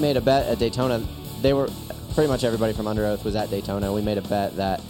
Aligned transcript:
Made 0.00 0.16
a 0.16 0.20
bet 0.22 0.46
at 0.46 0.58
Daytona. 0.58 1.06
They 1.42 1.52
were 1.52 1.68
pretty 2.14 2.28
much 2.28 2.42
everybody 2.42 2.72
from 2.72 2.86
Under 2.86 3.04
Oath 3.04 3.22
was 3.22 3.36
at 3.36 3.50
Daytona. 3.50 3.92
We 3.92 4.00
made 4.00 4.16
a 4.16 4.22
bet 4.22 4.56
that 4.56 4.80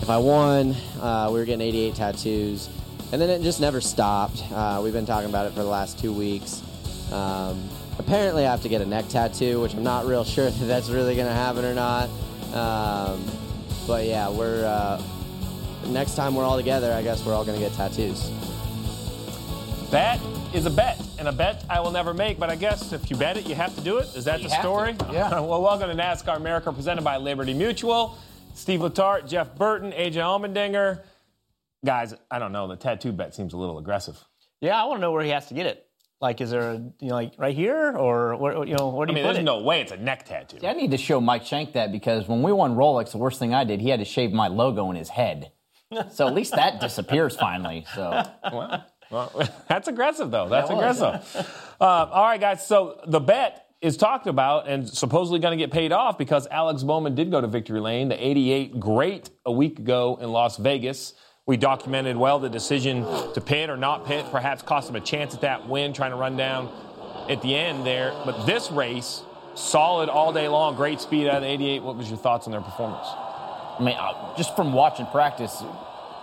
if 0.00 0.08
I 0.08 0.18
won, 0.18 0.76
uh, 1.00 1.30
we 1.32 1.40
were 1.40 1.44
getting 1.44 1.66
88 1.66 1.94
tattoos, 1.96 2.68
and 3.10 3.20
then 3.20 3.28
it 3.28 3.42
just 3.42 3.60
never 3.60 3.80
stopped. 3.80 4.44
Uh, 4.52 4.80
we've 4.84 4.92
been 4.92 5.04
talking 5.04 5.28
about 5.28 5.46
it 5.46 5.50
for 5.50 5.64
the 5.64 5.68
last 5.68 5.98
two 5.98 6.12
weeks. 6.12 6.62
Um, 7.12 7.68
apparently, 7.98 8.46
I 8.46 8.50
have 8.52 8.62
to 8.62 8.68
get 8.68 8.80
a 8.80 8.86
neck 8.86 9.08
tattoo, 9.08 9.60
which 9.60 9.74
I'm 9.74 9.82
not 9.82 10.06
real 10.06 10.22
sure 10.36 10.48
that 10.48 10.66
that's 10.66 10.90
really 10.90 11.16
going 11.16 11.26
to 11.26 11.34
happen 11.34 11.64
or 11.64 11.74
not. 11.74 12.08
Um, 12.54 13.24
but 13.84 14.06
yeah, 14.06 14.30
we're 14.30 14.64
uh, 14.64 15.02
next 15.88 16.14
time 16.14 16.36
we're 16.36 16.44
all 16.44 16.56
together. 16.56 16.92
I 16.92 17.02
guess 17.02 17.26
we're 17.26 17.34
all 17.34 17.44
going 17.44 17.58
to 17.58 17.64
get 17.64 17.74
tattoos. 17.74 18.30
That 19.90 20.20
is 20.52 20.66
a 20.66 20.70
bet, 20.70 21.00
and 21.18 21.28
a 21.28 21.32
bet 21.32 21.64
I 21.70 21.80
will 21.80 21.92
never 21.92 22.12
make. 22.12 22.38
But 22.38 22.50
I 22.50 22.56
guess 22.56 22.92
if 22.92 23.08
you 23.08 23.16
bet 23.16 23.36
it, 23.36 23.46
you 23.48 23.54
have 23.54 23.74
to 23.76 23.80
do 23.80 23.98
it. 23.98 24.14
Is 24.16 24.24
that 24.24 24.42
You 24.42 24.48
the 24.48 24.60
story? 24.60 24.94
to, 24.94 25.08
yeah. 25.12 25.30
well, 25.40 25.62
welcome 25.62 25.88
to 25.88 25.94
NASCAR 25.94 26.36
America, 26.36 26.72
presented 26.72 27.04
by 27.04 27.16
Liberty 27.16 27.54
Mutual. 27.54 28.18
Steve 28.54 28.80
Letarte, 28.80 29.28
Jeff 29.28 29.54
Burton, 29.54 29.92
AJ 29.92 30.14
Allmendinger. 30.14 31.02
Guys, 31.84 32.14
I 32.30 32.38
don't 32.38 32.52
know. 32.52 32.66
The 32.66 32.76
tattoo 32.76 33.12
bet 33.12 33.34
seems 33.34 33.52
a 33.52 33.56
little 33.56 33.78
aggressive. 33.78 34.18
Yeah, 34.60 34.80
I 34.80 34.86
want 34.86 34.98
to 34.98 35.00
know 35.02 35.12
where 35.12 35.22
he 35.22 35.30
has 35.30 35.46
to 35.48 35.54
get 35.54 35.66
it. 35.66 35.86
Like, 36.20 36.40
is 36.40 36.50
there 36.50 36.70
a, 36.70 36.74
you 37.00 37.08
know, 37.08 37.14
like 37.14 37.34
right 37.38 37.54
here 37.54 37.92
or 37.96 38.34
where, 38.36 38.64
you 38.66 38.74
know, 38.74 38.88
where 38.88 39.06
do 39.06 39.12
I 39.12 39.16
you 39.16 39.22
mean, 39.22 39.24
put 39.24 39.34
there's 39.34 39.42
it? 39.42 39.44
no 39.44 39.62
way 39.62 39.82
it's 39.82 39.92
a 39.92 39.98
neck 39.98 40.24
tattoo. 40.24 40.58
See, 40.58 40.66
I 40.66 40.72
need 40.72 40.90
to 40.92 40.96
show 40.98 41.20
Mike 41.20 41.44
Shank 41.44 41.74
that 41.74 41.92
because 41.92 42.26
when 42.26 42.42
we 42.42 42.50
won 42.52 42.74
Rolex, 42.74 43.12
the 43.12 43.18
worst 43.18 43.38
thing 43.38 43.54
I 43.54 43.64
did, 43.64 43.80
he 43.80 43.90
had 43.90 44.00
to 44.00 44.04
shave 44.06 44.32
my 44.32 44.48
logo 44.48 44.90
in 44.90 44.96
his 44.96 45.10
head. 45.10 45.52
So 46.10 46.26
at 46.26 46.34
least 46.34 46.52
that 46.56 46.80
disappears 46.80 47.36
finally. 47.36 47.86
So 47.94 48.22
Well, 49.10 49.32
that's 49.68 49.88
aggressive, 49.88 50.30
though. 50.30 50.48
That's 50.48 50.68
That 50.68 50.74
aggressive. 50.74 51.74
uh, 51.80 51.84
all 51.84 52.24
right, 52.24 52.40
guys. 52.40 52.66
So 52.66 53.00
the 53.06 53.20
bet 53.20 53.66
is 53.82 53.96
talked 53.96 54.26
about 54.26 54.68
and 54.68 54.88
supposedly 54.88 55.38
going 55.38 55.56
to 55.56 55.62
get 55.62 55.70
paid 55.72 55.92
off 55.92 56.16
because 56.18 56.46
Alex 56.50 56.82
Bowman 56.82 57.14
did 57.14 57.30
go 57.30 57.40
to 57.40 57.46
victory 57.46 57.80
lane, 57.80 58.08
the 58.08 58.26
88 58.26 58.80
great 58.80 59.30
a 59.44 59.52
week 59.52 59.78
ago 59.78 60.18
in 60.20 60.30
Las 60.32 60.56
Vegas. 60.56 61.14
We 61.44 61.56
documented 61.56 62.16
well 62.16 62.40
the 62.40 62.48
decision 62.48 63.02
to 63.34 63.40
pit 63.40 63.70
or 63.70 63.76
not 63.76 64.06
pit, 64.06 64.24
perhaps 64.32 64.62
cost 64.62 64.88
him 64.88 64.96
a 64.96 65.00
chance 65.00 65.34
at 65.34 65.42
that 65.42 65.68
win, 65.68 65.92
trying 65.92 66.10
to 66.10 66.16
run 66.16 66.36
down 66.36 66.68
at 67.28 67.40
the 67.42 67.54
end 67.54 67.86
there. 67.86 68.12
But 68.24 68.46
this 68.46 68.70
race, 68.72 69.22
solid 69.54 70.08
all 70.08 70.32
day 70.32 70.48
long, 70.48 70.74
great 70.74 71.00
speed 71.00 71.28
out 71.28 71.36
of 71.36 71.42
the 71.42 71.48
88. 71.48 71.82
What 71.84 71.96
was 71.96 72.08
your 72.08 72.18
thoughts 72.18 72.46
on 72.46 72.50
their 72.52 72.60
performance? 72.62 73.06
I 73.06 73.78
mean, 73.80 73.96
uh, 73.96 74.36
just 74.36 74.56
from 74.56 74.72
watching 74.72 75.06
practice, 75.06 75.62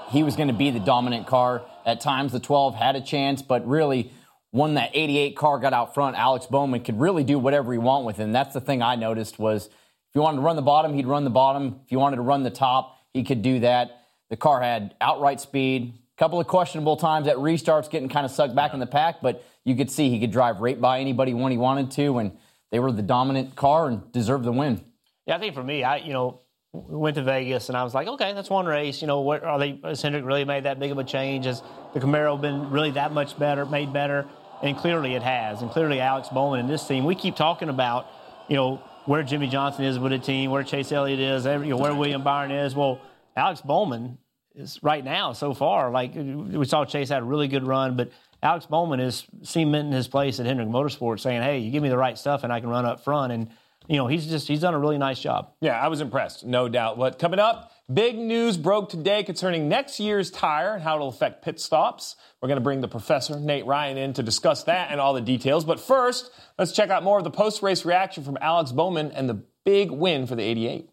he 0.09 0.23
was 0.23 0.35
going 0.35 0.49
to 0.49 0.53
be 0.53 0.71
the 0.71 0.79
dominant 0.81 1.27
car. 1.27 1.61
At 1.85 2.01
times, 2.01 2.31
the 2.31 2.39
12 2.39 2.75
had 2.75 2.95
a 2.95 3.01
chance, 3.01 3.41
but 3.41 3.67
really, 3.67 4.11
when 4.51 4.75
that 4.75 4.91
88 4.93 5.35
car 5.35 5.57
got 5.59 5.73
out 5.73 5.93
front, 5.93 6.15
Alex 6.15 6.45
Bowman 6.45 6.83
could 6.83 6.99
really 6.99 7.23
do 7.23 7.39
whatever 7.39 7.71
he 7.73 7.79
want 7.79 8.05
with 8.05 8.19
it. 8.19 8.23
And 8.23 8.35
that's 8.35 8.53
the 8.53 8.61
thing 8.61 8.81
I 8.81 8.95
noticed 8.95 9.39
was 9.39 9.65
if 9.65 9.71
you 10.13 10.21
wanted 10.21 10.37
to 10.37 10.43
run 10.43 10.55
the 10.55 10.61
bottom, 10.61 10.93
he'd 10.93 11.07
run 11.07 11.23
the 11.23 11.31
bottom. 11.31 11.79
If 11.83 11.91
you 11.91 11.97
wanted 11.97 12.17
to 12.17 12.21
run 12.21 12.43
the 12.43 12.51
top, 12.51 12.97
he 13.13 13.23
could 13.23 13.41
do 13.41 13.61
that. 13.61 14.05
The 14.29 14.37
car 14.37 14.61
had 14.61 14.93
outright 15.01 15.41
speed. 15.41 15.93
A 16.15 16.19
couple 16.19 16.39
of 16.39 16.45
questionable 16.45 16.97
times 16.97 17.27
at 17.27 17.37
restarts, 17.37 17.89
getting 17.89 18.09
kind 18.09 18.25
of 18.25 18.31
sucked 18.31 18.53
back 18.53 18.75
in 18.75 18.79
the 18.79 18.85
pack, 18.85 19.21
but 19.23 19.43
you 19.63 19.75
could 19.75 19.89
see 19.89 20.11
he 20.11 20.19
could 20.19 20.31
drive 20.31 20.59
right 20.59 20.79
by 20.79 20.99
anybody 20.99 21.33
when 21.33 21.51
he 21.51 21.57
wanted 21.57 21.89
to, 21.91 22.19
and 22.19 22.37
they 22.71 22.77
were 22.77 22.91
the 22.91 23.01
dominant 23.01 23.55
car 23.55 23.87
and 23.87 24.11
deserved 24.11 24.45
the 24.45 24.51
win. 24.51 24.83
Yeah, 25.25 25.37
I 25.37 25.39
think 25.39 25.55
for 25.55 25.63
me, 25.63 25.83
I 25.83 25.97
you 25.97 26.13
know 26.13 26.41
went 26.73 27.15
to 27.15 27.23
Vegas 27.23 27.69
and 27.69 27.77
I 27.77 27.83
was 27.83 27.93
like, 27.93 28.07
okay, 28.07 28.33
that's 28.33 28.49
one 28.49 28.65
race. 28.65 29.01
You 29.01 29.07
know, 29.07 29.21
what 29.21 29.43
are 29.43 29.59
they? 29.59 29.79
Has 29.83 30.01
Hendrick 30.01 30.25
really 30.25 30.43
made 30.43 30.65
that 30.65 30.79
big 30.79 30.91
of 30.91 30.97
a 30.97 31.03
change? 31.03 31.45
Has 31.45 31.61
the 31.93 31.99
Camaro 31.99 32.39
been 32.39 32.71
really 32.71 32.91
that 32.91 33.13
much 33.13 33.37
better, 33.37 33.65
made 33.65 33.93
better? 33.93 34.27
And 34.63 34.75
clearly 34.75 35.13
it 35.13 35.21
has. 35.21 35.61
And 35.61 35.69
clearly 35.69 35.99
Alex 35.99 36.29
Bowman 36.29 36.59
and 36.59 36.69
this 36.69 36.87
team, 36.87 37.03
we 37.03 37.15
keep 37.15 37.35
talking 37.35 37.69
about, 37.69 38.07
you 38.49 38.55
know, 38.55 38.81
where 39.05 39.21
Jimmie 39.21 39.47
Johnson 39.47 39.85
is 39.85 39.99
with 39.99 40.13
the 40.13 40.19
team, 40.19 40.49
where 40.49 40.63
Chase 40.63 40.91
Elliott 40.91 41.19
is, 41.19 41.45
every, 41.45 41.67
you 41.67 41.73
know, 41.75 41.81
where 41.81 41.93
William 41.93 42.23
Byron 42.23 42.51
is. 42.51 42.73
Well, 42.73 43.01
Alex 43.35 43.61
Bowman 43.61 44.17
is 44.55 44.79
right 44.81 45.03
now 45.03 45.33
so 45.33 45.53
far. 45.53 45.91
Like 45.91 46.13
we 46.15 46.65
saw 46.65 46.85
Chase 46.85 47.09
had 47.09 47.21
a 47.21 47.25
really 47.25 47.47
good 47.47 47.67
run, 47.67 47.97
but 47.97 48.11
Alex 48.41 48.65
Bowman 48.65 48.99
is 48.99 49.25
cementing 49.43 49.91
his 49.91 50.07
place 50.07 50.39
at 50.39 50.45
Hendrick 50.45 50.69
Motorsports, 50.69 51.21
saying, 51.21 51.41
"Hey, 51.41 51.59
you 51.59 51.71
give 51.71 51.83
me 51.83 51.89
the 51.89 51.97
right 51.97 52.17
stuff, 52.17 52.43
and 52.43 52.51
I 52.51 52.59
can 52.59 52.69
run 52.69 52.85
up 52.85 53.03
front." 53.03 53.31
And 53.33 53.49
you 53.87 53.97
know, 53.97 54.07
he's 54.07 54.25
just 54.27 54.47
he's 54.47 54.61
done 54.61 54.73
a 54.73 54.79
really 54.79 54.97
nice 54.97 55.19
job. 55.19 55.51
Yeah, 55.59 55.79
I 55.79 55.87
was 55.89 55.99
impressed, 56.01 56.45
no 56.45 56.69
doubt. 56.69 56.97
But 56.97 57.19
coming 57.19 57.39
up, 57.39 57.71
big 57.93 58.17
news 58.17 58.55
broke 58.55 58.89
today 58.89 59.23
concerning 59.23 59.67
next 59.67 59.99
year's 59.99 60.31
tire 60.31 60.75
and 60.75 60.83
how 60.83 60.95
it'll 60.95 61.09
affect 61.09 61.43
pit 61.43 61.59
stops. 61.59 62.15
We're 62.41 62.47
going 62.47 62.57
to 62.57 62.63
bring 62.63 62.81
the 62.81 62.87
professor, 62.87 63.39
Nate 63.39 63.65
Ryan, 63.65 63.97
in 63.97 64.13
to 64.13 64.23
discuss 64.23 64.63
that 64.63 64.91
and 64.91 65.01
all 65.01 65.13
the 65.13 65.21
details. 65.21 65.65
But 65.65 65.79
first, 65.79 66.31
let's 66.57 66.71
check 66.71 66.89
out 66.89 67.03
more 67.03 67.17
of 67.17 67.23
the 67.23 67.31
post 67.31 67.61
race 67.61 67.83
reaction 67.83 68.23
from 68.23 68.37
Alex 68.39 68.71
Bowman 68.71 69.11
and 69.11 69.29
the 69.29 69.43
big 69.65 69.91
win 69.91 70.27
for 70.27 70.35
the 70.35 70.43
88. 70.43 70.89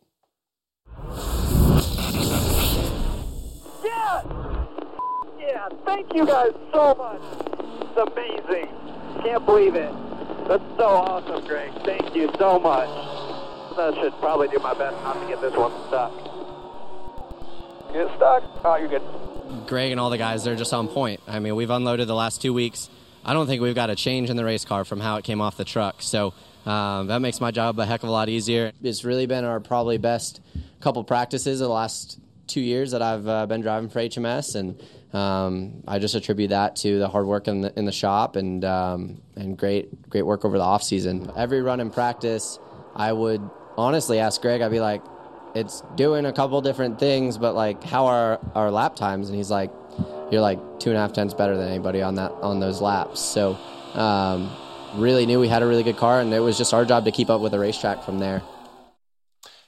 Yeah! 3.85 4.23
Yeah, 5.39 5.69
thank 5.85 6.13
you 6.13 6.27
guys 6.27 6.53
so 6.73 6.95
much. 6.97 7.23
It's 7.83 8.13
amazing. 8.13 8.69
Can't 9.23 9.47
believe 9.47 9.77
it. 9.77 9.93
That's 10.51 10.65
so 10.79 10.85
awesome, 10.85 11.47
Greg. 11.47 11.71
Thank 11.85 12.13
you 12.17 12.29
so 12.37 12.59
much. 12.59 12.89
I 12.89 13.97
should 14.01 14.13
probably 14.15 14.49
do 14.49 14.59
my 14.59 14.75
best 14.75 15.01
not 15.05 15.13
to 15.21 15.29
get 15.29 15.41
this 15.41 15.55
one 15.55 15.71
stuck. 15.87 16.13
Get 17.93 18.09
stuck? 18.17 18.43
Oh, 18.65 18.75
you're 18.75 18.89
good. 18.89 19.69
Greg 19.69 19.93
and 19.93 20.01
all 20.01 20.11
the 20.11 20.19
guys, 20.19 20.43
they're 20.43 20.57
just 20.57 20.75
on 20.75 20.89
point. 20.89 21.21
I 21.29 21.39
mean, 21.39 21.55
we've 21.55 21.71
unloaded 21.71 22.09
the 22.09 22.17
last 22.17 22.43
two 22.43 22.53
weeks. 22.53 22.91
I 23.25 23.33
don't 23.33 23.47
think 23.47 23.63
we've 23.63 23.77
got 23.77 23.91
a 23.91 23.95
change 23.95 24.29
in 24.29 24.37
the 24.37 24.45
race 24.45 24.65
car 24.65 24.85
from 24.85 24.99
how 24.99 25.19
it 25.19 25.25
came 25.25 25.41
off 25.41 25.57
the 25.57 25.65
truck. 25.65 26.03
So 26.03 26.35
um, 26.67 27.07
that 27.07 27.21
makes 27.21 27.41
my 27.41 27.53
job 27.53 27.79
a 27.79 27.87
heck 27.87 28.03
of 28.03 28.09
a 28.09 28.13
lot 28.13 28.29
easier. 28.29 28.73
It's 28.83 29.05
really 29.05 29.27
been 29.27 29.45
our 29.45 29.61
probably 29.61 29.99
best 29.99 30.41
couple 30.81 31.05
practices 31.05 31.61
of 31.61 31.69
the 31.69 31.75
last 31.75 32.19
two 32.49 32.61
years 32.61 32.91
that 32.91 33.03
I've 33.03 33.29
uh, 33.29 33.47
been 33.47 33.61
driving 33.61 33.89
for 33.89 34.01
HMS, 34.01 34.57
and 34.57 34.83
um, 35.13 35.83
I 35.89 35.99
just 35.99 36.15
attribute 36.15 36.51
that 36.51 36.77
to 36.77 36.99
the 36.99 37.09
hard 37.09 37.27
work 37.27 37.49
in 37.49 37.63
the, 37.63 37.79
in 37.79 37.85
the 37.85 37.93
shop 37.93 38.37
and 38.37 38.65
um, 38.65 39.21
and 39.37 39.57
great 39.57 40.09
great 40.09 40.23
work 40.23 40.45
over 40.45 40.57
the 40.57 40.65
off 40.65 40.83
season. 40.83 41.31
Every 41.37 41.63
run 41.63 41.81
in 41.81 41.91
practice, 41.91 42.59
I 42.95 43.13
would 43.13 43.43
honestly 43.77 44.21
ask 44.21 44.41
Greg. 44.41 44.61
I'd 44.61 44.71
be 44.71 44.81
like, 44.81 45.03
"It's 45.55 45.83
doing 45.97 46.27
a 46.27 46.33
couple 46.33 46.61
different 46.63 47.01
things, 47.01 47.39
but 47.39 47.55
like, 47.55 47.83
how 47.83 48.07
are 48.07 48.41
our 48.55 48.71
lap 48.71 48.95
times?" 48.95 49.29
And 49.29 49.37
he's 49.37 49.51
like, 49.51 49.73
"You're 50.31 50.43
like 50.43 50.59
two 50.79 50.91
and 50.91 50.97
a 50.97 51.01
half 51.01 51.13
tenths 51.13 51.35
better 51.35 51.57
than 51.57 51.69
anybody 51.69 52.03
on 52.03 52.15
that 52.17 52.33
on 52.33 52.61
those 52.61 52.81
laps." 52.81 53.21
So. 53.21 53.59
Um, 53.95 54.51
really 54.95 55.27
knew 55.27 55.39
we 55.39 55.49
had 55.49 55.63
a 55.63 55.67
really 55.67 55.83
good 55.83 55.97
car, 55.97 56.21
and 56.21 56.33
it 56.33 56.41
was 56.41 56.59
just 56.59 56.75
our 56.75 56.85
job 56.85 57.05
to 57.05 57.13
keep 57.13 57.31
up 57.31 57.41
with 57.41 57.53
the 57.53 57.59
racetrack 57.59 58.03
from 58.03 58.19
there. 58.19 58.43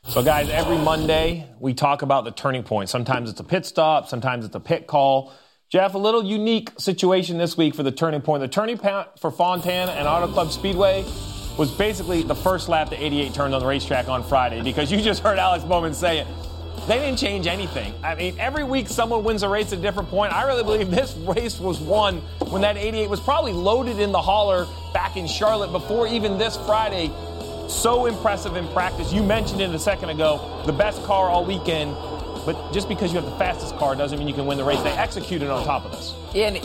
So, 0.08 0.20
guys, 0.20 0.50
every 0.50 0.78
Monday 0.78 1.49
we 1.60 1.75
talk 1.75 2.02
about 2.02 2.25
the 2.25 2.32
turning 2.32 2.64
point. 2.64 2.90
Sometimes 2.90 3.31
it's 3.31 3.38
a 3.38 3.44
pit 3.44 3.64
stop, 3.64 4.08
sometimes 4.08 4.44
it's 4.44 4.54
a 4.54 4.60
pit 4.60 4.88
call. 4.88 5.32
Jeff, 5.70 5.94
a 5.94 5.99
little 5.99 6.25
unique 6.25 6.70
situation 6.76 7.38
this 7.38 7.56
week 7.56 7.72
for 7.75 7.84
the 7.84 7.93
turning 7.93 8.20
point. 8.20 8.40
The 8.40 8.49
turning 8.49 8.78
point 8.78 9.06
for 9.20 9.31
Fontana 9.31 9.93
and 9.93 10.08
Auto 10.08 10.26
Club 10.26 10.50
Speedway 10.50 11.04
was 11.56 11.70
basically 11.70 12.25
the 12.25 12.34
first 12.34 12.69
lap 12.69 12.90
the 12.90 13.02
88 13.02 13.32
turned 13.32 13.54
on 13.54 13.60
the 13.60 13.66
racetrack 13.66 14.08
on 14.08 14.25
Friday 14.25 14.60
because 14.60 14.90
you 14.90 15.00
just 15.00 15.22
heard 15.22 15.38
Alex 15.38 15.62
Bowman 15.64 15.94
say 15.94 16.19
it. 16.19 16.26
They 16.88 16.98
didn't 16.98 17.19
change 17.19 17.46
anything. 17.46 17.94
I 18.02 18.16
mean, 18.16 18.34
every 18.40 18.64
week 18.64 18.88
someone 18.88 19.22
wins 19.22 19.44
a 19.44 19.48
race 19.48 19.72
at 19.72 19.78
a 19.78 19.82
different 19.82 20.08
point. 20.08 20.32
I 20.32 20.48
really 20.48 20.64
believe 20.64 20.90
this 20.90 21.14
race 21.14 21.60
was 21.60 21.78
won 21.78 22.16
when 22.50 22.62
that 22.62 22.76
88 22.76 23.08
was 23.08 23.20
probably 23.20 23.52
loaded 23.52 24.00
in 24.00 24.10
the 24.10 24.20
hauler 24.20 24.66
back 24.93 25.16
in 25.16 25.28
Charlotte 25.28 25.70
before 25.70 26.08
even 26.08 26.38
this 26.38 26.56
Friday 26.56 27.12
so 27.72 28.06
impressive 28.06 28.56
in 28.56 28.69
practice. 28.69 29.12
You 29.12 29.22
mentioned 29.22 29.60
it 29.60 29.70
a 29.70 29.78
second 29.78 30.10
ago, 30.10 30.62
the 30.66 30.72
best 30.72 31.02
car 31.04 31.28
all 31.28 31.44
weekend. 31.44 31.96
but 32.44 32.72
just 32.72 32.88
because 32.88 33.12
you 33.12 33.20
have 33.20 33.30
the 33.30 33.36
fastest 33.36 33.76
car 33.76 33.94
doesn't 33.94 34.19
mean 34.19 34.26
you 34.26 34.34
can 34.34 34.46
win 34.46 34.58
the 34.58 34.64
race. 34.64 34.80
They 34.82 34.90
executed 34.90 35.48
on 35.48 35.64
top 35.64 35.84
of 35.84 35.92
this. 35.92 36.14
In, 36.34 36.56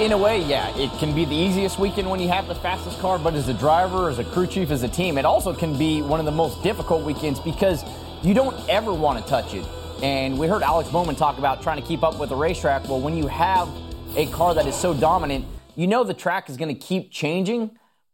in 0.00 0.12
a 0.12 0.18
way, 0.18 0.42
yeah, 0.42 0.74
it 0.76 0.90
can 0.98 1.14
be 1.14 1.24
the 1.24 1.34
easiest 1.34 1.78
weekend 1.78 2.08
when 2.08 2.18
you 2.18 2.28
have 2.28 2.46
the 2.46 2.54
fastest 2.54 2.98
car, 2.98 3.18
but 3.18 3.34
as 3.34 3.48
a 3.48 3.54
driver, 3.54 4.08
as 4.08 4.18
a 4.18 4.24
crew 4.24 4.46
chief, 4.46 4.70
as 4.70 4.82
a 4.82 4.88
team, 4.88 5.18
it 5.18 5.24
also 5.24 5.52
can 5.54 5.76
be 5.76 6.00
one 6.00 6.18
of 6.18 6.26
the 6.26 6.32
most 6.32 6.62
difficult 6.62 7.04
weekends 7.04 7.40
because 7.40 7.84
you 8.22 8.32
don't 8.32 8.56
ever 8.68 8.92
want 8.92 9.22
to 9.22 9.28
touch 9.28 9.52
it. 9.54 9.66
And 10.02 10.38
we 10.38 10.46
heard 10.46 10.62
Alex 10.62 10.88
Bowman 10.90 11.14
talk 11.14 11.38
about 11.38 11.62
trying 11.62 11.80
to 11.80 11.86
keep 11.86 12.02
up 12.02 12.18
with 12.18 12.30
the 12.30 12.36
racetrack. 12.36 12.88
Well, 12.88 13.00
when 13.00 13.16
you 13.16 13.26
have 13.26 13.68
a 14.16 14.26
car 14.26 14.54
that 14.54 14.66
is 14.66 14.74
so 14.74 14.94
dominant, 14.94 15.44
you 15.76 15.86
know 15.86 16.04
the 16.04 16.14
track 16.14 16.48
is 16.48 16.56
going 16.56 16.74
to 16.74 16.80
keep 16.80 17.10
changing, 17.10 17.70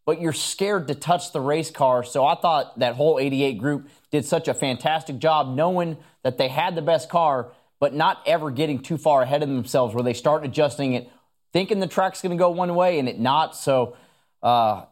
but 0.09 0.23
you're 0.23 0.33
scared 0.33 0.89
to 0.89 0.95
touch 0.95 1.33
the 1.33 1.41
race 1.41 1.71
car. 1.71 2.03
So 2.03 2.25
I 2.25 2.35
thought 2.35 2.79
that 2.79 2.95
whole 2.95 3.19
88 3.19 3.59
group 3.59 3.91
did 4.11 4.25
such 4.25 4.49
a 4.49 4.55
fantastic 4.55 5.19
job 5.19 5.55
knowing 5.55 5.99
that 6.23 6.39
they 6.39 6.49
had 6.49 6.75
the 6.75 6.81
best 6.81 7.11
car, 7.11 7.53
but 7.79 7.93
not 7.93 8.23
ever 8.25 8.51
getting 8.51 8.79
too 8.79 8.97
far 8.97 9.21
ahead 9.21 9.43
of 9.43 9.51
themselves 9.51 9.95
where 9.95 10.03
they 10.03 10.15
start 10.15 10.47
adjusting 10.47 10.95
it, 10.95 11.11
thinking 11.53 11.79
the 11.79 11.87
track's 11.87 12.23
going 12.23 12.31
to 12.31 12.39
go 12.39 12.49
one 12.49 12.75
way 12.75 12.99
and 12.99 13.07
it 13.07 13.21
not. 13.21 13.55
So, 13.55 13.99
uh, 14.43 14.87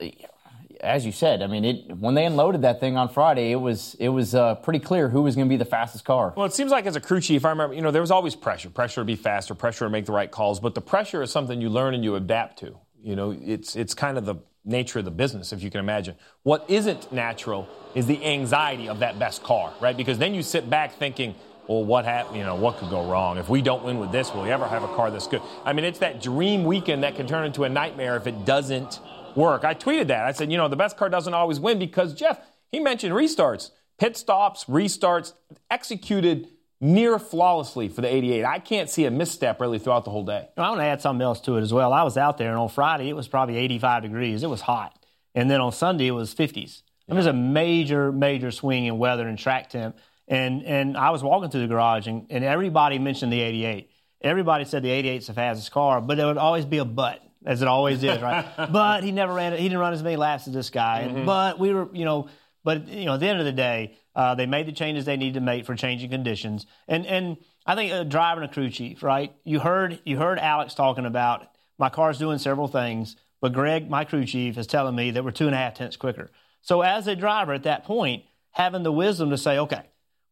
as 0.82 1.06
you 1.06 1.12
said, 1.12 1.40
I 1.40 1.46
mean, 1.46 1.64
it 1.64 1.96
when 1.96 2.14
they 2.14 2.26
unloaded 2.26 2.60
that 2.60 2.78
thing 2.78 2.98
on 2.98 3.08
Friday, 3.08 3.52
it 3.52 3.56
was 3.56 3.96
it 3.98 4.10
was 4.10 4.34
uh, 4.34 4.56
pretty 4.56 4.80
clear 4.80 5.08
who 5.08 5.22
was 5.22 5.34
going 5.34 5.48
to 5.48 5.50
be 5.50 5.56
the 5.56 5.64
fastest 5.64 6.04
car. 6.04 6.34
Well, 6.36 6.44
it 6.44 6.52
seems 6.52 6.70
like 6.70 6.84
as 6.84 6.94
a 6.94 7.00
crew 7.00 7.22
chief, 7.22 7.46
I 7.46 7.48
remember, 7.48 7.74
you 7.74 7.80
know, 7.80 7.90
there 7.90 8.02
was 8.02 8.10
always 8.10 8.36
pressure, 8.36 8.68
pressure 8.68 9.00
to 9.00 9.06
be 9.06 9.16
faster, 9.16 9.54
pressure 9.54 9.86
to 9.86 9.90
make 9.90 10.04
the 10.04 10.12
right 10.12 10.30
calls, 10.30 10.60
but 10.60 10.74
the 10.74 10.82
pressure 10.82 11.22
is 11.22 11.30
something 11.30 11.58
you 11.58 11.70
learn 11.70 11.94
and 11.94 12.04
you 12.04 12.16
adapt 12.16 12.58
to. 12.58 12.76
You 13.02 13.16
know, 13.16 13.30
it's 13.30 13.76
it's 13.76 13.94
kind 13.94 14.18
of 14.18 14.26
the 14.26 14.36
nature 14.66 14.98
of 14.98 15.04
the 15.04 15.10
business, 15.10 15.52
if 15.52 15.62
you 15.62 15.70
can 15.70 15.80
imagine. 15.80 16.16
What 16.42 16.64
isn't 16.68 17.12
natural 17.12 17.68
is 17.94 18.06
the 18.06 18.24
anxiety 18.24 18.88
of 18.88 18.98
that 18.98 19.18
best 19.18 19.42
car, 19.42 19.72
right? 19.80 19.96
Because 19.96 20.18
then 20.18 20.34
you 20.34 20.42
sit 20.42 20.68
back 20.68 20.92
thinking, 20.94 21.34
well, 21.68 21.84
what 21.84 22.04
happened? 22.04 22.36
You 22.36 22.44
know, 22.44 22.54
what 22.54 22.78
could 22.78 22.90
go 22.90 23.10
wrong? 23.10 23.38
If 23.38 23.48
we 23.48 23.62
don't 23.62 23.84
win 23.84 23.98
with 23.98 24.12
this, 24.12 24.32
will 24.32 24.42
we 24.42 24.50
ever 24.50 24.66
have 24.66 24.82
a 24.82 24.88
car 24.88 25.10
that's 25.10 25.26
good? 25.26 25.42
I 25.64 25.72
mean, 25.72 25.84
it's 25.84 25.98
that 26.00 26.20
dream 26.20 26.64
weekend 26.64 27.02
that 27.02 27.16
can 27.16 27.26
turn 27.26 27.44
into 27.44 27.64
a 27.64 27.68
nightmare 27.68 28.16
if 28.16 28.26
it 28.26 28.44
doesn't 28.44 29.00
work. 29.34 29.64
I 29.64 29.74
tweeted 29.74 30.08
that. 30.08 30.24
I 30.24 30.32
said, 30.32 30.50
you 30.50 30.58
know, 30.58 30.68
the 30.68 30.76
best 30.76 30.96
car 30.96 31.08
doesn't 31.08 31.34
always 31.34 31.60
win 31.60 31.78
because 31.78 32.14
Jeff, 32.14 32.40
he 32.70 32.80
mentioned 32.80 33.14
restarts, 33.14 33.70
pit 33.98 34.16
stops, 34.16 34.64
restarts, 34.64 35.32
executed 35.70 36.48
near 36.80 37.18
flawlessly 37.18 37.88
for 37.88 38.00
the 38.00 38.12
88. 38.12 38.44
I 38.44 38.58
can't 38.58 38.90
see 38.90 39.04
a 39.06 39.10
misstep 39.10 39.60
really 39.60 39.78
throughout 39.78 40.04
the 40.04 40.10
whole 40.10 40.24
day. 40.24 40.48
I 40.56 40.68
want 40.68 40.80
to 40.80 40.84
add 40.84 41.00
something 41.00 41.22
else 41.22 41.40
to 41.42 41.56
it 41.56 41.62
as 41.62 41.72
well. 41.72 41.92
I 41.92 42.02
was 42.02 42.16
out 42.16 42.38
there, 42.38 42.50
and 42.50 42.58
on 42.58 42.68
Friday 42.68 43.08
it 43.08 43.16
was 43.16 43.28
probably 43.28 43.56
85 43.56 44.02
degrees. 44.02 44.42
It 44.42 44.50
was 44.50 44.60
hot, 44.60 44.98
and 45.34 45.50
then 45.50 45.60
on 45.60 45.72
Sunday 45.72 46.08
it 46.08 46.12
was 46.12 46.34
50s. 46.34 46.82
Yeah. 46.82 47.14
There 47.14 47.16
was 47.16 47.26
a 47.26 47.32
major, 47.32 48.12
major 48.12 48.50
swing 48.50 48.86
in 48.86 48.98
weather 48.98 49.26
and 49.26 49.38
track 49.38 49.70
temp. 49.70 49.96
And 50.28 50.64
and 50.64 50.96
I 50.96 51.10
was 51.10 51.22
walking 51.22 51.50
through 51.50 51.62
the 51.62 51.68
garage, 51.68 52.08
and, 52.08 52.26
and 52.30 52.42
everybody 52.42 52.98
mentioned 52.98 53.32
the 53.32 53.40
88. 53.40 53.90
Everybody 54.22 54.64
said 54.64 54.82
the 54.82 54.90
88 54.90 55.16
is 55.18 55.26
the 55.28 55.34
fastest 55.34 55.70
car, 55.70 56.00
but 56.00 56.16
there 56.16 56.26
would 56.26 56.36
always 56.36 56.64
be 56.64 56.78
a 56.78 56.84
but, 56.84 57.22
as 57.44 57.62
it 57.62 57.68
always 57.68 58.02
is, 58.02 58.20
right? 58.20 58.44
but 58.72 59.04
he 59.04 59.12
never 59.12 59.32
ran. 59.32 59.52
it. 59.52 59.60
He 59.60 59.68
didn't 59.68 59.78
run 59.78 59.92
as 59.92 60.02
many 60.02 60.16
laps 60.16 60.48
as 60.48 60.54
this 60.54 60.70
guy. 60.70 61.06
Mm-hmm. 61.08 61.26
But 61.26 61.60
we 61.60 61.72
were, 61.72 61.88
you 61.92 62.04
know, 62.04 62.28
but 62.66 62.88
you 62.88 63.04
know, 63.04 63.14
at 63.14 63.20
the 63.20 63.28
end 63.28 63.38
of 63.38 63.44
the 63.44 63.52
day, 63.52 63.96
uh, 64.16 64.34
they 64.34 64.44
made 64.44 64.66
the 64.66 64.72
changes 64.72 65.04
they 65.04 65.16
needed 65.16 65.34
to 65.34 65.40
make 65.40 65.64
for 65.64 65.76
changing 65.76 66.10
conditions. 66.10 66.66
And 66.88 67.06
and 67.06 67.36
I 67.64 67.76
think 67.76 68.10
driver 68.10 68.42
and 68.42 68.50
a 68.50 68.52
crew 68.52 68.70
chief, 68.70 69.04
right? 69.04 69.32
You 69.44 69.60
heard 69.60 70.00
you 70.04 70.18
heard 70.18 70.40
Alex 70.40 70.74
talking 70.74 71.06
about 71.06 71.46
my 71.78 71.90
car's 71.90 72.18
doing 72.18 72.38
several 72.38 72.66
things, 72.66 73.14
but 73.40 73.52
Greg, 73.52 73.88
my 73.88 74.04
crew 74.04 74.24
chief, 74.24 74.58
is 74.58 74.66
telling 74.66 74.96
me 74.96 75.12
that 75.12 75.24
we're 75.24 75.30
two 75.30 75.46
and 75.46 75.54
a 75.54 75.58
half 75.58 75.74
tenths 75.74 75.96
quicker. 75.96 76.32
So 76.60 76.80
as 76.80 77.06
a 77.06 77.14
driver 77.14 77.52
at 77.52 77.62
that 77.62 77.84
point, 77.84 78.24
having 78.50 78.82
the 78.82 78.90
wisdom 78.90 79.30
to 79.30 79.38
say, 79.38 79.58
okay, 79.58 79.82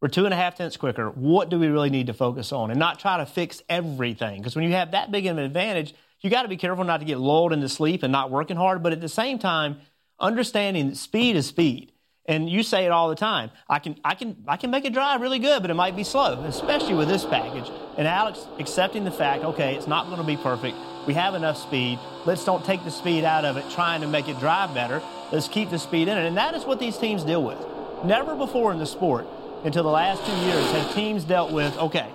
we're 0.00 0.08
two 0.08 0.24
and 0.24 0.34
a 0.34 0.36
half 0.36 0.56
tenths 0.56 0.76
quicker. 0.76 1.10
What 1.10 1.50
do 1.50 1.60
we 1.60 1.68
really 1.68 1.90
need 1.90 2.08
to 2.08 2.14
focus 2.14 2.52
on? 2.52 2.72
And 2.72 2.80
not 2.80 2.98
try 2.98 3.18
to 3.18 3.26
fix 3.26 3.62
everything. 3.68 4.40
Because 4.40 4.56
when 4.56 4.64
you 4.64 4.72
have 4.72 4.90
that 4.90 5.12
big 5.12 5.26
of 5.26 5.38
an 5.38 5.44
advantage, 5.44 5.94
you 6.20 6.30
got 6.30 6.42
to 6.42 6.48
be 6.48 6.56
careful 6.56 6.82
not 6.82 6.98
to 6.98 7.06
get 7.06 7.18
lulled 7.20 7.52
into 7.52 7.68
sleep 7.68 8.02
and 8.02 8.10
not 8.10 8.32
working 8.32 8.56
hard. 8.56 8.82
But 8.82 8.92
at 8.92 9.00
the 9.00 9.08
same 9.08 9.38
time, 9.38 9.76
understanding 10.18 10.88
that 10.88 10.96
speed 10.96 11.36
is 11.36 11.46
speed. 11.46 11.92
And 12.26 12.48
you 12.48 12.62
say 12.62 12.86
it 12.86 12.90
all 12.90 13.10
the 13.10 13.14
time. 13.14 13.50
I 13.68 13.78
can, 13.78 13.96
I 14.02 14.14
can, 14.14 14.36
I 14.48 14.56
can 14.56 14.70
make 14.70 14.86
it 14.86 14.94
drive 14.94 15.20
really 15.20 15.38
good, 15.38 15.60
but 15.60 15.70
it 15.70 15.74
might 15.74 15.94
be 15.94 16.04
slow, 16.04 16.42
especially 16.44 16.94
with 16.94 17.08
this 17.08 17.24
package. 17.24 17.70
And 17.98 18.08
Alex 18.08 18.46
accepting 18.58 19.04
the 19.04 19.10
fact, 19.10 19.44
okay, 19.44 19.74
it's 19.74 19.86
not 19.86 20.06
going 20.06 20.18
to 20.18 20.24
be 20.24 20.36
perfect. 20.36 20.76
We 21.06 21.12
have 21.14 21.34
enough 21.34 21.58
speed. 21.58 21.98
Let's 22.24 22.42
don't 22.44 22.64
take 22.64 22.82
the 22.84 22.90
speed 22.90 23.24
out 23.24 23.44
of 23.44 23.58
it, 23.58 23.64
trying 23.70 24.00
to 24.00 24.06
make 24.06 24.26
it 24.28 24.38
drive 24.38 24.72
better. 24.72 25.02
Let's 25.32 25.48
keep 25.48 25.68
the 25.68 25.78
speed 25.78 26.08
in 26.08 26.16
it. 26.16 26.26
And 26.26 26.38
that 26.38 26.54
is 26.54 26.64
what 26.64 26.78
these 26.78 26.96
teams 26.96 27.24
deal 27.24 27.44
with. 27.44 27.58
Never 28.04 28.34
before 28.34 28.72
in 28.72 28.78
the 28.78 28.86
sport, 28.86 29.26
until 29.64 29.82
the 29.82 29.90
last 29.90 30.24
two 30.24 30.36
years, 30.46 30.70
have 30.72 30.94
teams 30.94 31.24
dealt 31.24 31.52
with, 31.52 31.76
okay, 31.76 32.08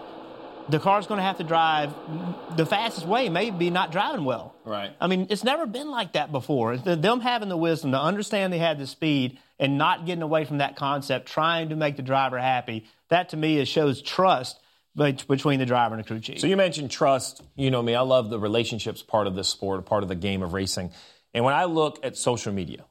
the 0.69 0.79
car's 0.79 1.07
going 1.07 1.17
to 1.17 1.23
have 1.23 1.37
to 1.37 1.43
drive 1.43 1.93
the 2.55 2.65
fastest 2.65 3.05
way 3.05 3.29
maybe 3.29 3.69
not 3.69 3.91
driving 3.91 4.23
well. 4.23 4.55
Right. 4.65 4.91
I 5.01 5.07
mean, 5.07 5.27
it's 5.29 5.43
never 5.43 5.65
been 5.65 5.89
like 5.89 6.13
that 6.13 6.31
before. 6.31 6.77
Them 6.77 7.21
having 7.21 7.49
the 7.49 7.57
wisdom 7.57 7.91
to 7.91 7.99
understand 7.99 8.53
they 8.53 8.59
had 8.59 8.77
the 8.77 8.87
speed 8.87 9.39
and 9.59 9.77
not 9.77 10.05
getting 10.05 10.21
away 10.21 10.45
from 10.45 10.59
that 10.59 10.75
concept, 10.75 11.27
trying 11.27 11.69
to 11.69 11.75
make 11.75 11.95
the 11.95 12.01
driver 12.01 12.37
happy, 12.37 12.85
that 13.09 13.29
to 13.29 13.37
me 13.37 13.63
shows 13.65 14.01
trust 14.01 14.59
between 14.95 15.59
the 15.59 15.65
driver 15.65 15.95
and 15.95 16.03
the 16.03 16.07
crew 16.07 16.19
chief. 16.19 16.39
So 16.39 16.47
you 16.47 16.57
mentioned 16.57 16.91
trust. 16.91 17.41
You 17.55 17.71
know 17.71 17.81
me, 17.81 17.95
I 17.95 18.01
love 18.01 18.29
the 18.29 18.39
relationships 18.39 19.01
part 19.01 19.27
of 19.27 19.35
this 19.35 19.47
sport, 19.47 19.85
part 19.85 20.03
of 20.03 20.09
the 20.09 20.15
game 20.15 20.43
of 20.43 20.53
racing. 20.53 20.91
And 21.33 21.45
when 21.45 21.53
I 21.53 21.65
look 21.65 21.99
at 22.03 22.17
social 22.17 22.53
media, 22.53 22.85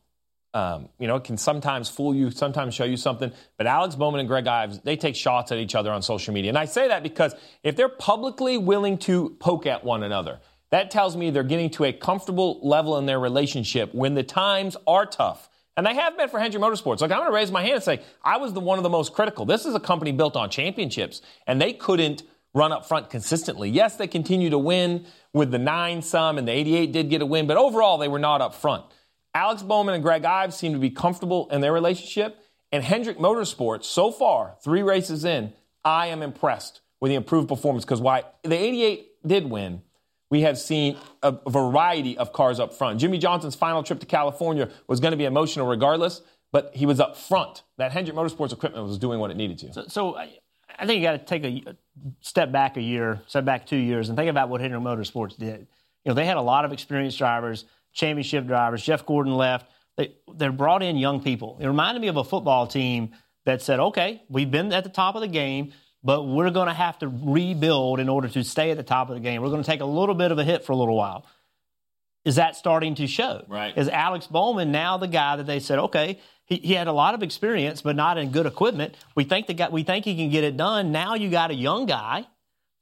um, 0.54 0.88
you 0.98 1.06
know, 1.06 1.16
it 1.16 1.24
can 1.24 1.36
sometimes 1.36 1.88
fool 1.88 2.14
you, 2.14 2.30
sometimes 2.30 2.74
show 2.74 2.84
you 2.84 2.96
something. 2.96 3.32
But 3.56 3.66
Alex 3.66 3.94
Bowman 3.94 4.20
and 4.20 4.28
Greg 4.28 4.46
Ives, 4.46 4.80
they 4.80 4.96
take 4.96 5.14
shots 5.14 5.52
at 5.52 5.58
each 5.58 5.74
other 5.74 5.92
on 5.92 6.02
social 6.02 6.32
media. 6.32 6.48
And 6.48 6.58
I 6.58 6.64
say 6.64 6.88
that 6.88 7.02
because 7.02 7.34
if 7.62 7.76
they're 7.76 7.88
publicly 7.88 8.56
willing 8.56 8.98
to 8.98 9.36
poke 9.40 9.66
at 9.66 9.84
one 9.84 10.02
another, 10.02 10.40
that 10.70 10.90
tells 10.90 11.16
me 11.16 11.30
they're 11.30 11.42
getting 11.42 11.70
to 11.70 11.84
a 11.84 11.92
comfortable 11.92 12.60
level 12.62 12.98
in 12.98 13.06
their 13.06 13.20
relationship 13.20 13.94
when 13.94 14.14
the 14.14 14.22
times 14.22 14.76
are 14.86 15.06
tough. 15.06 15.48
And 15.76 15.86
they 15.86 15.94
have 15.94 16.16
been 16.16 16.28
for 16.28 16.40
Hendrick 16.40 16.62
Motorsports. 16.62 17.00
Like, 17.00 17.12
I'm 17.12 17.18
going 17.18 17.30
to 17.30 17.34
raise 17.34 17.52
my 17.52 17.62
hand 17.62 17.74
and 17.74 17.82
say, 17.82 18.00
I 18.24 18.38
was 18.38 18.52
the 18.52 18.60
one 18.60 18.78
of 18.78 18.82
the 18.82 18.88
most 18.88 19.12
critical. 19.12 19.44
This 19.44 19.64
is 19.64 19.74
a 19.74 19.80
company 19.80 20.10
built 20.10 20.34
on 20.34 20.50
championships, 20.50 21.22
and 21.46 21.60
they 21.60 21.72
couldn't 21.72 22.24
run 22.52 22.72
up 22.72 22.88
front 22.88 23.10
consistently. 23.10 23.70
Yes, 23.70 23.94
they 23.96 24.08
continue 24.08 24.50
to 24.50 24.58
win 24.58 25.06
with 25.32 25.52
the 25.52 25.58
nine 25.58 26.02
some, 26.02 26.36
and 26.36 26.48
the 26.48 26.52
88 26.52 26.92
did 26.92 27.10
get 27.10 27.22
a 27.22 27.26
win, 27.26 27.46
but 27.46 27.56
overall, 27.56 27.96
they 27.96 28.08
were 28.08 28.18
not 28.18 28.40
up 28.40 28.54
front. 28.54 28.86
Alex 29.34 29.62
Bowman 29.62 29.94
and 29.94 30.02
Greg 30.02 30.24
Ives 30.24 30.56
seem 30.56 30.72
to 30.72 30.78
be 30.78 30.90
comfortable 30.90 31.48
in 31.50 31.60
their 31.60 31.72
relationship. 31.72 32.38
And 32.72 32.84
Hendrick 32.84 33.18
Motorsports, 33.18 33.84
so 33.84 34.10
far, 34.10 34.56
three 34.62 34.82
races 34.82 35.24
in, 35.24 35.52
I 35.84 36.08
am 36.08 36.22
impressed 36.22 36.80
with 37.00 37.10
the 37.10 37.14
improved 37.14 37.48
performance 37.48 37.84
because 37.84 38.00
why 38.00 38.24
the 38.42 38.56
88 38.56 39.26
did 39.26 39.48
win, 39.48 39.82
we 40.30 40.42
have 40.42 40.58
seen 40.58 40.98
a 41.22 41.32
variety 41.48 42.18
of 42.18 42.32
cars 42.32 42.60
up 42.60 42.74
front. 42.74 43.00
Jimmie 43.00 43.18
Johnson's 43.18 43.54
final 43.54 43.82
trip 43.82 44.00
to 44.00 44.06
California 44.06 44.68
was 44.86 45.00
going 45.00 45.12
to 45.12 45.16
be 45.16 45.24
emotional 45.24 45.66
regardless, 45.66 46.20
but 46.52 46.70
he 46.74 46.84
was 46.84 47.00
up 47.00 47.16
front. 47.16 47.62
That 47.78 47.92
Hendrick 47.92 48.16
Motorsports 48.16 48.52
equipment 48.52 48.84
was 48.84 48.98
doing 48.98 49.20
what 49.20 49.30
it 49.30 49.36
needed 49.38 49.58
to. 49.60 49.72
So, 49.72 49.84
so 49.88 50.16
I 50.16 50.86
think 50.86 50.98
you 50.98 51.02
got 51.02 51.12
to 51.12 51.18
take 51.18 51.44
a 51.44 51.76
step 52.20 52.52
back 52.52 52.76
a 52.76 52.82
year, 52.82 53.22
step 53.26 53.44
back 53.44 53.66
two 53.66 53.76
years, 53.76 54.10
and 54.10 54.18
think 54.18 54.28
about 54.28 54.50
what 54.50 54.60
Hendrick 54.60 54.82
Motorsports 54.82 55.36
did. 55.36 55.66
You 56.04 56.10
know, 56.10 56.14
they 56.14 56.26
had 56.26 56.36
a 56.36 56.42
lot 56.42 56.64
of 56.64 56.72
experienced 56.72 57.18
drivers 57.18 57.64
championship 57.98 58.46
drivers. 58.46 58.82
Jeff 58.82 59.04
Gordon 59.04 59.36
left. 59.36 59.70
They, 59.96 60.14
they 60.32 60.48
brought 60.48 60.82
in 60.82 60.96
young 60.96 61.22
people. 61.22 61.58
It 61.60 61.66
reminded 61.66 62.00
me 62.00 62.08
of 62.08 62.16
a 62.16 62.24
football 62.24 62.66
team 62.66 63.10
that 63.44 63.60
said, 63.62 63.80
okay, 63.80 64.22
we've 64.28 64.50
been 64.50 64.72
at 64.72 64.84
the 64.84 64.90
top 64.90 65.16
of 65.16 65.20
the 65.20 65.28
game, 65.28 65.72
but 66.04 66.22
we're 66.22 66.50
going 66.50 66.68
to 66.68 66.74
have 66.74 66.98
to 67.00 67.08
rebuild 67.08 67.98
in 67.98 68.08
order 68.08 68.28
to 68.28 68.44
stay 68.44 68.70
at 68.70 68.76
the 68.76 68.82
top 68.84 69.08
of 69.08 69.16
the 69.16 69.20
game. 69.20 69.42
We're 69.42 69.50
going 69.50 69.62
to 69.62 69.66
take 69.66 69.80
a 69.80 69.86
little 69.86 70.14
bit 70.14 70.30
of 70.30 70.38
a 70.38 70.44
hit 70.44 70.64
for 70.64 70.72
a 70.72 70.76
little 70.76 70.96
while. 70.96 71.26
Is 72.24 72.36
that 72.36 72.56
starting 72.56 72.94
to 72.96 73.06
show? 73.06 73.44
Right. 73.48 73.76
Is 73.76 73.88
Alex 73.88 74.26
Bowman 74.26 74.70
now 74.70 74.98
the 74.98 75.08
guy 75.08 75.36
that 75.36 75.46
they 75.46 75.60
said, 75.60 75.78
okay, 75.78 76.20
he, 76.44 76.56
he 76.56 76.74
had 76.74 76.86
a 76.86 76.92
lot 76.92 77.14
of 77.14 77.22
experience, 77.22 77.82
but 77.82 77.96
not 77.96 78.18
in 78.18 78.30
good 78.30 78.46
equipment. 78.46 78.94
We 79.16 79.24
think 79.24 79.46
the 79.46 79.54
guy, 79.54 79.68
we 79.70 79.82
think 79.82 80.04
he 80.04 80.14
can 80.14 80.30
get 80.30 80.44
it 80.44 80.56
done. 80.56 80.92
Now 80.92 81.14
you 81.14 81.30
got 81.30 81.50
a 81.50 81.54
young 81.54 81.86
guy 81.86 82.26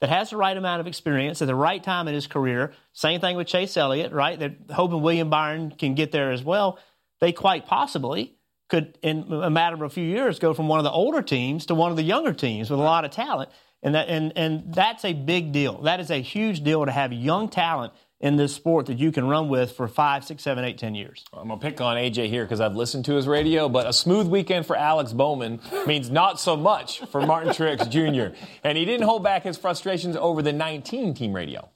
that 0.00 0.10
has 0.10 0.30
the 0.30 0.36
right 0.36 0.56
amount 0.56 0.80
of 0.80 0.86
experience 0.86 1.40
at 1.40 1.46
the 1.46 1.54
right 1.54 1.82
time 1.82 2.08
in 2.08 2.14
his 2.14 2.26
career. 2.26 2.72
Same 2.92 3.20
thing 3.20 3.36
with 3.36 3.46
Chase 3.46 3.76
Elliott, 3.76 4.12
right? 4.12 4.38
They're 4.38 4.56
hoping 4.70 5.02
William 5.02 5.30
Byron 5.30 5.70
can 5.70 5.94
get 5.94 6.12
there 6.12 6.32
as 6.32 6.42
well. 6.42 6.78
They 7.20 7.32
quite 7.32 7.66
possibly 7.66 8.36
could, 8.68 8.98
in 9.02 9.32
a 9.32 9.50
matter 9.50 9.74
of 9.74 9.82
a 9.82 9.88
few 9.88 10.04
years, 10.04 10.38
go 10.38 10.52
from 10.52 10.68
one 10.68 10.78
of 10.78 10.84
the 10.84 10.90
older 10.90 11.22
teams 11.22 11.66
to 11.66 11.74
one 11.74 11.90
of 11.90 11.96
the 11.96 12.02
younger 12.02 12.32
teams 12.32 12.68
with 12.68 12.80
a 12.80 12.82
lot 12.82 13.04
of 13.04 13.10
talent. 13.10 13.50
And 13.82 13.94
that, 13.94 14.08
and, 14.08 14.32
and 14.36 14.74
that's 14.74 15.04
a 15.04 15.12
big 15.12 15.52
deal. 15.52 15.82
That 15.82 16.00
is 16.00 16.10
a 16.10 16.20
huge 16.20 16.62
deal 16.62 16.84
to 16.84 16.92
have 16.92 17.12
young 17.12 17.48
talent 17.48 17.92
in 18.20 18.36
this 18.36 18.54
sport 18.54 18.86
that 18.86 18.98
you 18.98 19.12
can 19.12 19.26
run 19.28 19.48
with 19.48 19.72
for 19.72 19.86
five, 19.88 20.24
six, 20.24 20.42
seven, 20.42 20.64
eight, 20.64 20.78
ten 20.78 20.94
years. 20.94 21.24
I'm 21.32 21.48
going 21.48 21.60
to 21.60 21.66
pick 21.66 21.80
on 21.80 21.96
AJ 21.96 22.28
here 22.28 22.44
because 22.44 22.60
I've 22.60 22.74
listened 22.74 23.04
to 23.06 23.14
his 23.14 23.28
radio, 23.28 23.68
but 23.68 23.86
a 23.86 23.92
smooth 23.92 24.26
weekend 24.26 24.66
for 24.66 24.74
Alex 24.76 25.12
Bowman 25.12 25.60
means 25.86 26.10
not 26.10 26.40
so 26.40 26.56
much 26.56 27.00
for 27.06 27.20
Martin 27.20 27.50
Truex 27.52 27.88
Jr. 27.90 28.34
And 28.64 28.78
he 28.78 28.84
didn't 28.84 29.06
hold 29.06 29.22
back 29.22 29.42
his 29.42 29.58
frustrations 29.58 30.16
over 30.16 30.40
the 30.40 30.52
19 30.52 31.12
team 31.14 31.32
radio. 31.34 31.68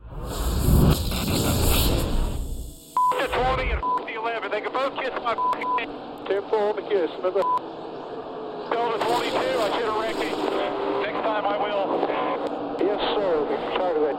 The 0.00 0.08
20 3.28 3.70
and 3.70 3.80
the 3.80 4.14
11, 4.18 4.50
they 4.50 4.60
can 4.60 4.72
both 4.72 4.96
kiss 4.98 5.10
my 5.22 5.34
10 6.26 6.42
4 6.50 6.58
on 6.58 6.76
the 6.76 6.82
kiss. 6.82 7.10
Remember? 7.18 7.42
Go 8.70 8.92
to 8.92 8.98
22, 9.04 9.06
I 9.06 9.70
should 9.78 9.84
have 9.84 10.00
wrecked 10.00 10.18
it. 10.18 10.36
Next 11.02 11.22
time. 11.22 11.24
time 11.42 11.46
I 11.46 11.56
will. 11.58 12.00
Yes, 12.80 13.00
sir. 13.14 13.42
We 13.42 13.54
can 13.56 13.76
try 13.76 13.92
to 13.92 14.04
it. 14.10 14.16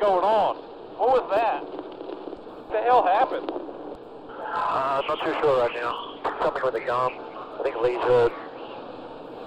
What 0.00 0.08
going 0.08 0.24
on? 0.24 0.56
What 0.96 1.08
was 1.12 1.28
that? 1.28 1.60
What 1.60 2.72
the 2.72 2.80
hell 2.80 3.04
happened? 3.04 3.50
Uh, 3.52 5.04
I'm 5.04 5.06
not 5.06 5.20
too 5.20 5.36
sure 5.44 5.60
right 5.60 5.76
now. 5.76 5.92
Something 6.40 6.62
with 6.64 6.72
the 6.72 6.80
gun. 6.80 7.12
I 7.12 7.60
think 7.62 7.76
Lee's 7.76 8.00
hood. 8.00 8.32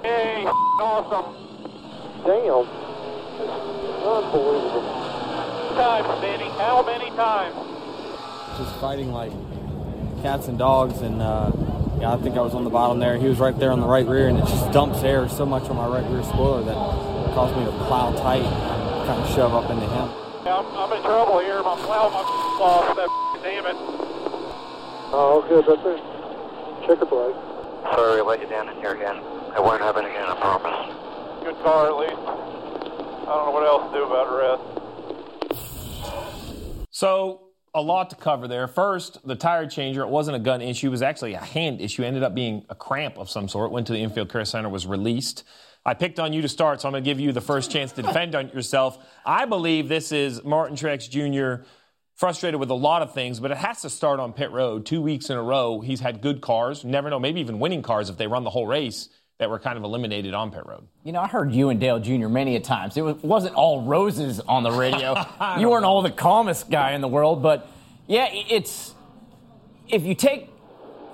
Hey, 0.06 0.46
awesome. 0.78 1.34
Damn. 2.22 2.70
Unbelievable. 4.06 4.86
Times, 5.74 6.22
Danny. 6.22 6.50
How 6.62 6.86
many 6.86 7.10
times? 7.18 7.56
just 8.60 8.76
fighting 8.80 9.12
like 9.12 9.32
cats 10.22 10.48
and 10.50 10.60
dogs. 10.60 11.02
And 11.02 11.20
uh, 11.20 11.52
yeah, 12.00 12.14
I 12.14 12.18
think 12.18 12.38
I 12.38 12.42
was 12.42 12.54
on 12.54 12.64
the 12.64 12.70
bottom 12.70 13.00
there. 13.00 13.18
He 13.18 13.28
was 13.28 13.40
right 13.40 13.58
there 13.58 13.72
on 13.72 13.80
the 13.80 13.88
right 13.88 14.06
rear, 14.06 14.28
and 14.28 14.38
it 14.38 14.46
just 14.46 14.72
dumps 14.72 15.02
air 15.02 15.28
so 15.30 15.48
much 15.48 15.64
on 15.64 15.78
my 15.78 15.88
right 15.88 16.08
rear 16.12 16.22
spoiler 16.22 16.64
that 16.64 16.76
caused 17.34 17.58
me 17.58 17.66
to 17.66 17.72
plow 17.88 18.12
tight 18.12 18.44
and 18.46 19.08
kind 19.08 19.20
of 19.20 19.30
shove 19.34 19.56
up 19.56 19.72
into 19.72 19.88
him. 19.88 20.23
Yeah, 20.46 20.58
I'm, 20.58 20.66
I'm 20.76 20.92
in 20.92 21.02
trouble 21.04 21.40
here. 21.40 21.58
I'm 21.58 21.78
plowing 21.80 22.12
my 22.12 22.20
off. 22.20 22.96
That 22.98 23.08
damn 23.44 23.66
it. 23.66 23.76
Oh, 25.16 25.42
good. 25.48 25.66
That's 25.66 25.80
it. 25.86 26.02
Check 26.88 27.00
the 27.00 27.06
brake. 27.06 27.36
Sorry, 27.96 28.20
I 28.20 28.24
let 28.24 28.42
you 28.42 28.48
down 28.48 28.68
in 28.68 28.76
here 28.76 28.92
again. 28.94 29.16
It 29.56 29.64
won't 29.64 29.82
happen 29.82 30.04
again, 30.04 30.28
I 30.28 30.36
promise. 30.36 30.94
Good 31.46 31.56
car, 31.64 31.88
at 31.88 31.96
least. 31.96 32.14
I 32.14 33.26
don't 33.26 33.46
know 33.46 33.52
what 33.52 33.66
else 33.66 33.90
to 33.92 33.98
do 33.98 34.04
about 34.04 34.28
the 34.30 34.36
rest. 34.36 34.62
So 36.92 37.48
a 37.74 37.82
lot 37.82 38.10
to 38.10 38.18
cover 38.18 38.50
there. 38.50 38.68
First, 38.68 39.26
the 39.26 39.36
tire 39.36 39.68
changer. 39.68 40.02
It 40.02 40.10
wasn't 40.10 40.36
a 40.36 40.40
gun 40.40 40.62
issue. 40.62 40.88
It 40.88 40.92
was 40.92 41.02
actually 41.02 41.36
a 41.36 41.40
hand 41.40 41.80
issue. 41.80 42.04
It 42.04 42.08
ended 42.08 42.24
up 42.24 42.36
being 42.36 42.66
a 42.70 42.76
cramp 42.76 43.18
of 43.18 43.30
some 43.30 43.48
sort. 43.48 43.72
Went 43.72 43.88
to 43.88 43.94
the 43.94 44.00
infield 44.00 44.28
care 44.30 44.44
center. 44.44 44.68
Was 44.68 44.86
released. 44.86 45.46
I 45.86 45.94
picked 45.94 46.20
on 46.20 46.32
you 46.32 46.42
to 46.42 46.50
start, 46.50 46.80
so 46.80 46.88
I'm 46.88 46.94
going 46.94 47.04
to 47.04 47.10
give 47.10 47.20
you 47.20 47.34
the 47.34 47.42
first 47.42 47.70
chance 47.70 47.92
to 47.94 48.02
defend 48.02 48.36
on 48.36 48.50
yourself. 48.50 48.98
I 49.26 49.46
believe 49.46 49.90
this 49.90 50.14
is 50.14 50.42
Martin 50.44 50.78
Truex 50.78 51.10
Jr. 51.10 51.66
frustrated 52.16 52.58
with 52.58 52.70
a 52.70 52.76
lot 52.76 53.02
of 53.02 53.14
things, 53.14 53.42
but 53.42 53.52
it 53.52 53.58
has 53.58 53.82
to 53.82 53.90
start 53.90 54.22
on 54.22 54.32
pit 54.32 54.52
road. 54.52 54.86
Two 54.86 55.02
weeks 55.02 55.30
in 55.30 55.36
a 55.36 55.44
row, 55.44 55.82
he's 55.82 56.00
had 56.00 56.22
good 56.22 56.40
cars. 56.40 56.86
Never 56.86 57.10
know, 57.10 57.20
maybe 57.20 57.42
even 57.42 57.60
winning 57.60 57.82
cars 57.82 58.10
if 58.10 58.18
they 58.18 58.28
run 58.28 58.46
the 58.46 58.50
whole 58.50 58.66
race 58.66 59.10
that 59.40 59.50
were 59.50 59.60
kind 59.60 59.78
of 59.78 59.84
eliminated 59.84 60.34
on 60.34 60.52
pit 60.52 60.66
road. 60.66 60.88
You 61.04 61.12
know, 61.12 61.20
I 61.20 61.28
heard 61.28 61.52
you 61.52 61.68
and 61.68 61.82
Dale 61.82 62.00
Jr. 62.00 62.30
many 62.30 62.56
a 62.56 62.62
times. 62.62 62.96
It 62.96 63.02
was, 63.02 63.18
wasn't 63.18 63.56
all 63.56 63.82
roses 63.82 64.40
on 64.40 64.64
the 64.64 64.72
radio. 64.72 65.16
you 65.60 65.70
weren't 65.70 65.86
all 65.86 66.02
the 66.02 66.12
calmest 66.12 66.70
guy 66.70 66.92
in 66.92 67.02
the 67.02 67.10
world, 67.10 67.44
but 67.44 67.70
yeah, 68.08 68.30
it's 68.32 68.94
if 69.90 70.04
you 70.04 70.16
take 70.16 70.50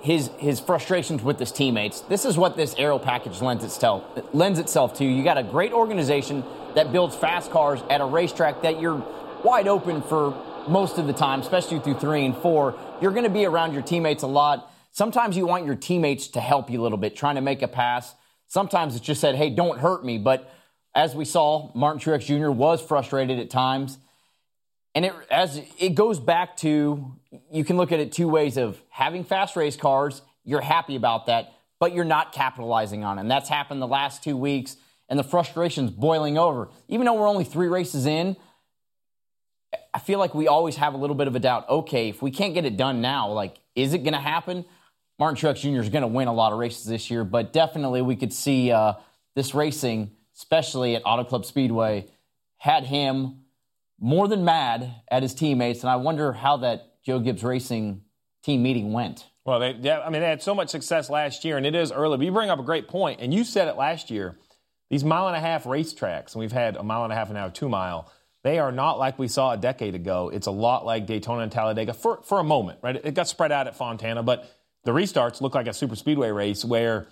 his 0.01 0.29
his 0.37 0.59
frustrations 0.59 1.23
with 1.23 1.39
his 1.39 1.51
teammates, 1.51 2.01
this 2.01 2.25
is 2.25 2.37
what 2.37 2.55
this 2.55 2.75
aero 2.77 2.99
package 2.99 3.41
lends 3.41 3.63
itself 3.63 4.03
lends 4.33 4.59
itself 4.59 4.93
to. 4.95 5.05
You 5.05 5.23
got 5.23 5.37
a 5.37 5.43
great 5.43 5.73
organization 5.73 6.43
that 6.75 6.91
builds 6.91 7.15
fast 7.15 7.51
cars 7.51 7.81
at 7.89 8.01
a 8.01 8.05
racetrack 8.05 8.61
that 8.61 8.79
you're 8.79 9.03
wide 9.43 9.67
open 9.67 10.01
for 10.01 10.31
most 10.67 10.97
of 10.97 11.07
the 11.07 11.13
time, 11.13 11.41
especially 11.41 11.79
through 11.79 11.95
three 11.95 12.25
and 12.25 12.35
four. 12.37 12.77
You're 13.01 13.11
going 13.11 13.23
to 13.23 13.29
be 13.29 13.45
around 13.45 13.73
your 13.73 13.81
teammates 13.81 14.23
a 14.23 14.27
lot. 14.27 14.71
Sometimes 14.91 15.37
you 15.37 15.45
want 15.45 15.65
your 15.65 15.75
teammates 15.75 16.27
to 16.29 16.41
help 16.41 16.69
you 16.69 16.81
a 16.81 16.83
little 16.83 16.97
bit, 16.97 17.15
trying 17.15 17.35
to 17.35 17.41
make 17.41 17.61
a 17.61 17.67
pass. 17.67 18.13
Sometimes 18.47 18.95
it's 18.95 19.05
just 19.05 19.21
said, 19.21 19.35
hey, 19.35 19.49
don't 19.49 19.79
hurt 19.79 20.03
me. 20.03 20.17
But 20.17 20.51
as 20.95 21.15
we 21.15 21.25
saw, 21.25 21.71
Martin 21.75 22.01
Truex 22.01 22.25
Jr. 22.25 22.49
was 22.49 22.81
frustrated 22.81 23.39
at 23.39 23.49
times. 23.49 23.97
And 24.95 25.05
it, 25.05 25.13
as 25.29 25.61
it 25.77 25.95
goes 25.95 26.19
back 26.19 26.57
to, 26.57 27.15
you 27.51 27.63
can 27.63 27.77
look 27.77 27.91
at 27.91 27.99
it 27.99 28.11
two 28.11 28.27
ways 28.27 28.57
of 28.57 28.81
having 28.89 29.23
fast 29.23 29.55
race 29.55 29.75
cars, 29.75 30.21
you're 30.43 30.61
happy 30.61 30.95
about 30.95 31.27
that, 31.27 31.53
but 31.79 31.93
you're 31.93 32.05
not 32.05 32.33
capitalizing 32.33 33.03
on 33.03 33.17
it. 33.17 33.21
And 33.21 33.31
that's 33.31 33.49
happened 33.49 33.81
the 33.81 33.87
last 33.87 34.23
two 34.23 34.35
weeks, 34.35 34.77
and 35.07 35.17
the 35.17 35.23
frustration's 35.23 35.91
boiling 35.91 36.37
over. 36.37 36.69
Even 36.87 37.05
though 37.05 37.13
we're 37.13 37.27
only 37.27 37.43
three 37.43 37.67
races 37.67 38.05
in, 38.05 38.35
I 39.93 39.99
feel 39.99 40.19
like 40.19 40.33
we 40.33 40.47
always 40.47 40.75
have 40.77 40.93
a 40.93 40.97
little 40.97 41.15
bit 41.15 41.27
of 41.27 41.35
a 41.35 41.39
doubt. 41.39 41.69
Okay, 41.69 42.09
if 42.09 42.21
we 42.21 42.31
can't 42.31 42.53
get 42.53 42.65
it 42.65 42.77
done 42.77 43.01
now, 43.01 43.31
like, 43.31 43.59
is 43.75 43.93
it 43.93 43.99
going 43.99 44.13
to 44.13 44.19
happen? 44.19 44.65
Martin 45.19 45.35
Truex 45.35 45.59
Jr. 45.59 45.81
is 45.81 45.89
going 45.89 46.01
to 46.01 46.07
win 46.07 46.27
a 46.27 46.33
lot 46.33 46.53
of 46.53 46.59
races 46.59 46.85
this 46.85 47.11
year, 47.11 47.23
but 47.23 47.53
definitely 47.53 48.01
we 48.01 48.15
could 48.15 48.33
see 48.33 48.71
uh, 48.71 48.93
this 49.35 49.53
racing, 49.53 50.11
especially 50.35 50.95
at 50.95 51.01
Auto 51.05 51.23
Club 51.23 51.45
Speedway, 51.45 52.07
had 52.57 52.85
him 52.85 53.38
more 53.99 54.27
than 54.27 54.45
mad 54.45 54.95
at 55.09 55.23
his 55.23 55.33
teammates. 55.33 55.81
And 55.81 55.89
I 55.89 55.97
wonder 55.97 56.33
how 56.33 56.57
that 56.57 57.03
Joe 57.03 57.19
Gibbs 57.19 57.43
Racing 57.43 58.01
team 58.43 58.63
meeting 58.63 58.93
went. 58.93 59.25
Well, 59.45 59.59
they, 59.59 59.71
yeah, 59.79 59.99
I 59.99 60.09
mean, 60.09 60.21
they 60.21 60.29
had 60.29 60.41
so 60.41 60.53
much 60.53 60.69
success 60.69 61.09
last 61.09 61.43
year, 61.43 61.57
and 61.57 61.65
it 61.65 61.75
is 61.75 61.91
early. 61.91 62.17
But 62.17 62.25
you 62.25 62.31
bring 62.31 62.49
up 62.49 62.59
a 62.59 62.63
great 62.63 62.87
point, 62.87 63.19
and 63.21 63.33
you 63.33 63.43
said 63.43 63.67
it 63.67 63.77
last 63.77 64.11
year. 64.11 64.37
These 64.89 65.03
mile 65.03 65.27
and 65.27 65.35
a 65.35 65.39
half 65.39 65.65
racetracks, 65.65 66.33
and 66.33 66.39
we've 66.39 66.51
had 66.51 66.75
a 66.75 66.83
mile 66.83 67.03
and 67.03 67.13
a 67.13 67.15
half 67.15 67.27
and 67.27 67.35
now 67.35 67.47
a 67.47 67.51
two 67.51 67.69
mile. 67.69 68.11
They 68.43 68.57
are 68.57 68.71
not 68.71 68.97
like 68.97 69.19
we 69.19 69.27
saw 69.27 69.51
a 69.51 69.57
decade 69.57 69.95
ago. 69.95 70.29
It's 70.33 70.47
a 70.47 70.51
lot 70.51 70.85
like 70.85 71.05
Daytona 71.05 71.41
and 71.41 71.51
Talladega 71.51 71.93
for, 71.93 72.21
for 72.23 72.39
a 72.39 72.43
moment, 72.43 72.79
right? 72.81 72.95
It 72.95 73.13
got 73.13 73.27
spread 73.27 73.51
out 73.51 73.67
at 73.67 73.75
Fontana, 73.75 74.23
but 74.23 74.49
the 74.85 74.91
restarts 74.91 75.41
look 75.41 75.55
like 75.55 75.67
a 75.67 75.73
super 75.73 75.95
speedway 75.95 76.29
race 76.29 76.63
where 76.63 77.07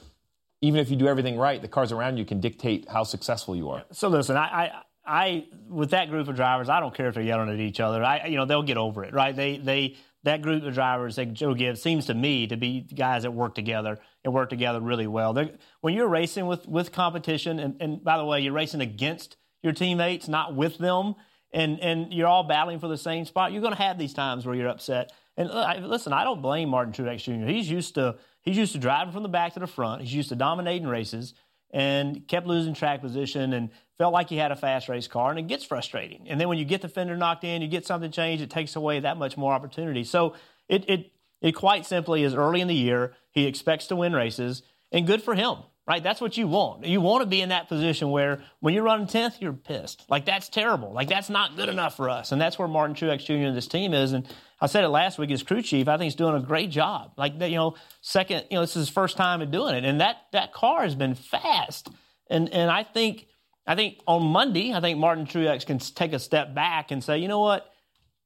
even 0.61 0.79
if 0.79 0.89
you 0.89 0.95
do 0.95 1.07
everything 1.07 1.37
right, 1.37 1.61
the 1.61 1.67
cars 1.67 1.91
around 1.91 2.17
you 2.17 2.25
can 2.25 2.39
dictate 2.39 2.87
how 2.89 3.03
successful 3.03 3.55
you 3.55 3.69
are. 3.69 3.83
So 3.91 4.07
listen, 4.07 4.37
I, 4.37 4.45
I, 4.45 4.71
I, 5.07 5.45
with 5.69 5.91
that 5.91 6.09
group 6.09 6.27
of 6.27 6.35
drivers, 6.35 6.69
I 6.69 6.79
don't 6.79 6.93
care 6.93 7.07
if 7.07 7.15
they're 7.15 7.23
yelling 7.23 7.49
at 7.49 7.59
each 7.59 7.79
other. 7.79 8.03
I, 8.03 8.27
you 8.27 8.35
know, 8.35 8.45
they'll 8.45 8.63
get 8.63 8.77
over 8.77 9.03
it, 9.03 9.13
right? 9.13 9.35
They, 9.35 9.57
they, 9.57 9.95
that 10.23 10.41
group 10.41 10.63
of 10.63 10.73
drivers 10.73 11.15
that 11.15 11.33
Joe 11.33 11.53
Gibbs 11.53 11.81
seems 11.81 12.07
to 12.07 12.13
me 12.13 12.47
to 12.47 12.57
be 12.57 12.81
guys 12.81 13.23
that 13.23 13.31
work 13.31 13.55
together 13.55 13.97
and 14.25 14.33
work 14.33 14.49
together 14.49 14.81
really 14.81 15.07
well. 15.07 15.31
They're, 15.31 15.51
when 15.81 15.93
you're 15.93 16.09
racing 16.09 16.47
with 16.47 16.67
with 16.67 16.91
competition, 16.91 17.59
and, 17.59 17.81
and 17.81 18.03
by 18.03 18.17
the 18.17 18.25
way, 18.25 18.41
you're 18.41 18.53
racing 18.53 18.81
against 18.81 19.37
your 19.63 19.71
teammates, 19.71 20.27
not 20.27 20.53
with 20.53 20.77
them, 20.79 21.15
and 21.53 21.79
and 21.79 22.13
you're 22.13 22.27
all 22.27 22.43
battling 22.43 22.79
for 22.79 22.89
the 22.89 22.97
same 22.97 23.23
spot. 23.23 23.53
You're 23.53 23.61
going 23.61 23.75
to 23.75 23.81
have 23.81 23.97
these 23.97 24.13
times 24.13 24.45
where 24.45 24.53
you're 24.53 24.67
upset. 24.67 25.13
And 25.37 25.49
uh, 25.49 25.53
I, 25.53 25.77
listen, 25.79 26.11
I 26.11 26.23
don't 26.23 26.41
blame 26.41 26.69
Martin 26.69 26.91
Truex 26.91 27.23
Jr. 27.23 27.49
He's 27.49 27.69
used 27.69 27.95
to 27.95 28.17
he's 28.41 28.57
used 28.57 28.73
to 28.73 28.79
driving 28.79 29.13
from 29.13 29.23
the 29.23 29.29
back 29.29 29.53
to 29.53 29.59
the 29.61 29.67
front. 29.67 30.01
He's 30.01 30.13
used 30.13 30.29
to 30.29 30.35
dominating 30.35 30.87
races 30.87 31.35
and 31.71 32.27
kept 32.27 32.47
losing 32.47 32.73
track 32.73 33.01
position 33.01 33.53
and 33.53 33.69
felt 33.97 34.13
like 34.13 34.29
he 34.29 34.37
had 34.37 34.51
a 34.51 34.55
fast 34.55 34.89
race 34.89 35.07
car, 35.07 35.29
and 35.29 35.39
it 35.39 35.47
gets 35.47 35.63
frustrating. 35.63 36.27
And 36.27 36.39
then 36.39 36.47
when 36.47 36.57
you 36.57 36.65
get 36.65 36.81
the 36.81 36.89
fender 36.89 37.17
knocked 37.17 37.43
in, 37.43 37.61
you 37.61 37.67
get 37.67 37.85
something 37.85 38.11
changed, 38.11 38.43
it 38.43 38.49
takes 38.49 38.75
away 38.75 38.99
that 38.99 39.17
much 39.17 39.37
more 39.37 39.53
opportunity. 39.53 40.03
So 40.03 40.35
it 40.69 40.89
it 40.89 41.11
it 41.41 41.51
quite 41.53 41.85
simply 41.85 42.23
is 42.23 42.33
early 42.33 42.61
in 42.61 42.67
the 42.67 42.75
year. 42.75 43.13
He 43.31 43.45
expects 43.45 43.87
to 43.87 43.95
win 43.95 44.13
races, 44.13 44.63
and 44.91 45.05
good 45.05 45.21
for 45.21 45.35
him, 45.35 45.57
right? 45.87 46.03
That's 46.03 46.19
what 46.19 46.37
you 46.37 46.47
want. 46.47 46.85
You 46.85 46.99
want 46.99 47.21
to 47.21 47.25
be 47.27 47.41
in 47.41 47.49
that 47.49 47.69
position 47.69 48.11
where 48.11 48.41
when 48.59 48.73
you're 48.73 48.83
running 48.83 49.07
10th, 49.07 49.39
you're 49.39 49.53
pissed. 49.53 50.03
Like, 50.09 50.25
that's 50.25 50.49
terrible. 50.49 50.91
Like, 50.91 51.07
that's 51.07 51.29
not 51.29 51.55
good 51.55 51.69
enough 51.69 51.95
for 51.95 52.09
us. 52.09 52.33
And 52.33 52.41
that's 52.41 52.59
where 52.59 52.67
Martin 52.67 52.95
Truex 52.95 53.25
Jr. 53.25 53.47
and 53.47 53.55
this 53.55 53.67
team 53.67 53.93
is. 53.93 54.11
And 54.11 54.27
I 54.59 54.67
said 54.67 54.83
it 54.83 54.89
last 54.89 55.17
week 55.17 55.31
as 55.31 55.43
crew 55.43 55.61
chief. 55.61 55.87
I 55.87 55.93
think 55.93 56.03
he's 56.03 56.15
doing 56.15 56.35
a 56.35 56.41
great 56.41 56.69
job. 56.71 57.13
Like, 57.15 57.39
you 57.39 57.55
know, 57.55 57.75
second, 58.01 58.45
you 58.51 58.55
know, 58.55 58.61
this 58.61 58.71
is 58.71 58.87
his 58.87 58.89
first 58.89 59.15
time 59.15 59.41
in 59.41 59.49
doing 59.49 59.75
it. 59.75 59.85
And 59.85 60.01
that, 60.01 60.17
that 60.33 60.51
car 60.51 60.83
has 60.83 60.93
been 60.93 61.15
fast. 61.15 61.89
And, 62.29 62.49
and 62.49 62.69
I 62.69 62.83
think, 62.83 63.27
I 63.65 63.75
think 63.75 63.99
on 64.05 64.23
Monday, 64.23 64.73
I 64.73 64.81
think 64.81 64.99
Martin 64.99 65.25
Truex 65.25 65.65
can 65.65 65.79
take 65.79 66.11
a 66.11 66.19
step 66.19 66.53
back 66.53 66.91
and 66.91 67.01
say, 67.01 67.19
you 67.19 67.29
know 67.29 67.39
what? 67.39 67.71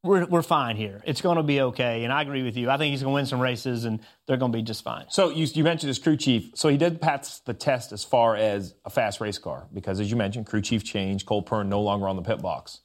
We're, 0.04 0.26
we're 0.26 0.42
fine 0.42 0.78
here. 0.78 1.02
It's 1.06 1.22
going 1.22 1.38
to 1.38 1.44
be 1.44 1.62
okay. 1.62 2.04
And 2.04 2.12
I 2.12 2.24
agree 2.24 2.42
with 2.42 2.58
you. 2.58 2.72
I 2.72 2.78
think 2.78 2.92
he's 2.92 3.04
going 3.04 3.12
to 3.12 3.16
win 3.16 3.28
some 3.28 3.40
races 3.40 3.86
and 3.86 4.00
they're 4.26 4.38
going 4.38 4.52
to 4.52 4.58
be 4.58 4.64
just 4.64 4.84
fine. 4.84 5.06
So 5.10 5.30
you, 5.30 5.46
you 5.54 5.64
mentioned 5.64 5.90
his 5.90 6.00
crew 6.00 6.18
chief. 6.18 6.52
So 6.56 6.70
he 6.70 6.78
did 6.78 7.00
pass 7.00 7.40
the 7.40 7.54
test 7.54 7.92
as 7.92 8.04
far 8.04 8.36
as 8.36 8.74
a 8.84 8.90
fast 8.90 9.22
race 9.22 9.38
car 9.38 9.68
because, 9.72 10.00
as 10.00 10.10
you 10.10 10.18
mentioned, 10.18 10.48
crew 10.48 10.62
chief 10.62 10.84
changed. 10.84 11.28
Cole 11.28 11.44
Pearn 11.44 11.70
no 11.70 11.82
longer 11.82 12.08
on 12.08 12.16
the 12.16 12.24
pit 12.24 12.42
box. 12.42 12.80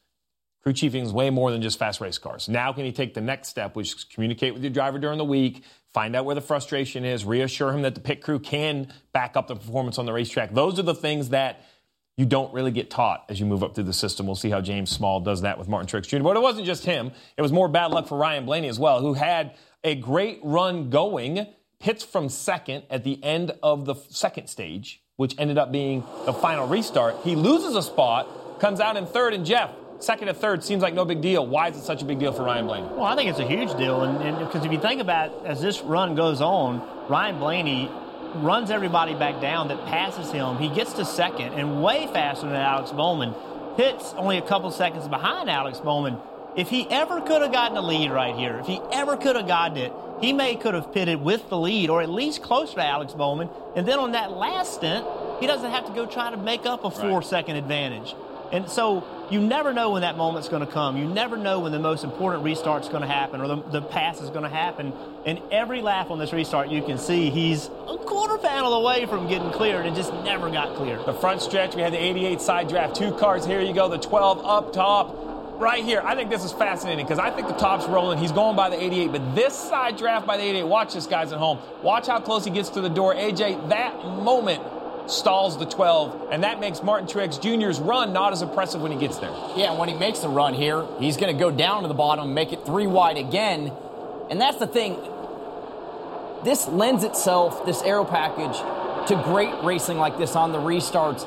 Crew 0.63 0.75
chiefing 0.75 1.05
is 1.05 1.13
way 1.13 1.31
more 1.31 1.53
than 1.53 1.63
just 1.63 1.79
fast 1.79 2.01
race 2.01 2.19
cars. 2.19 2.49
Now, 2.49 2.73
can 2.73 2.85
he 2.85 2.93
take 2.93 3.15
the 3.15 3.21
next 3.21 3.49
step, 3.49 3.77
which 3.77 3.95
is 3.95 4.05
communicate 4.05 4.53
with 4.53 4.63
your 4.65 4.73
driver 4.73 4.99
during 4.99 5.17
the 5.17 5.25
week, 5.25 5.63
find 5.95 6.15
out 6.17 6.25
where 6.25 6.35
the 6.35 6.41
frustration 6.41 7.05
is, 7.05 7.25
reassure 7.25 7.71
him 7.71 7.83
that 7.83 7.95
the 7.95 8.01
pit 8.01 8.21
crew 8.21 8.41
can 8.41 8.93
back 9.13 9.37
up 9.37 9.47
the 9.47 9.55
performance 9.55 9.97
on 9.99 10.07
the 10.07 10.13
racetrack? 10.13 10.53
Those 10.53 10.79
are 10.79 10.83
the 10.83 10.95
things 10.95 11.31
that 11.31 11.65
you 12.17 12.25
don't 12.25 12.53
really 12.55 12.71
get 12.71 12.91
taught 12.91 13.25
as 13.29 13.39
you 13.39 13.47
move 13.47 13.63
up 13.63 13.75
through 13.75 13.85
the 13.85 13.93
system. 13.93 14.27
We'll 14.27 14.37
see 14.37 14.51
how 14.51 14.61
James 14.61 14.91
Small 14.91 15.21
does 15.21 15.43
that 15.43 15.59
with 15.59 15.69
Martin 15.69 15.89
Truex 15.89 16.09
Jr. 16.09 16.23
But 16.23 16.37
it 16.37 16.43
wasn't 16.43 16.67
just 16.67 16.85
him. 16.85 17.13
It 17.37 17.43
was 17.43 17.53
more 17.53 17.69
bad 17.69 17.91
luck 17.91 18.09
for 18.09 18.17
Ryan 18.17 18.47
Blaney 18.47 18.69
as 18.69 18.79
well, 18.79 19.01
who 19.01 19.15
had 19.15 19.55
a 19.85 19.95
great 19.95 20.41
run 20.43 20.89
going, 20.89 21.47
hits 21.79 22.03
from 22.05 22.29
second 22.31 22.85
at 22.91 23.05
the 23.05 23.23
end 23.23 23.53
of 23.63 23.85
the 23.85 23.95
second 24.09 24.49
stage, 24.49 25.03
which 25.17 25.35
ended 25.39 25.59
up 25.59 25.71
being 25.71 26.05
the 26.25 26.33
final 26.33 26.67
restart. 26.67 27.17
He 27.23 27.37
loses 27.37 27.77
a 27.77 27.83
spot, 27.83 28.61
comes 28.61 28.81
out 28.81 28.97
in 28.97 29.07
third, 29.07 29.35
and 29.35 29.45
Jeff, 29.45 29.71
second 29.99 30.29
and 30.29 30.37
third 30.39 30.65
seems 30.65 30.83
like 30.83 30.95
no 30.95 31.05
big 31.05 31.21
deal. 31.21 31.47
Why 31.47 31.69
is 31.69 31.77
it 31.77 31.83
such 31.83 32.01
a 32.01 32.07
big 32.07 32.19
deal 32.19 32.33
for 32.33 32.45
Ryan 32.45 32.67
Blaney? 32.67 32.87
Well, 32.87 33.05
I 33.05 33.15
think 33.15 33.29
it's 33.29 33.39
a 33.41 33.47
huge 33.47 33.77
deal. 33.77 34.03
And 34.03 34.39
because 34.39 34.65
if 34.65 34.73
you 34.73 34.81
think 34.81 35.03
about 35.03 35.45
as 35.45 35.61
this 35.61 35.83
run 35.83 36.15
goes 36.15 36.41
on, 36.41 36.83
Ryan 37.09 37.39
Blaney 37.39 37.91
runs 38.43 38.71
everybody 38.71 39.15
back 39.15 39.41
down 39.41 39.69
that 39.69 39.85
passes 39.87 40.31
him. 40.31 40.59
He 40.59 40.69
gets 40.69 40.95
to 40.95 41.05
second 41.05 41.55
and 41.55 41.83
way 41.83 42.07
faster 42.13 42.47
than 42.47 42.57
Alex 42.57 42.93
Bowman. 42.93 43.35
Hits 43.77 44.15
only 44.15 44.39
a 44.39 44.43
couple 44.43 44.71
seconds 44.71 45.09
behind 45.09 45.51
Alex 45.51 45.81
Bowman. 45.81 46.19
If 46.57 46.71
he 46.71 46.89
ever 46.89 47.21
could 47.21 47.43
have 47.43 47.53
gotten 47.53 47.77
a 47.77 47.83
lead 47.83 48.11
right 48.11 48.35
here, 48.35 48.59
if 48.59 48.67
he 48.67 48.81
ever 48.91 49.17
could 49.17 49.37
have 49.37 49.47
gotten 49.47 49.77
it, 49.77 49.93
he 50.21 50.33
may 50.33 50.57
could 50.57 50.73
have 50.73 50.93
pitted 50.93 51.21
with 51.21 51.49
the 51.51 51.59
lead 51.59 51.91
or 51.91 52.01
at 52.01 52.09
least 52.09 52.43
close 52.43 52.73
to 52.75 52.83
Alex 52.83 53.13
Bowman. 53.13 53.51
And 53.75 53.87
then 53.87 53.99
on 53.99 54.13
that 54.13 54.33
last 54.33 54.75
stint, 54.75 55.07
he 55.41 55.47
doesn't 55.47 55.71
have 55.71 55.87
to 55.87 55.93
go 55.93 56.07
try 56.07 56.31
to 56.31 56.37
make 56.39 56.65
up 56.65 56.85
a 56.85 56.91
four 56.91 57.23
second 57.23 57.57
advantage. 57.57 58.15
And 58.53 58.71
so 58.71 59.05
you 59.31 59.41
never 59.41 59.73
know 59.73 59.91
when 59.91 60.03
that 60.03 60.17
moment's 60.17 60.49
going 60.49 60.65
to 60.65 60.73
come. 60.73 60.97
You 60.97 61.07
never 61.07 61.37
know 61.37 61.61
when 61.61 61.73
the 61.73 61.79
most 61.79 62.05
important 62.05 62.45
restart's 62.45 62.89
going 62.89 63.03
to 63.03 63.09
happen 63.09 63.41
or 63.41 63.49
the, 63.49 63.57
the 63.57 63.83
pass 63.83 64.21
is 64.21 64.31
going 64.31 64.45
to 64.45 64.49
happen. 64.49 64.93
And 65.25 65.41
every 65.51 65.83
lap 65.83 66.11
on 66.11 66.19
this 66.19 66.33
restart, 66.33 66.69
you 66.69 66.83
can 66.83 66.99
see 66.99 67.31
he's 67.31 67.67
a 67.67 67.97
quarter 67.97 68.39
panel 68.39 68.75
away 68.75 69.07
from 69.07 69.29
getting 69.29 69.51
cleared 69.51 69.87
and 69.87 69.97
just 69.97 70.13
never 70.25 70.51
got 70.51 70.77
cleared. 70.77 71.05
The 71.07 71.15
front 71.15 71.43
stretch, 71.43 71.75
we 71.75 71.83
had 71.83 71.93
the 71.93 72.03
88 72.03 72.41
side 72.41 72.69
draft, 72.69 72.95
two 72.95 73.13
cars. 73.13 73.45
Here 73.45 73.61
you 73.61 73.75
go, 73.75 73.89
the 73.89 73.99
12 73.99 74.45
up 74.45 74.73
top. 74.73 75.25
Right 75.59 75.83
here, 75.83 76.03
I 76.05 76.15
think 76.15 76.29
this 76.29 76.45
is 76.45 76.53
fascinating 76.53 77.07
because 77.07 77.19
I 77.19 77.31
think 77.31 77.49
the 77.49 77.55
top's 77.55 77.87
rolling. 77.87 78.19
He's 78.19 78.31
going 78.31 78.57
by 78.57 78.69
the 78.69 78.81
88, 78.81 79.11
but 79.11 79.35
this 79.35 79.55
side 79.55 79.97
draft 79.97 80.27
by 80.27 80.37
the 80.37 80.43
88, 80.43 80.65
watch 80.65 80.93
this, 80.93 81.07
guys 81.07 81.33
at 81.33 81.39
home. 81.39 81.59
Watch 81.83 82.09
how 82.09 82.21
close 82.21 82.45
he 82.45 82.51
gets 82.51 82.69
to 82.71 82.83
the 82.83 82.91
door. 82.91 83.15
AJ, 83.15 83.71
that 83.71 84.05
moment 84.05 84.63
stalls 85.09 85.59
the 85.59 85.67
12, 85.67 86.29
and 86.31 86.43
that 86.43 86.61
makes 86.61 86.83
Martin 86.83 87.09
Truex 87.09 87.41
Jr.'s 87.41 87.81
run 87.81 88.13
not 88.13 88.33
as 88.33 88.43
impressive 88.43 88.81
when 88.81 88.93
he 88.93 88.99
gets 88.99 89.19
there. 89.19 89.31
Yeah, 89.57 89.79
when 89.79 89.89
he 89.89 89.95
makes 89.95 90.21
the 90.21 90.29
run 90.29 90.55
here, 90.55 90.87
he's 90.99 91.17
going 91.17 91.35
to 91.35 91.39
go 91.39 91.51
down 91.51 91.83
to 91.83 91.89
the 91.89 91.95
bottom, 91.95 92.35
make 92.35 92.53
it 92.53 92.65
three 92.67 92.87
wide 92.87 93.17
again. 93.17 93.73
And 94.31 94.41
that's 94.41 94.59
the 94.59 94.67
thing. 94.67 94.99
This 96.45 96.67
lends 96.69 97.05
itself, 97.05 97.65
this 97.67 97.83
aero 97.83 98.05
package, 98.05 98.57
to 99.09 99.23
great 99.25 99.53
racing 99.65 99.99
like 99.99 100.19
this 100.19 100.37
on 100.37 100.53
the 100.53 100.59
restarts. 100.59 101.25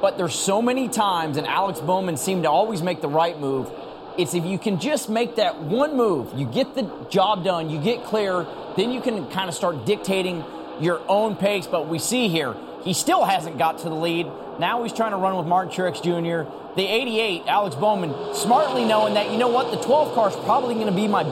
But 0.00 0.16
there's 0.18 0.34
so 0.34 0.60
many 0.60 0.88
times, 0.88 1.36
and 1.36 1.46
Alex 1.46 1.80
Bowman 1.80 2.16
seemed 2.16 2.42
to 2.44 2.50
always 2.50 2.82
make 2.82 3.00
the 3.00 3.08
right 3.08 3.38
move. 3.38 3.70
It's 4.18 4.34
if 4.34 4.44
you 4.44 4.58
can 4.58 4.80
just 4.80 5.08
make 5.08 5.36
that 5.36 5.62
one 5.62 5.96
move, 5.96 6.38
you 6.38 6.44
get 6.44 6.74
the 6.74 6.82
job 7.08 7.44
done, 7.44 7.70
you 7.70 7.80
get 7.80 8.04
clear, 8.04 8.46
then 8.76 8.90
you 8.90 9.00
can 9.00 9.30
kind 9.30 9.48
of 9.48 9.54
start 9.54 9.86
dictating 9.86 10.44
your 10.80 11.00
own 11.08 11.36
pace. 11.36 11.66
But 11.66 11.88
we 11.88 11.98
see 11.98 12.28
here, 12.28 12.54
he 12.82 12.92
still 12.92 13.24
hasn't 13.24 13.58
got 13.58 13.78
to 13.80 13.88
the 13.88 13.94
lead. 13.94 14.26
Now 14.58 14.82
he's 14.82 14.92
trying 14.92 15.12
to 15.12 15.16
run 15.16 15.36
with 15.36 15.46
Martin 15.46 15.72
Truex 15.72 16.02
Jr. 16.02 16.50
The 16.74 16.86
88, 16.86 17.42
Alex 17.46 17.76
Bowman, 17.76 18.34
smartly 18.34 18.84
knowing 18.84 19.14
that, 19.14 19.30
you 19.30 19.38
know 19.38 19.48
what, 19.48 19.70
the 19.70 19.82
12 19.82 20.14
car 20.14 20.30
is 20.30 20.36
probably 20.36 20.74
going 20.74 20.86
to 20.86 20.92
be 20.92 21.06
my 21.06 21.22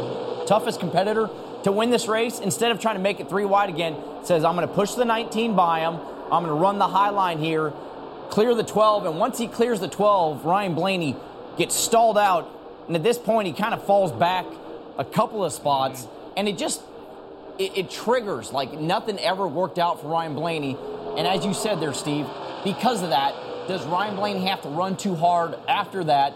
toughest 0.46 0.80
competitor 0.80 1.30
to 1.64 1.72
win 1.72 1.90
this 1.90 2.08
race. 2.08 2.40
Instead 2.40 2.70
of 2.72 2.80
trying 2.80 2.96
to 2.96 3.00
make 3.00 3.20
it 3.20 3.28
three 3.28 3.44
wide 3.44 3.68
again, 3.68 3.96
says, 4.24 4.44
I'm 4.44 4.54
going 4.54 4.68
to 4.68 4.74
push 4.74 4.94
the 4.94 5.04
19 5.04 5.54
by 5.54 5.80
him. 5.80 5.94
I'm 6.30 6.44
going 6.44 6.46
to 6.46 6.54
run 6.54 6.78
the 6.78 6.88
high 6.88 7.10
line 7.10 7.38
here, 7.38 7.72
clear 8.30 8.54
the 8.54 8.62
12. 8.62 9.06
And 9.06 9.18
once 9.18 9.38
he 9.38 9.48
clears 9.48 9.80
the 9.80 9.88
12, 9.88 10.44
Ryan 10.44 10.74
Blaney 10.74 11.16
gets 11.56 11.74
stalled 11.74 12.18
out. 12.18 12.48
And 12.86 12.96
at 12.96 13.02
this 13.02 13.18
point, 13.18 13.46
he 13.46 13.52
kind 13.52 13.74
of 13.74 13.84
falls 13.84 14.12
back 14.12 14.46
a 14.98 15.04
couple 15.04 15.44
of 15.44 15.52
spots. 15.52 16.06
And 16.36 16.48
it 16.48 16.58
just 16.58 16.82
it, 17.60 17.76
it, 17.76 17.90
triggers 17.90 18.52
like 18.52 18.72
nothing 18.72 19.18
ever 19.18 19.46
worked 19.46 19.78
out 19.78 20.00
for 20.00 20.08
Ryan 20.08 20.34
Blaney. 20.34 20.78
And 21.18 21.26
as 21.26 21.44
you 21.44 21.52
said 21.52 21.78
there, 21.78 21.92
Steve, 21.92 22.26
because 22.64 23.02
of 23.02 23.10
that, 23.10 23.34
does 23.68 23.84
Ryan 23.84 24.16
Blaney 24.16 24.46
have 24.46 24.62
to 24.62 24.68
run 24.68 24.96
too 24.96 25.14
hard 25.14 25.54
after 25.68 26.02
that, 26.04 26.34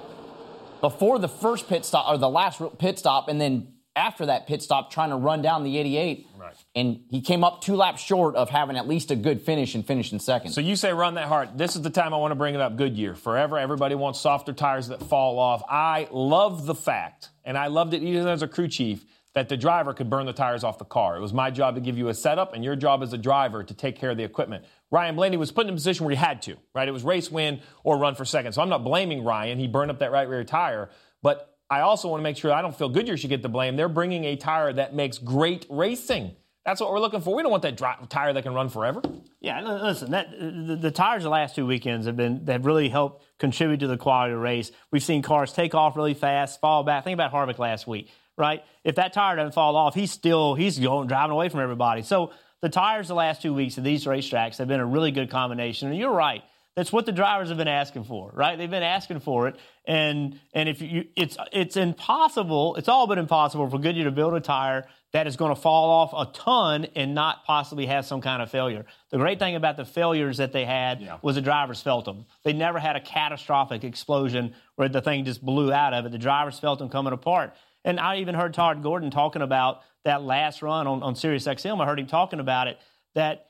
before 0.82 1.18
the 1.18 1.28
first 1.28 1.66
pit 1.66 1.86
stop 1.86 2.08
or 2.08 2.18
the 2.18 2.28
last 2.28 2.60
pit 2.78 2.98
stop, 2.98 3.28
and 3.28 3.40
then 3.40 3.72
after 3.96 4.26
that 4.26 4.46
pit 4.46 4.62
stop, 4.62 4.90
trying 4.90 5.10
to 5.10 5.16
run 5.16 5.40
down 5.40 5.64
the 5.64 5.78
88? 5.78 6.26
Right. 6.36 6.54
And 6.74 7.00
he 7.08 7.22
came 7.22 7.42
up 7.42 7.62
two 7.62 7.74
laps 7.74 8.02
short 8.02 8.36
of 8.36 8.50
having 8.50 8.76
at 8.76 8.86
least 8.86 9.10
a 9.10 9.16
good 9.16 9.40
finish 9.40 9.74
and 9.74 9.86
finishing 9.86 10.18
second. 10.18 10.50
So 10.50 10.60
you 10.60 10.76
say 10.76 10.92
run 10.92 11.14
that 11.14 11.28
hard. 11.28 11.56
This 11.56 11.74
is 11.74 11.80
the 11.80 11.90
time 11.90 12.12
I 12.12 12.18
want 12.18 12.32
to 12.32 12.36
bring 12.36 12.54
it 12.54 12.60
up. 12.60 12.76
Goodyear. 12.76 13.14
Forever, 13.14 13.58
everybody 13.58 13.94
wants 13.94 14.20
softer 14.20 14.52
tires 14.52 14.88
that 14.88 15.02
fall 15.02 15.38
off. 15.38 15.62
I 15.70 16.06
love 16.10 16.66
the 16.66 16.74
fact, 16.74 17.30
and 17.46 17.56
I 17.56 17.68
loved 17.68 17.94
it 17.94 18.02
even 18.02 18.28
as 18.28 18.42
a 18.42 18.48
crew 18.48 18.68
chief 18.68 19.06
that 19.34 19.48
the 19.48 19.56
driver 19.56 19.92
could 19.92 20.08
burn 20.08 20.26
the 20.26 20.32
tires 20.32 20.62
off 20.64 20.78
the 20.78 20.84
car. 20.84 21.16
It 21.16 21.20
was 21.20 21.32
my 21.32 21.50
job 21.50 21.74
to 21.74 21.80
give 21.80 21.98
you 21.98 22.08
a 22.08 22.14
setup, 22.14 22.54
and 22.54 22.64
your 22.64 22.76
job 22.76 23.02
as 23.02 23.12
a 23.12 23.18
driver 23.18 23.64
to 23.64 23.74
take 23.74 23.96
care 23.96 24.10
of 24.10 24.16
the 24.16 24.22
equipment. 24.22 24.64
Ryan 24.90 25.16
Blaney 25.16 25.36
was 25.36 25.50
put 25.50 25.66
in 25.66 25.70
a 25.70 25.74
position 25.74 26.06
where 26.06 26.14
he 26.14 26.16
had 26.16 26.40
to, 26.42 26.56
right? 26.74 26.86
It 26.86 26.92
was 26.92 27.02
race 27.02 27.30
win 27.30 27.60
or 27.82 27.98
run 27.98 28.14
for 28.14 28.24
second. 28.24 28.52
So 28.52 28.62
I'm 28.62 28.68
not 28.68 28.84
blaming 28.84 29.24
Ryan. 29.24 29.58
He 29.58 29.66
burned 29.66 29.90
up 29.90 29.98
that 29.98 30.12
right 30.12 30.28
rear 30.28 30.44
tire. 30.44 30.88
But 31.20 31.52
I 31.68 31.80
also 31.80 32.08
want 32.08 32.20
to 32.20 32.22
make 32.22 32.36
sure 32.36 32.52
I 32.52 32.62
don't 32.62 32.76
feel 32.76 32.88
Goodyear 32.88 33.16
should 33.16 33.30
get 33.30 33.42
the 33.42 33.48
blame. 33.48 33.76
They're 33.76 33.88
bringing 33.88 34.24
a 34.24 34.36
tire 34.36 34.72
that 34.72 34.94
makes 34.94 35.18
great 35.18 35.66
racing. 35.68 36.36
That's 36.64 36.80
what 36.80 36.90
we're 36.90 37.00
looking 37.00 37.20
for. 37.20 37.34
We 37.34 37.42
don't 37.42 37.50
want 37.50 37.64
that 37.64 37.76
dry, 37.76 37.96
tire 38.08 38.32
that 38.32 38.42
can 38.42 38.54
run 38.54 38.68
forever. 38.68 39.02
Yeah, 39.40 39.60
listen, 39.60 40.12
that, 40.12 40.30
the, 40.30 40.78
the, 40.80 40.90
tires 40.90 41.24
the 41.24 41.28
last 41.28 41.54
two 41.54 41.66
weekends 41.66 42.06
have 42.06 42.16
been 42.16 42.46
have 42.46 42.64
really 42.64 42.88
helped 42.88 43.22
contribute 43.38 43.80
to 43.80 43.86
the 43.86 43.98
quality 43.98 44.32
of 44.32 44.38
the 44.38 44.42
race. 44.42 44.70
We've 44.90 45.02
seen 45.02 45.20
cars 45.20 45.52
take 45.52 45.74
off 45.74 45.96
really 45.96 46.14
fast, 46.14 46.60
fall 46.60 46.82
back. 46.82 47.04
Think 47.04 47.14
about 47.14 47.32
Harvick 47.32 47.58
last 47.58 47.86
week 47.86 48.08
right? 48.36 48.62
If 48.84 48.96
that 48.96 49.12
tire 49.12 49.36
doesn't 49.36 49.52
fall 49.52 49.76
off, 49.76 49.94
he's 49.94 50.10
still 50.10 50.54
he's 50.54 50.78
going 50.78 51.08
driving 51.08 51.32
away 51.32 51.48
from 51.48 51.60
everybody. 51.60 52.02
So 52.02 52.32
the 52.60 52.68
tires 52.68 53.08
the 53.08 53.14
last 53.14 53.42
two 53.42 53.54
weeks 53.54 53.78
of 53.78 53.84
these 53.84 54.04
racetracks 54.04 54.58
have 54.58 54.68
been 54.68 54.80
a 54.80 54.86
really 54.86 55.10
good 55.10 55.30
combination. 55.30 55.88
And 55.88 55.98
you're 55.98 56.12
right. 56.12 56.42
That's 56.76 56.92
what 56.92 57.06
the 57.06 57.12
drivers 57.12 57.50
have 57.50 57.58
been 57.58 57.68
asking 57.68 58.04
for, 58.04 58.32
right? 58.34 58.58
They've 58.58 58.70
been 58.70 58.82
asking 58.82 59.20
for 59.20 59.46
it, 59.46 59.54
and 59.84 60.40
and 60.52 60.68
if 60.68 60.82
you, 60.82 61.04
it's 61.14 61.36
it's 61.52 61.76
impossible. 61.76 62.74
It's 62.74 62.88
all 62.88 63.06
but 63.06 63.16
impossible 63.16 63.70
for 63.70 63.78
Goodyear 63.78 64.04
to 64.04 64.10
build 64.10 64.34
a 64.34 64.40
tire 64.40 64.86
that 65.12 65.28
is 65.28 65.36
going 65.36 65.54
to 65.54 65.60
fall 65.60 65.90
off 65.90 66.12
a 66.12 66.32
ton 66.32 66.86
and 66.96 67.14
not 67.14 67.44
possibly 67.44 67.86
have 67.86 68.04
some 68.04 68.20
kind 68.20 68.42
of 68.42 68.50
failure. 68.50 68.84
The 69.10 69.18
great 69.18 69.38
thing 69.38 69.54
about 69.54 69.76
the 69.76 69.84
failures 69.84 70.38
that 70.38 70.52
they 70.52 70.64
had 70.64 71.00
yeah. 71.00 71.18
was 71.22 71.36
the 71.36 71.40
drivers 71.40 71.80
felt 71.80 72.06
them. 72.06 72.26
They 72.42 72.52
never 72.52 72.80
had 72.80 72.96
a 72.96 73.00
catastrophic 73.00 73.84
explosion 73.84 74.56
where 74.74 74.88
the 74.88 75.00
thing 75.00 75.24
just 75.24 75.44
blew 75.44 75.72
out 75.72 75.94
of 75.94 76.06
it. 76.06 76.10
The 76.10 76.18
drivers 76.18 76.58
felt 76.58 76.80
them 76.80 76.88
coming 76.88 77.12
apart. 77.12 77.54
And 77.84 78.00
I 78.00 78.16
even 78.16 78.34
heard 78.34 78.54
Todd 78.54 78.82
Gordon 78.82 79.10
talking 79.10 79.42
about 79.42 79.82
that 80.04 80.22
last 80.22 80.62
run 80.62 80.86
on, 80.86 81.02
on 81.02 81.14
Sirius 81.14 81.46
XM. 81.46 81.80
I 81.80 81.86
heard 81.86 81.98
him 81.98 82.06
talking 82.06 82.40
about 82.40 82.68
it 82.68 82.78
that 83.14 83.46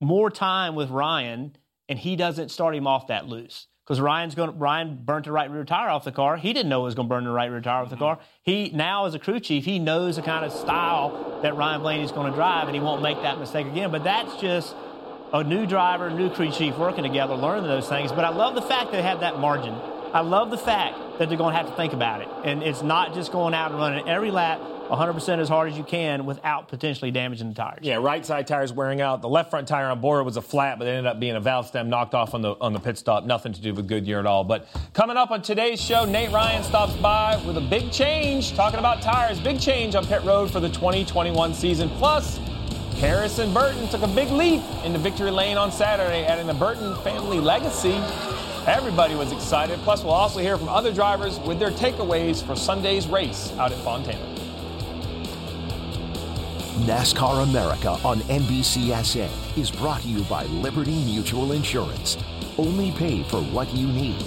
more 0.00 0.30
time 0.30 0.74
with 0.74 0.90
Ryan 0.90 1.56
and 1.88 1.98
he 1.98 2.16
doesn't 2.16 2.50
start 2.50 2.74
him 2.74 2.86
off 2.86 3.08
that 3.08 3.26
loose. 3.26 3.66
Because 3.84 4.00
Ryan's 4.00 4.34
going 4.34 4.58
Ryan 4.58 4.98
burnt 5.04 5.26
the 5.26 5.32
right 5.32 5.50
rear 5.50 5.64
tire 5.64 5.90
off 5.90 6.04
the 6.04 6.12
car. 6.12 6.38
He 6.38 6.54
didn't 6.54 6.70
know 6.70 6.80
it 6.80 6.84
was 6.84 6.94
going 6.94 7.06
to 7.06 7.14
burn 7.14 7.24
the 7.24 7.30
right 7.30 7.50
rear 7.50 7.60
tire 7.60 7.82
off 7.82 7.90
the 7.90 7.96
mm-hmm. 7.96 8.04
car. 8.04 8.18
He 8.42 8.70
now 8.70 9.04
as 9.04 9.14
a 9.14 9.18
crew 9.18 9.40
chief, 9.40 9.66
he 9.66 9.78
knows 9.78 10.16
the 10.16 10.22
kind 10.22 10.42
of 10.42 10.52
style 10.52 11.40
that 11.42 11.54
Ryan 11.54 11.82
Blaney's 11.82 12.10
going 12.10 12.30
to 12.30 12.34
drive, 12.34 12.66
and 12.66 12.74
he 12.74 12.80
won't 12.80 13.02
make 13.02 13.20
that 13.20 13.38
mistake 13.38 13.66
again. 13.66 13.90
But 13.90 14.02
that's 14.02 14.40
just 14.40 14.74
a 15.34 15.44
new 15.44 15.66
driver, 15.66 16.08
new 16.08 16.30
crew 16.30 16.50
chief 16.50 16.78
working 16.78 17.02
together, 17.04 17.34
learning 17.34 17.64
those 17.64 17.86
things. 17.86 18.10
But 18.10 18.24
I 18.24 18.30
love 18.30 18.54
the 18.54 18.62
fact 18.62 18.90
that 18.90 18.92
they 18.92 19.02
have 19.02 19.20
that 19.20 19.38
margin 19.38 19.78
I 20.14 20.20
love 20.20 20.52
the 20.52 20.58
fact 20.58 21.18
that 21.18 21.28
they're 21.28 21.36
going 21.36 21.54
to 21.54 21.58
have 21.58 21.68
to 21.68 21.74
think 21.74 21.92
about 21.92 22.20
it. 22.20 22.28
And 22.44 22.62
it's 22.62 22.82
not 22.82 23.14
just 23.14 23.32
going 23.32 23.52
out 23.52 23.72
and 23.72 23.80
running 23.80 24.08
every 24.08 24.30
lap 24.30 24.60
100% 24.88 25.38
as 25.40 25.48
hard 25.48 25.72
as 25.72 25.76
you 25.76 25.82
can 25.82 26.24
without 26.24 26.68
potentially 26.68 27.10
damaging 27.10 27.48
the 27.48 27.54
tires. 27.56 27.80
Yeah, 27.82 27.96
right 27.96 28.24
side 28.24 28.46
tires 28.46 28.72
wearing 28.72 29.00
out. 29.00 29.22
The 29.22 29.28
left 29.28 29.50
front 29.50 29.66
tire 29.66 29.86
on 29.88 30.00
board 30.00 30.24
was 30.24 30.36
a 30.36 30.42
flat, 30.42 30.78
but 30.78 30.86
it 30.86 30.90
ended 30.90 31.06
up 31.06 31.18
being 31.18 31.34
a 31.34 31.40
valve 31.40 31.66
stem 31.66 31.88
knocked 31.88 32.14
off 32.14 32.32
on 32.32 32.42
the 32.42 32.54
on 32.60 32.72
the 32.72 32.78
pit 32.78 32.96
stop. 32.96 33.24
Nothing 33.24 33.54
to 33.54 33.60
do 33.60 33.74
with 33.74 33.88
Goodyear 33.88 34.20
at 34.20 34.26
all. 34.26 34.44
But 34.44 34.68
coming 34.92 35.16
up 35.16 35.32
on 35.32 35.42
today's 35.42 35.80
show, 35.80 36.04
Nate 36.04 36.30
Ryan 36.30 36.62
stops 36.62 36.94
by 36.98 37.42
with 37.44 37.56
a 37.56 37.62
big 37.62 37.90
change, 37.90 38.54
talking 38.54 38.78
about 38.78 39.02
tires. 39.02 39.40
Big 39.40 39.58
change 39.58 39.96
on 39.96 40.06
pit 40.06 40.22
road 40.22 40.48
for 40.48 40.60
the 40.60 40.68
2021 40.68 41.54
season. 41.54 41.88
Plus, 41.88 42.36
Harrison 42.98 43.52
Burton 43.52 43.88
took 43.88 44.02
a 44.02 44.14
big 44.14 44.30
leap 44.30 44.62
into 44.84 45.00
victory 45.00 45.32
lane 45.32 45.56
on 45.56 45.72
Saturday, 45.72 46.24
adding 46.24 46.46
the 46.46 46.54
Burton 46.54 46.94
family 47.02 47.40
legacy 47.40 48.00
Everybody 48.66 49.14
was 49.14 49.30
excited. 49.30 49.78
Plus, 49.80 50.02
we'll 50.02 50.14
also 50.14 50.40
hear 50.40 50.56
from 50.56 50.70
other 50.70 50.90
drivers 50.90 51.38
with 51.40 51.58
their 51.58 51.70
takeaways 51.70 52.42
for 52.42 52.56
Sunday's 52.56 53.06
race 53.06 53.52
out 53.58 53.72
at 53.72 53.78
Fontana. 53.78 54.24
NASCAR 56.86 57.42
America 57.42 57.90
on 58.02 58.20
NBCSN 58.20 59.58
is 59.58 59.70
brought 59.70 60.00
to 60.00 60.08
you 60.08 60.24
by 60.24 60.44
Liberty 60.44 61.04
Mutual 61.04 61.52
Insurance. 61.52 62.16
Only 62.56 62.90
pay 62.92 63.22
for 63.24 63.42
what 63.42 63.70
you 63.74 63.86
need. 63.86 64.24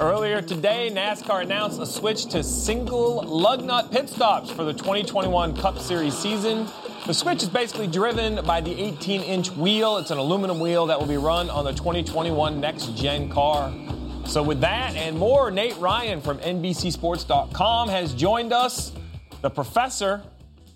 Earlier 0.00 0.42
today, 0.42 0.90
NASCAR 0.92 1.42
announced 1.42 1.80
a 1.80 1.86
switch 1.86 2.26
to 2.26 2.42
single 2.42 3.22
lug 3.22 3.64
nut 3.64 3.92
pit 3.92 4.08
stops 4.08 4.50
for 4.50 4.64
the 4.64 4.72
2021 4.72 5.56
Cup 5.56 5.78
Series 5.78 6.18
season. 6.18 6.66
The 7.06 7.12
switch 7.12 7.42
is 7.42 7.50
basically 7.50 7.86
driven 7.86 8.42
by 8.46 8.62
the 8.62 8.72
18 8.72 9.20
inch 9.20 9.50
wheel. 9.50 9.98
It's 9.98 10.10
an 10.10 10.16
aluminum 10.16 10.58
wheel 10.58 10.86
that 10.86 10.98
will 10.98 11.06
be 11.06 11.18
run 11.18 11.50
on 11.50 11.66
the 11.66 11.72
2021 11.72 12.58
next 12.58 12.96
gen 12.96 13.28
car. 13.28 13.70
So, 14.24 14.42
with 14.42 14.62
that 14.62 14.96
and 14.96 15.18
more, 15.18 15.50
Nate 15.50 15.76
Ryan 15.76 16.22
from 16.22 16.38
NBCSports.com 16.38 17.90
has 17.90 18.14
joined 18.14 18.54
us. 18.54 18.92
The 19.42 19.50
professor, 19.50 20.22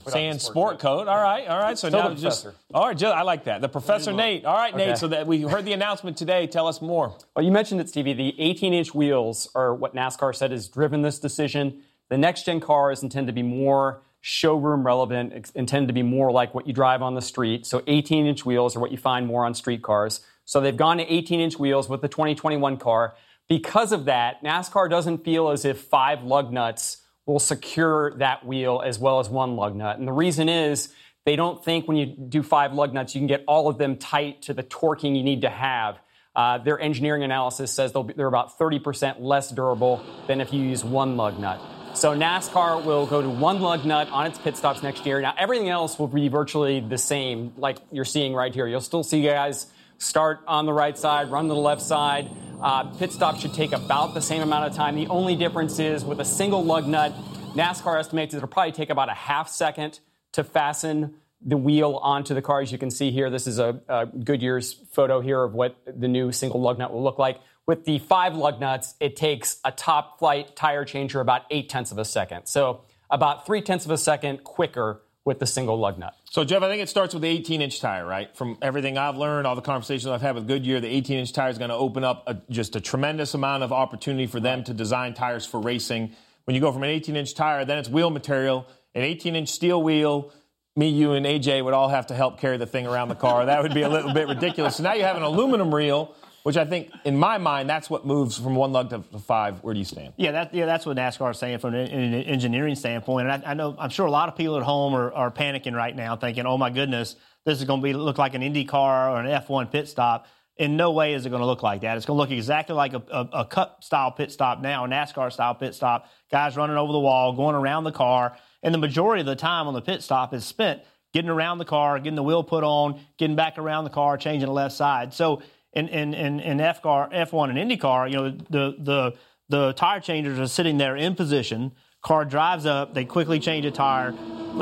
saying 0.06 0.40
sport, 0.40 0.80
coat. 0.80 1.08
All 1.08 1.16
right, 1.16 1.48
all 1.48 1.58
right. 1.60 1.78
So 1.78 1.88
Still 1.88 2.10
now 2.10 2.14
just 2.14 2.46
all 2.74 2.88
right. 2.88 2.98
Just, 2.98 3.16
I 3.16 3.22
like 3.22 3.44
that. 3.44 3.62
The 3.62 3.68
professor 3.70 4.12
Nate. 4.12 4.44
All 4.44 4.54
right, 4.54 4.74
okay. 4.74 4.88
Nate. 4.88 4.98
So 4.98 5.08
that 5.08 5.26
we 5.26 5.40
heard 5.40 5.64
the 5.64 5.72
announcement 5.72 6.18
today. 6.18 6.46
Tell 6.46 6.66
us 6.66 6.82
more. 6.82 7.16
Well, 7.34 7.42
you 7.42 7.52
mentioned 7.52 7.80
it, 7.80 7.88
Stevie. 7.88 8.12
The 8.12 8.34
18-inch 8.38 8.94
wheels 8.94 9.48
are 9.54 9.74
what 9.74 9.94
NASCAR 9.94 10.36
said 10.36 10.50
has 10.50 10.68
driven 10.68 11.00
this 11.00 11.18
decision. 11.18 11.80
The 12.10 12.18
next 12.18 12.44
gen 12.44 12.60
cars 12.60 13.02
intend 13.02 13.28
to 13.28 13.32
be 13.32 13.42
more 13.42 14.02
showroom 14.20 14.84
relevant, 14.84 15.50
intended 15.54 15.86
to 15.88 15.92
be 15.92 16.02
more 16.02 16.30
like 16.30 16.54
what 16.54 16.66
you 16.66 16.72
drive 16.72 17.02
on 17.02 17.14
the 17.14 17.22
street. 17.22 17.66
So 17.66 17.82
18 17.86 18.26
inch 18.26 18.44
wheels 18.44 18.76
are 18.76 18.80
what 18.80 18.90
you 18.90 18.98
find 18.98 19.26
more 19.26 19.44
on 19.44 19.54
street 19.54 19.82
cars. 19.82 20.20
So 20.44 20.60
they've 20.60 20.76
gone 20.76 20.98
to 20.98 21.12
18 21.12 21.40
inch 21.40 21.58
wheels 21.58 21.88
with 21.88 22.00
the 22.00 22.08
2021 22.08 22.78
car. 22.78 23.14
Because 23.48 23.92
of 23.92 24.06
that, 24.06 24.42
NASCAR 24.42 24.90
doesn't 24.90 25.24
feel 25.24 25.50
as 25.50 25.64
if 25.64 25.80
five 25.80 26.22
lug 26.22 26.52
nuts 26.52 27.02
will 27.26 27.38
secure 27.38 28.14
that 28.18 28.44
wheel 28.44 28.82
as 28.84 28.98
well 28.98 29.20
as 29.20 29.28
one 29.28 29.56
lug 29.56 29.76
nut. 29.76 29.98
And 29.98 30.08
the 30.08 30.12
reason 30.12 30.48
is 30.48 30.92
they 31.24 31.36
don't 31.36 31.62
think 31.62 31.86
when 31.86 31.96
you 31.96 32.06
do 32.06 32.42
five 32.42 32.72
lug 32.72 32.94
nuts, 32.94 33.14
you 33.14 33.20
can 33.20 33.26
get 33.26 33.44
all 33.46 33.68
of 33.68 33.78
them 33.78 33.96
tight 33.96 34.42
to 34.42 34.54
the 34.54 34.62
torquing 34.62 35.16
you 35.16 35.22
need 35.22 35.42
to 35.42 35.50
have. 35.50 35.98
Uh, 36.34 36.58
their 36.58 36.80
engineering 36.80 37.22
analysis 37.22 37.72
says 37.72 37.92
be, 37.92 38.14
they're 38.14 38.26
about 38.26 38.58
30% 38.58 39.16
less 39.20 39.50
durable 39.50 40.02
than 40.26 40.40
if 40.40 40.52
you 40.52 40.62
use 40.62 40.84
one 40.84 41.16
lug 41.16 41.38
nut. 41.38 41.60
So 41.94 42.14
NASCAR 42.16 42.84
will 42.84 43.06
go 43.06 43.20
to 43.20 43.28
one 43.28 43.60
lug 43.60 43.84
nut 43.84 44.08
on 44.10 44.26
its 44.26 44.38
pit 44.38 44.56
stops 44.56 44.82
next 44.82 45.04
year. 45.04 45.20
Now 45.20 45.34
everything 45.36 45.68
else 45.68 45.98
will 45.98 46.06
be 46.06 46.28
virtually 46.28 46.80
the 46.80 46.98
same, 46.98 47.52
like 47.56 47.78
you're 47.90 48.04
seeing 48.04 48.34
right 48.34 48.54
here. 48.54 48.68
You'll 48.68 48.80
still 48.80 49.02
see 49.02 49.22
guys 49.22 49.66
start 49.98 50.40
on 50.46 50.64
the 50.64 50.72
right 50.72 50.96
side, 50.96 51.30
run 51.30 51.48
to 51.48 51.54
the 51.54 51.60
left 51.60 51.82
side. 51.82 52.30
Uh, 52.62 52.84
pit 52.84 53.12
stop 53.12 53.38
should 53.38 53.54
take 53.54 53.72
about 53.72 54.14
the 54.14 54.20
same 54.20 54.42
amount 54.42 54.70
of 54.70 54.76
time. 54.76 54.94
The 54.94 55.08
only 55.08 55.34
difference 55.34 55.78
is 55.78 56.04
with 56.04 56.20
a 56.20 56.24
single 56.24 56.64
lug 56.64 56.86
nut, 56.86 57.12
NASCAR 57.54 57.98
estimates 57.98 58.34
it'll 58.34 58.48
probably 58.48 58.72
take 58.72 58.90
about 58.90 59.08
a 59.08 59.14
half 59.14 59.48
second 59.48 59.98
to 60.32 60.44
fasten 60.44 61.14
the 61.44 61.56
wheel 61.56 61.96
onto 62.02 62.34
the 62.34 62.42
car. 62.42 62.60
As 62.60 62.70
you 62.70 62.78
can 62.78 62.90
see 62.90 63.10
here, 63.10 63.30
this 63.30 63.46
is 63.46 63.58
a, 63.58 63.80
a 63.88 64.06
Goodyear's 64.06 64.72
photo 64.92 65.20
here 65.20 65.42
of 65.42 65.54
what 65.54 65.76
the 65.86 66.08
new 66.08 66.32
single 66.32 66.60
lug 66.60 66.78
nut 66.78 66.92
will 66.92 67.02
look 67.02 67.18
like. 67.18 67.40
With 67.68 67.84
the 67.84 67.98
five 67.98 68.34
lug 68.34 68.60
nuts, 68.60 68.94
it 68.98 69.14
takes 69.14 69.60
a 69.62 69.70
top 69.70 70.18
flight 70.18 70.56
tire 70.56 70.86
changer 70.86 71.20
about 71.20 71.42
eight 71.50 71.68
tenths 71.68 71.92
of 71.92 71.98
a 71.98 72.04
second. 72.04 72.46
So 72.46 72.80
about 73.10 73.44
three 73.44 73.60
tenths 73.60 73.84
of 73.84 73.90
a 73.90 73.98
second 73.98 74.42
quicker 74.42 75.02
with 75.26 75.38
the 75.38 75.44
single 75.44 75.78
lug 75.78 75.98
nut. 75.98 76.14
So, 76.30 76.44
Jeff, 76.44 76.62
I 76.62 76.70
think 76.70 76.80
it 76.80 76.88
starts 76.88 77.12
with 77.12 77.22
the 77.22 77.28
18 77.28 77.60
inch 77.60 77.78
tire, 77.82 78.06
right? 78.06 78.34
From 78.34 78.56
everything 78.62 78.96
I've 78.96 79.18
learned, 79.18 79.46
all 79.46 79.54
the 79.54 79.60
conversations 79.60 80.06
I've 80.06 80.22
had 80.22 80.34
with 80.34 80.48
Goodyear, 80.48 80.80
the 80.80 80.88
18 80.88 81.18
inch 81.18 81.34
tire 81.34 81.50
is 81.50 81.58
going 81.58 81.68
to 81.68 81.76
open 81.76 82.04
up 82.04 82.24
a, 82.26 82.40
just 82.48 82.74
a 82.74 82.80
tremendous 82.80 83.34
amount 83.34 83.62
of 83.62 83.70
opportunity 83.70 84.26
for 84.26 84.40
them 84.40 84.64
to 84.64 84.72
design 84.72 85.12
tires 85.12 85.44
for 85.44 85.60
racing. 85.60 86.12
When 86.44 86.54
you 86.54 86.62
go 86.62 86.72
from 86.72 86.84
an 86.84 86.88
18 86.88 87.16
inch 87.16 87.34
tire, 87.34 87.66
then 87.66 87.76
it's 87.76 87.90
wheel 87.90 88.08
material, 88.08 88.66
an 88.94 89.02
18 89.02 89.36
inch 89.36 89.50
steel 89.50 89.82
wheel. 89.82 90.32
Me, 90.74 90.88
you, 90.88 91.12
and 91.12 91.26
AJ 91.26 91.62
would 91.62 91.74
all 91.74 91.90
have 91.90 92.06
to 92.06 92.14
help 92.14 92.40
carry 92.40 92.56
the 92.56 92.64
thing 92.64 92.86
around 92.86 93.08
the 93.08 93.14
car. 93.14 93.44
That 93.44 93.62
would 93.62 93.74
be 93.74 93.82
a 93.82 93.90
little 93.90 94.14
bit 94.14 94.26
ridiculous. 94.26 94.76
So 94.76 94.84
now 94.84 94.94
you 94.94 95.02
have 95.02 95.16
an 95.16 95.22
aluminum 95.22 95.74
reel 95.74 96.14
which 96.42 96.56
I 96.56 96.64
think, 96.64 96.90
in 97.04 97.16
my 97.16 97.38
mind, 97.38 97.68
that's 97.68 97.90
what 97.90 98.06
moves 98.06 98.38
from 98.38 98.54
one 98.54 98.72
lug 98.72 98.90
to 98.90 99.18
five. 99.18 99.62
Where 99.62 99.74
do 99.74 99.78
you 99.78 99.84
stand? 99.84 100.14
Yeah, 100.16 100.32
that, 100.32 100.54
yeah, 100.54 100.66
that's 100.66 100.86
what 100.86 100.96
NASCAR 100.96 101.32
is 101.32 101.38
saying 101.38 101.58
from 101.58 101.74
an, 101.74 101.86
an 101.86 102.14
engineering 102.24 102.74
standpoint. 102.74 103.28
And 103.28 103.44
I, 103.44 103.50
I, 103.50 103.54
know, 103.54 103.76
I'm 103.78 103.90
sure 103.90 104.06
a 104.06 104.10
lot 104.10 104.28
of 104.28 104.36
people 104.36 104.56
at 104.56 104.62
home 104.62 104.94
are, 104.94 105.12
are 105.12 105.30
panicking 105.30 105.74
right 105.74 105.94
now, 105.94 106.16
thinking, 106.16 106.46
"Oh 106.46 106.56
my 106.56 106.70
goodness, 106.70 107.16
this 107.44 107.58
is 107.58 107.64
going 107.64 107.80
to 107.80 107.84
be 107.84 107.92
look 107.92 108.18
like 108.18 108.34
an 108.34 108.42
Indy 108.42 108.64
car 108.64 109.10
or 109.10 109.20
an 109.20 109.26
F1 109.26 109.70
pit 109.70 109.88
stop." 109.88 110.26
In 110.56 110.76
no 110.76 110.90
way 110.90 111.14
is 111.14 111.24
it 111.24 111.30
going 111.30 111.40
to 111.40 111.46
look 111.46 111.62
like 111.62 111.82
that. 111.82 111.96
It's 111.96 112.04
going 112.04 112.16
to 112.16 112.20
look 112.20 112.32
exactly 112.32 112.74
like 112.74 112.92
a, 112.92 113.02
a, 113.12 113.28
a 113.40 113.44
Cup 113.44 113.84
style 113.84 114.10
pit 114.10 114.32
stop 114.32 114.60
now, 114.60 114.84
a 114.84 114.88
NASCAR 114.88 115.32
style 115.32 115.54
pit 115.54 115.72
stop. 115.74 116.08
Guys 116.32 116.56
running 116.56 116.76
over 116.76 116.92
the 116.92 116.98
wall, 116.98 117.32
going 117.32 117.54
around 117.54 117.84
the 117.84 117.92
car, 117.92 118.36
and 118.62 118.74
the 118.74 118.78
majority 118.78 119.20
of 119.20 119.26
the 119.26 119.36
time 119.36 119.68
on 119.68 119.74
the 119.74 119.80
pit 119.80 120.02
stop 120.02 120.34
is 120.34 120.44
spent 120.44 120.82
getting 121.12 121.30
around 121.30 121.58
the 121.58 121.64
car, 121.64 121.98
getting 121.98 122.16
the 122.16 122.22
wheel 122.22 122.42
put 122.42 122.64
on, 122.64 123.00
getting 123.18 123.36
back 123.36 123.58
around 123.58 123.84
the 123.84 123.90
car, 123.90 124.16
changing 124.16 124.46
the 124.46 124.52
left 124.52 124.74
side. 124.74 125.14
So 125.14 125.42
in 125.78 125.88
in 125.88 126.14
in, 126.14 126.40
in 126.40 126.60
F-car, 126.60 127.08
F1 127.10 127.50
and 127.50 127.58
IndyCar, 127.58 128.10
you 128.10 128.16
know, 128.16 128.30
the 128.50 128.76
the 128.78 129.14
the 129.48 129.72
tire 129.74 130.00
changers 130.00 130.38
are 130.38 130.46
sitting 130.46 130.78
there 130.78 130.96
in 130.96 131.14
position. 131.14 131.72
Car 132.02 132.24
drives 132.24 132.66
up, 132.66 132.94
they 132.94 133.04
quickly 133.04 133.40
change 133.40 133.64
a 133.64 133.70
tire. 133.70 134.14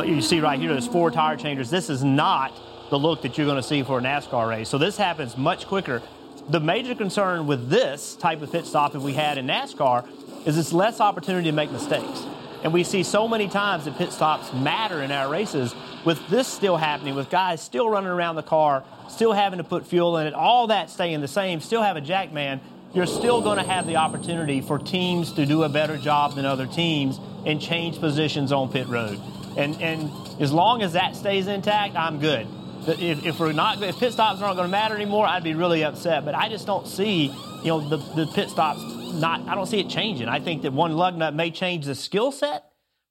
You 0.05 0.23
see 0.23 0.41
right 0.41 0.59
here, 0.59 0.73
there's 0.73 0.87
four 0.87 1.11
tire 1.11 1.37
changers. 1.37 1.71
This 1.71 1.91
is 1.91 2.05
not 2.05 2.53
the 2.91 2.99
look 2.99 3.23
that 3.23 3.37
you're 3.37 3.47
going 3.47 3.61
to 3.61 3.63
see 3.63 3.83
for 3.83 3.99
a 3.99 4.03
NASCAR 4.03 4.49
race. 4.49 4.69
So 4.69 4.79
this 4.79 4.97
happens 4.97 5.37
much 5.37 5.67
quicker. 5.67 6.03
The 6.49 6.61
major 6.61 6.95
concern 6.95 7.47
with 7.47 7.69
this 7.69 8.15
type 8.15 8.43
of 8.43 8.53
pit 8.53 8.65
stop 8.65 8.93
that 8.93 9.01
we 9.01 9.13
had 9.13 9.39
in 9.39 9.47
NASCAR 9.47 10.09
is 10.47 10.57
it's 10.57 10.73
less 10.73 11.01
opportunity 11.01 11.51
to 11.51 11.57
make 11.57 11.73
mistakes. 11.73 12.25
And 12.63 12.73
we 12.73 12.85
see 12.85 13.03
so 13.03 13.27
many 13.27 13.49
times 13.49 13.85
that 13.85 13.99
pit 13.99 14.13
stops 14.13 14.53
matter 14.53 15.03
in 15.03 15.11
our 15.11 15.29
races. 15.31 15.75
With 16.07 16.29
this 16.29 16.47
still 16.47 16.77
happening, 16.77 17.17
with 17.17 17.31
guys 17.31 17.61
still 17.61 17.91
running 17.91 18.11
around 18.11 18.37
the 18.37 18.43
car, 18.45 18.85
still 19.09 19.33
having 19.33 19.57
to 19.59 19.65
put 19.65 19.89
fuel 19.89 20.17
in 20.19 20.29
it, 20.29 20.35
all 20.35 20.69
that 20.69 20.89
staying 20.89 21.21
the 21.21 21.27
same, 21.27 21.61
still 21.61 21.83
have 21.83 21.97
a 21.97 22.01
jack 22.01 22.33
man, 22.33 22.61
you're 22.95 23.07
still 23.07 23.43
going 23.43 23.59
to 23.59 23.65
have 23.65 23.89
the 23.89 23.97
opportunity 23.97 24.61
for 24.61 24.79
teams 24.79 25.33
to 25.33 25.45
do 25.45 25.65
a 25.65 25.69
better 25.69 25.97
job 25.97 26.37
than 26.37 26.45
other 26.45 26.69
teams 26.69 27.19
and 27.45 27.61
change 27.61 27.99
positions 27.99 28.53
on 28.53 28.71
pit 28.71 28.87
road. 28.87 29.21
And, 29.57 29.83
and 29.83 30.09
as 30.41 30.53
long 30.53 30.81
as 30.83 30.93
that 30.93 31.17
stays 31.17 31.49
intact, 31.49 31.97
I'm 31.97 32.21
good. 32.21 32.47
If, 32.87 33.27
if 33.27 33.41
we're 33.41 33.51
not, 33.51 33.83
if 33.83 33.99
pit 33.99 34.13
stops 34.13 34.41
aren't 34.41 34.55
going 34.55 34.69
to 34.69 34.71
matter 34.71 34.95
anymore, 34.95 35.27
I'd 35.27 35.43
be 35.43 35.55
really 35.55 35.83
upset. 35.83 36.25
But 36.25 36.37
I 36.37 36.49
just 36.49 36.67
don't 36.67 36.87
see, 36.87 37.35
you 37.63 37.67
know, 37.67 37.81
the, 37.81 37.97
the 37.97 38.27
pit 38.33 38.49
stops 38.49 38.81
not. 38.81 39.41
I 39.49 39.57
don't 39.57 39.67
see 39.67 39.81
it 39.81 39.89
changing. 39.89 40.29
I 40.29 40.39
think 40.39 40.63
that 40.63 40.73
one 40.73 40.97
lug 40.97 41.17
nut 41.17 41.35
may 41.35 41.51
change 41.51 41.85
the 41.85 41.97
skill 41.97 42.31
set 42.31 42.65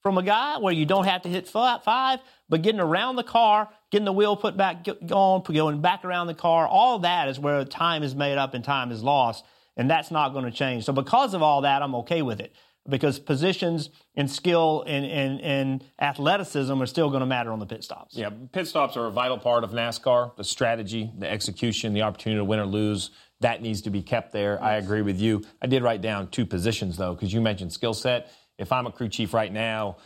from 0.06 0.20
a 0.20 0.24
guy 0.24 0.60
where 0.60 0.72
you 0.72 0.86
don't 0.86 1.06
have 1.06 1.24
to 1.24 1.30
hit 1.30 1.48
five, 1.48 2.20
but 2.48 2.62
getting 2.62 2.80
around 2.80 3.16
the 3.16 3.24
car, 3.24 3.68
getting 3.90 4.06
the 4.06 4.14
wheel 4.14 4.36
put 4.36 4.56
back 4.56 4.86
on, 5.10 5.42
going 5.42 5.82
back 5.82 6.06
around 6.06 6.28
the 6.28 6.36
car, 6.36 6.68
all 6.68 7.00
that 7.00 7.28
is 7.28 7.40
where 7.40 7.66
time 7.66 8.04
is 8.04 8.14
made 8.14 8.38
up 8.38 8.54
and 8.54 8.64
time 8.64 8.92
is 8.92 9.02
lost, 9.02 9.44
and 9.76 9.90
that's 9.90 10.12
not 10.12 10.32
going 10.32 10.46
to 10.46 10.52
change. 10.52 10.86
So 10.86 10.94
because 10.94 11.34
of 11.34 11.42
all 11.42 11.62
that, 11.62 11.82
I'm 11.82 11.96
okay 11.96 12.22
with 12.22 12.40
it 12.40 12.54
because 12.88 13.18
positions 13.18 13.90
and 14.16 14.30
skill 14.30 14.84
and, 14.86 15.08
and, 15.08 15.42
and 15.42 15.84
athleticism 16.00 16.80
are 16.80 16.86
still 16.86 17.10
going 17.10 17.22
to 17.22 17.26
matter 17.26 17.52
on 17.52 17.58
the 17.58 17.66
pit 17.66 17.84
stops. 17.84 18.16
Yeah, 18.16 18.30
pit 18.52 18.68
stops 18.68 18.96
are 18.98 19.08
a 19.08 19.12
vital 19.12 19.40
part 19.40 19.64
of 19.64 19.72
NASCAR. 19.72 20.36
The 20.36 20.44
strategy, 20.44 21.12
the 21.18 21.28
execution, 21.28 21.96
the 21.96 22.04
opportunity 22.04 22.38
to 22.38 22.46
win 22.46 22.60
or 22.60 22.68
lose, 22.68 23.10
that 23.40 23.64
needs 23.64 23.82
to 23.82 23.90
be 23.90 24.04
kept 24.04 24.34
there. 24.34 24.54
Yes. 24.54 24.62
I 24.62 24.76
agree 24.76 25.02
with 25.02 25.20
you. 25.20 25.42
I 25.64 25.66
did 25.66 25.82
write 25.82 26.02
down 26.02 26.28
two 26.28 26.46
positions, 26.46 26.96
though, 26.96 27.16
because 27.16 27.34
you 27.34 27.42
mentioned 27.42 27.74
skill 27.74 27.96
set 27.96 28.32
if 28.58 28.72
I'm 28.72 28.88
a 28.88 28.92
crew 28.92 29.10
chief 29.10 29.34
right 29.34 29.52
now, 29.52 29.98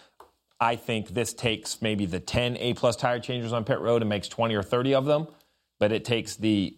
I 0.59 0.75
think 0.75 1.09
this 1.09 1.33
takes 1.33 1.81
maybe 1.81 2.05
the 2.05 2.19
10 2.19 2.57
A 2.57 2.73
plus 2.73 2.95
tire 2.95 3.19
changers 3.19 3.53
on 3.53 3.63
pit 3.63 3.79
road 3.79 4.01
and 4.01 4.09
makes 4.09 4.27
20 4.27 4.55
or 4.55 4.63
30 4.63 4.95
of 4.95 5.05
them, 5.05 5.27
but 5.79 5.91
it 5.91 6.03
takes 6.03 6.35
the 6.35 6.75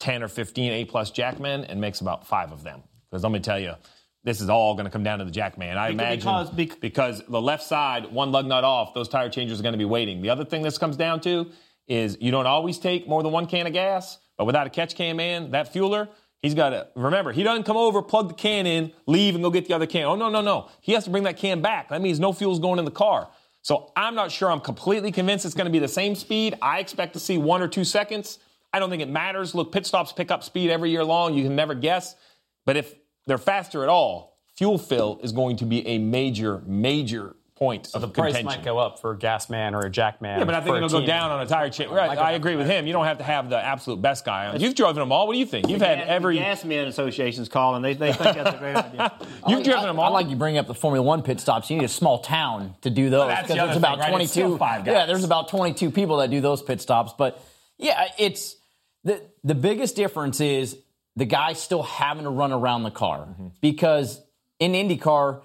10 0.00 0.22
or 0.22 0.28
15 0.28 0.72
A 0.72 0.84
plus 0.84 1.10
jackmen 1.10 1.64
and 1.64 1.80
makes 1.80 2.00
about 2.00 2.26
five 2.26 2.52
of 2.52 2.62
them. 2.62 2.82
Because 3.10 3.24
let 3.24 3.32
me 3.32 3.40
tell 3.40 3.58
you, 3.58 3.74
this 4.22 4.40
is 4.40 4.48
all 4.48 4.74
going 4.74 4.86
to 4.86 4.90
come 4.90 5.02
down 5.02 5.18
to 5.18 5.24
the 5.24 5.30
jackman. 5.30 5.76
I 5.76 5.92
because, 5.92 6.18
imagine 6.18 6.56
because, 6.56 6.78
because 6.78 7.22
the 7.28 7.40
left 7.40 7.62
side, 7.62 8.12
one 8.12 8.32
lug 8.32 8.46
nut 8.46 8.64
off, 8.64 8.94
those 8.94 9.08
tire 9.08 9.28
changers 9.28 9.60
are 9.60 9.62
going 9.62 9.74
to 9.74 9.78
be 9.78 9.84
waiting. 9.84 10.22
The 10.22 10.30
other 10.30 10.44
thing 10.44 10.62
this 10.62 10.78
comes 10.78 10.96
down 10.96 11.20
to 11.22 11.50
is 11.86 12.16
you 12.20 12.30
don't 12.30 12.46
always 12.46 12.78
take 12.78 13.06
more 13.08 13.22
than 13.22 13.32
one 13.32 13.46
can 13.46 13.66
of 13.66 13.72
gas, 13.72 14.18
but 14.38 14.46
without 14.46 14.66
a 14.66 14.70
catch 14.70 14.94
can 14.94 15.16
man, 15.16 15.50
that 15.50 15.72
fueler, 15.72 16.08
He's 16.44 16.52
got 16.52 16.70
to 16.70 16.88
remember, 16.94 17.32
he 17.32 17.42
doesn't 17.42 17.62
come 17.62 17.78
over, 17.78 18.02
plug 18.02 18.28
the 18.28 18.34
can 18.34 18.66
in, 18.66 18.92
leave, 19.06 19.34
and 19.34 19.42
go 19.42 19.48
get 19.48 19.66
the 19.66 19.72
other 19.72 19.86
can. 19.86 20.04
Oh, 20.04 20.14
no, 20.14 20.28
no, 20.28 20.42
no. 20.42 20.68
He 20.82 20.92
has 20.92 21.04
to 21.04 21.10
bring 21.10 21.22
that 21.22 21.38
can 21.38 21.62
back. 21.62 21.88
That 21.88 22.02
means 22.02 22.20
no 22.20 22.34
fuel's 22.34 22.58
going 22.58 22.78
in 22.78 22.84
the 22.84 22.90
car. 22.90 23.30
So 23.62 23.90
I'm 23.96 24.14
not 24.14 24.30
sure 24.30 24.50
I'm 24.50 24.60
completely 24.60 25.10
convinced 25.10 25.46
it's 25.46 25.54
going 25.54 25.64
to 25.64 25.72
be 25.72 25.78
the 25.78 25.88
same 25.88 26.14
speed. 26.14 26.58
I 26.60 26.80
expect 26.80 27.14
to 27.14 27.18
see 27.18 27.38
one 27.38 27.62
or 27.62 27.68
two 27.68 27.82
seconds. 27.82 28.40
I 28.74 28.78
don't 28.78 28.90
think 28.90 29.00
it 29.00 29.08
matters. 29.08 29.54
Look, 29.54 29.72
pit 29.72 29.86
stops 29.86 30.12
pick 30.12 30.30
up 30.30 30.44
speed 30.44 30.68
every 30.68 30.90
year 30.90 31.02
long. 31.02 31.32
You 31.32 31.44
can 31.44 31.56
never 31.56 31.72
guess. 31.72 32.14
But 32.66 32.76
if 32.76 32.94
they're 33.26 33.38
faster 33.38 33.82
at 33.82 33.88
all, 33.88 34.38
fuel 34.54 34.76
fill 34.76 35.20
is 35.22 35.32
going 35.32 35.56
to 35.56 35.64
be 35.64 35.86
a 35.86 35.96
major, 35.96 36.62
major 36.66 37.36
point 37.56 37.86
so 37.86 37.96
of 37.96 38.02
the 38.02 38.08
contention. 38.08 38.44
price 38.44 38.56
might 38.56 38.64
go 38.64 38.78
up 38.78 39.00
for 39.00 39.12
a 39.12 39.18
gas 39.18 39.48
man 39.48 39.74
or 39.74 39.80
a 39.80 39.90
jack 39.90 40.20
man. 40.20 40.40
Yeah, 40.40 40.44
but 40.44 40.54
I 40.56 40.60
think 40.60 40.76
it'll 40.76 40.88
go 40.88 41.06
down 41.06 41.30
on 41.30 41.40
a 41.40 41.46
tire 41.46 41.70
chain. 41.70 41.88
Right, 41.88 42.18
I 42.18 42.32
agree 42.32 42.56
with 42.56 42.66
him. 42.66 42.86
You 42.86 42.92
don't 42.92 43.04
have 43.04 43.18
to 43.18 43.24
have 43.24 43.48
the 43.48 43.58
absolute 43.58 44.02
best 44.02 44.24
guy. 44.24 44.46
On. 44.46 44.60
You've 44.60 44.74
driven 44.74 44.96
them 44.96 45.12
all. 45.12 45.26
What 45.26 45.34
do 45.34 45.38
you 45.38 45.46
think? 45.46 45.68
You've 45.68 45.80
had 45.80 46.00
every 46.00 46.36
gas 46.36 46.64
man 46.64 46.88
associations 46.88 47.48
calling. 47.48 47.82
They, 47.82 47.94
they 47.94 48.12
think 48.12 48.36
that's 48.36 48.56
a 48.56 48.58
great 48.58 48.76
idea. 48.76 49.12
You've 49.46 49.62
driven 49.62 49.84
them 49.84 49.98
all. 49.98 50.06
I 50.06 50.08
like 50.08 50.28
you 50.28 50.36
bring 50.36 50.58
up 50.58 50.66
the 50.66 50.74
Formula 50.74 51.04
One 51.04 51.22
pit 51.22 51.38
stops. 51.38 51.70
You 51.70 51.76
need 51.76 51.84
a 51.84 51.88
small 51.88 52.18
town 52.18 52.74
to 52.82 52.90
do 52.90 53.08
those 53.08 53.30
because 53.30 53.56
well, 53.56 53.66
there's 53.66 53.76
about 53.76 54.00
thing, 54.00 54.12
right? 54.12 54.30
22. 54.30 54.58
Yeah, 54.90 55.06
there's 55.06 55.24
about 55.24 55.48
22 55.48 55.90
people 55.90 56.16
that 56.18 56.30
do 56.30 56.40
those 56.40 56.60
pit 56.60 56.80
stops. 56.80 57.12
But 57.16 57.40
yeah, 57.78 58.08
it's 58.18 58.56
the 59.04 59.22
the 59.44 59.54
biggest 59.54 59.94
difference 59.94 60.40
is 60.40 60.76
the 61.14 61.24
guy 61.24 61.52
still 61.52 61.84
having 61.84 62.24
to 62.24 62.30
run 62.30 62.50
around 62.50 62.82
the 62.82 62.90
car 62.90 63.20
mm-hmm. 63.20 63.48
because 63.60 64.20
in 64.58 64.72
IndyCar 64.72 65.42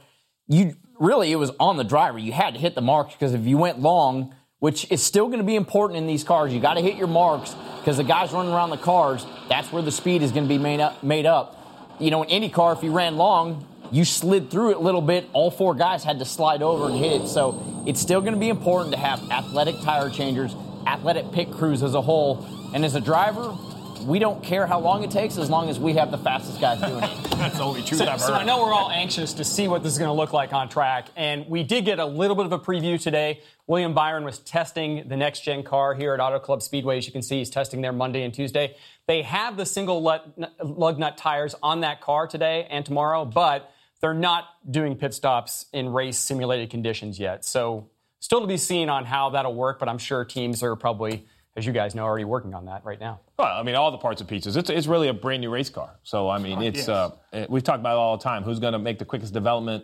you 0.48 0.76
really 1.00 1.32
it 1.32 1.38
was 1.38 1.52
on 1.60 1.78
the 1.78 1.84
driver. 1.84 2.20
You 2.20 2.32
had 2.32 2.54
to 2.54 2.60
hit 2.60 2.76
the 2.76 2.82
marks 2.82 3.14
because 3.14 3.34
if 3.34 3.46
you 3.46 3.58
went 3.58 3.80
long, 3.80 4.36
which 4.60 4.92
is 4.92 5.02
still 5.02 5.28
going 5.28 5.40
to 5.40 5.46
be 5.46 5.56
important 5.56 5.98
in 5.98 6.06
these 6.06 6.24
cars, 6.24 6.54
you 6.54 6.60
got 6.60 6.74
to 6.76 6.82
hit 6.82 6.96
your 6.96 7.08
marks 7.08 7.56
because 7.80 7.98
the 7.98 8.04
guys 8.04 8.32
running 8.34 8.52
around 8.52 8.70
the 8.70 8.78
cars, 8.78 9.26
that's 9.48 9.72
where 9.72 9.82
the 9.82 9.92
speed 9.92 10.22
is 10.22 10.32
going 10.32 10.44
to 10.44 10.50
be 10.50 10.58
made 10.58 10.82
up. 10.82 11.02
Made 11.02 11.26
up. 11.26 11.56
You 12.00 12.12
know, 12.12 12.24
in 12.24 12.44
IndyCar, 12.44 12.78
if 12.78 12.84
you 12.84 12.92
ran 12.92 13.18
long, 13.18 13.66
you 13.92 14.06
slid 14.06 14.52
through 14.52 14.72
it 14.72 14.78
a 14.78 14.80
little 14.80 15.02
bit. 15.02 15.28
All 15.34 15.50
four 15.50 15.74
guys 15.74 16.04
had 16.04 16.20
to 16.20 16.26
slide 16.26 16.62
over 16.62 16.88
and 16.88 16.98
hit 16.98 17.22
it. 17.22 17.28
So 17.28 17.84
it's 17.88 18.00
still 18.00 18.22
going 18.22 18.34
to 18.34 18.40
be 18.40 18.50
important 18.50 18.94
to 18.94 19.00
have 19.00 19.20
athletic 19.32 19.76
tire 19.82 20.10
changers, 20.10 20.54
athletic 20.86 21.32
pit 21.32 21.52
crews 21.52 21.82
as 21.82 21.96
a 21.96 22.02
whole. 22.02 22.46
And 22.74 22.86
as 22.86 22.96
a 22.96 23.02
driver, 23.02 23.56
we 24.02 24.20
don't 24.20 24.44
care 24.44 24.66
how 24.68 24.80
long 24.80 25.04
it 25.04 25.12
takes 25.12 25.38
as 25.38 25.50
long 25.50 25.70
as 25.70 25.80
we 25.80 25.94
have 25.94 26.12
the 26.12 26.18
fastest 26.18 26.60
guys 26.60 26.80
doing 26.80 27.04
it. 27.04 27.24
That's 27.32 27.58
the 27.58 27.64
only 27.64 27.82
true. 27.82 27.98
So, 27.98 28.18
so 28.18 28.34
I 28.34 28.44
know 28.44 28.64
we're 28.64 28.74
all 28.74 28.92
anxious 28.92 29.34
to 29.34 29.44
see 29.44 29.68
what 29.68 29.84
this 29.84 29.94
is 29.94 29.98
going 29.98 30.10
to 30.10 30.14
look 30.14 30.34
like 30.34 30.54
on 30.54 30.70
track, 30.70 31.08
and 31.16 31.48
we 31.48 31.64
did 31.64 31.86
get 31.86 32.00
a 32.00 32.06
little 32.06 32.36
bit 32.36 32.46
of 32.46 32.52
a 32.52 32.60
preview 32.60 33.02
today. 33.02 33.42
William 33.68 33.94
Byron 33.94 34.24
was 34.24 34.40
testing 34.40 35.08
the 35.08 35.16
next 35.16 35.42
gen 35.42 35.64
car 35.64 35.94
here 35.94 36.14
at 36.14 36.20
Auto 36.20 36.40
Club 36.40 36.62
Speedway. 36.62 36.98
As 36.98 37.06
you 37.06 37.12
can 37.12 37.22
see, 37.22 37.38
he's 37.38 37.50
testing 37.50 37.82
there 37.82 37.94
Monday 37.94 38.24
and 38.24 38.34
Tuesday. 38.34 38.76
They 39.08 39.22
have 39.22 39.58
the 39.58 39.66
single 39.66 40.02
lug 40.02 41.00
nut 41.00 41.18
tires 41.18 41.56
on 41.62 41.82
that 41.82 42.02
car 42.02 42.28
today 42.28 42.68
and 42.70 42.86
tomorrow, 42.86 43.26
but 43.26 43.72
they're 44.02 44.14
not 44.14 44.46
doing 44.70 44.96
pit 44.96 45.14
stops 45.14 45.66
in 45.74 45.90
race 45.90 46.18
simulated 46.18 46.70
conditions 46.70 47.20
yet. 47.20 47.44
So 47.44 47.90
still 48.20 48.42
to 48.42 48.48
be 48.48 48.58
seen 48.58 48.90
on 48.90 49.06
how 49.06 49.32
that'll 49.32 49.56
work, 49.56 49.80
but 49.80 49.90
I'm 49.90 49.98
sure 49.98 50.24
teams 50.26 50.64
are 50.64 50.76
probably, 50.76 51.26
as 51.60 51.66
you 51.66 51.74
guys 51.74 51.94
know, 51.94 52.04
already 52.04 52.24
working 52.24 52.54
on 52.56 52.66
that 52.66 52.84
right 52.86 53.00
now. 53.00 53.20
Well, 53.38 53.48
I 53.48 53.62
mean, 53.64 53.76
all 53.76 53.92
the 53.92 53.98
parts 53.98 54.22
of 54.22 54.28
pizzas. 54.28 54.56
It's, 54.56 54.70
it's 54.70 54.88
really 54.88 55.10
a 55.10 55.14
brand 55.14 55.42
new 55.42 55.50
race 55.52 55.70
car. 55.70 55.92
So, 56.04 56.30
I 56.30 56.40
mean, 56.40 56.62
it's 56.62 56.80
yes. 56.80 56.90
uh, 56.90 57.12
it- 57.34 57.50
we've 57.50 57.64
talked 57.64 57.82
about 57.82 57.96
it 57.96 58.00
all 58.00 58.18
the 58.18 58.24
time. 58.24 58.44
Who's 58.44 58.60
going 58.60 58.74
to 58.74 58.80
make 58.80 58.98
the 58.98 59.06
quickest 59.06 59.34
development? 59.34 59.84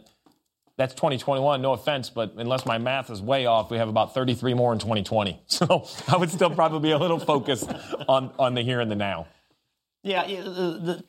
That's 0.77 0.93
2021. 0.93 1.61
No 1.61 1.73
offense, 1.73 2.09
but 2.09 2.33
unless 2.37 2.65
my 2.65 2.77
math 2.77 3.09
is 3.09 3.21
way 3.21 3.45
off, 3.45 3.69
we 3.69 3.77
have 3.77 3.89
about 3.89 4.13
33 4.13 4.53
more 4.53 4.73
in 4.73 4.79
2020. 4.79 5.41
So 5.47 5.85
I 6.07 6.17
would 6.17 6.31
still 6.31 6.49
probably 6.49 6.79
be 6.79 6.91
a 6.91 6.97
little 6.97 7.19
focused 7.19 7.69
on 8.09 8.31
on 8.39 8.55
the 8.55 8.61
here 8.61 8.79
and 8.81 8.89
the 8.89 8.95
now. 8.95 9.27
Yeah, 10.03 10.25
yeah, 10.27 10.41
the, 10.41 11.03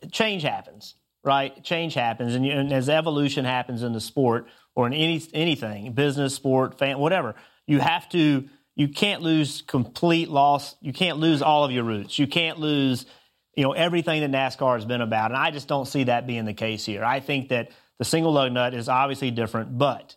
the 0.00 0.08
change 0.08 0.42
happens, 0.42 0.94
right? 1.24 1.62
Change 1.64 1.94
happens, 1.94 2.34
and, 2.34 2.44
you, 2.46 2.52
and 2.52 2.72
as 2.72 2.88
evolution 2.88 3.44
happens 3.44 3.82
in 3.82 3.92
the 3.92 4.00
sport 4.00 4.46
or 4.74 4.86
in 4.86 4.92
any 4.92 5.22
anything, 5.34 5.92
business, 5.94 6.34
sport, 6.34 6.78
fan, 6.78 6.98
whatever, 6.98 7.34
you 7.66 7.80
have 7.80 8.08
to. 8.10 8.48
You 8.76 8.88
can't 8.88 9.22
lose 9.22 9.62
complete 9.62 10.28
loss. 10.28 10.76
You 10.80 10.92
can't 10.92 11.18
lose 11.18 11.42
all 11.42 11.64
of 11.64 11.72
your 11.72 11.84
roots. 11.84 12.18
You 12.18 12.26
can't 12.26 12.58
lose, 12.58 13.06
you 13.54 13.64
know, 13.64 13.72
everything 13.72 14.20
that 14.20 14.30
NASCAR 14.30 14.74
has 14.74 14.84
been 14.84 15.00
about. 15.00 15.30
And 15.30 15.38
I 15.38 15.50
just 15.50 15.66
don't 15.66 15.86
see 15.86 16.04
that 16.04 16.26
being 16.26 16.44
the 16.44 16.54
case 16.54 16.84
here. 16.84 17.02
I 17.02 17.20
think 17.20 17.48
that 17.48 17.70
the 17.98 18.04
single 18.04 18.32
lug 18.32 18.52
nut 18.52 18.74
is 18.74 18.88
obviously 18.88 19.30
different, 19.30 19.78
but 19.78 20.16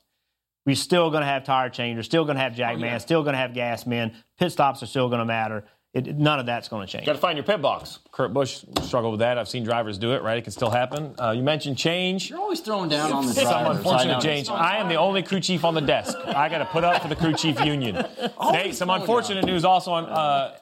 we're 0.65 0.75
still 0.75 1.09
going 1.09 1.21
to 1.21 1.27
have 1.27 1.45
tire 1.45 1.69
changers, 1.69 2.05
still 2.05 2.25
going 2.25 2.35
to 2.35 2.41
have 2.41 2.53
jack 2.53 2.77
man, 2.77 2.95
oh, 2.95 2.99
still 2.99 3.23
going 3.23 3.33
to 3.33 3.39
have 3.39 3.53
gas 3.53 3.85
men. 3.85 4.13
Pit 4.37 4.51
stops 4.51 4.83
are 4.83 4.87
still 4.87 5.07
going 5.07 5.19
to 5.19 5.25
matter. 5.25 5.63
It, 5.91 6.05
none 6.17 6.39
of 6.39 6.45
that's 6.45 6.67
going 6.67 6.85
to 6.85 6.91
change. 6.91 7.07
Got 7.07 7.13
to 7.13 7.19
find 7.19 7.35
your 7.35 7.45
pit 7.45 7.63
box. 7.63 7.97
Kurt 8.11 8.31
Busch 8.31 8.63
struggled 8.83 9.13
with 9.13 9.21
that. 9.21 9.39
I've 9.39 9.49
seen 9.49 9.63
drivers 9.63 9.97
do 9.97 10.13
it. 10.13 10.21
Right, 10.21 10.37
it 10.37 10.43
can 10.43 10.51
still 10.51 10.69
happen. 10.69 11.15
Uh, 11.17 11.31
you 11.31 11.41
mentioned 11.41 11.79
change. 11.79 12.29
You're 12.29 12.39
always 12.39 12.59
throwing 12.59 12.89
down 12.89 13.11
on 13.11 13.25
the 13.25 13.33
Some 13.33 13.45
drivers. 13.45 13.67
I 13.67 13.77
unfortunate 13.77 14.13
know. 14.13 14.19
change. 14.19 14.49
I 14.49 14.77
am 14.77 14.87
the 14.87 14.97
only 14.97 15.23
crew 15.23 15.39
chief 15.39 15.65
on 15.65 15.73
the 15.73 15.81
desk. 15.81 16.15
I 16.27 16.47
got 16.47 16.59
to 16.59 16.65
put 16.65 16.83
up 16.83 17.01
for 17.01 17.07
the 17.07 17.15
crew 17.15 17.33
chief 17.33 17.59
union. 17.65 18.05
Nate, 18.51 18.75
some 18.75 18.91
unfortunate 18.91 19.45
news 19.45 19.65
also 19.65 19.91
on 19.91 20.05
uh, 20.05 20.57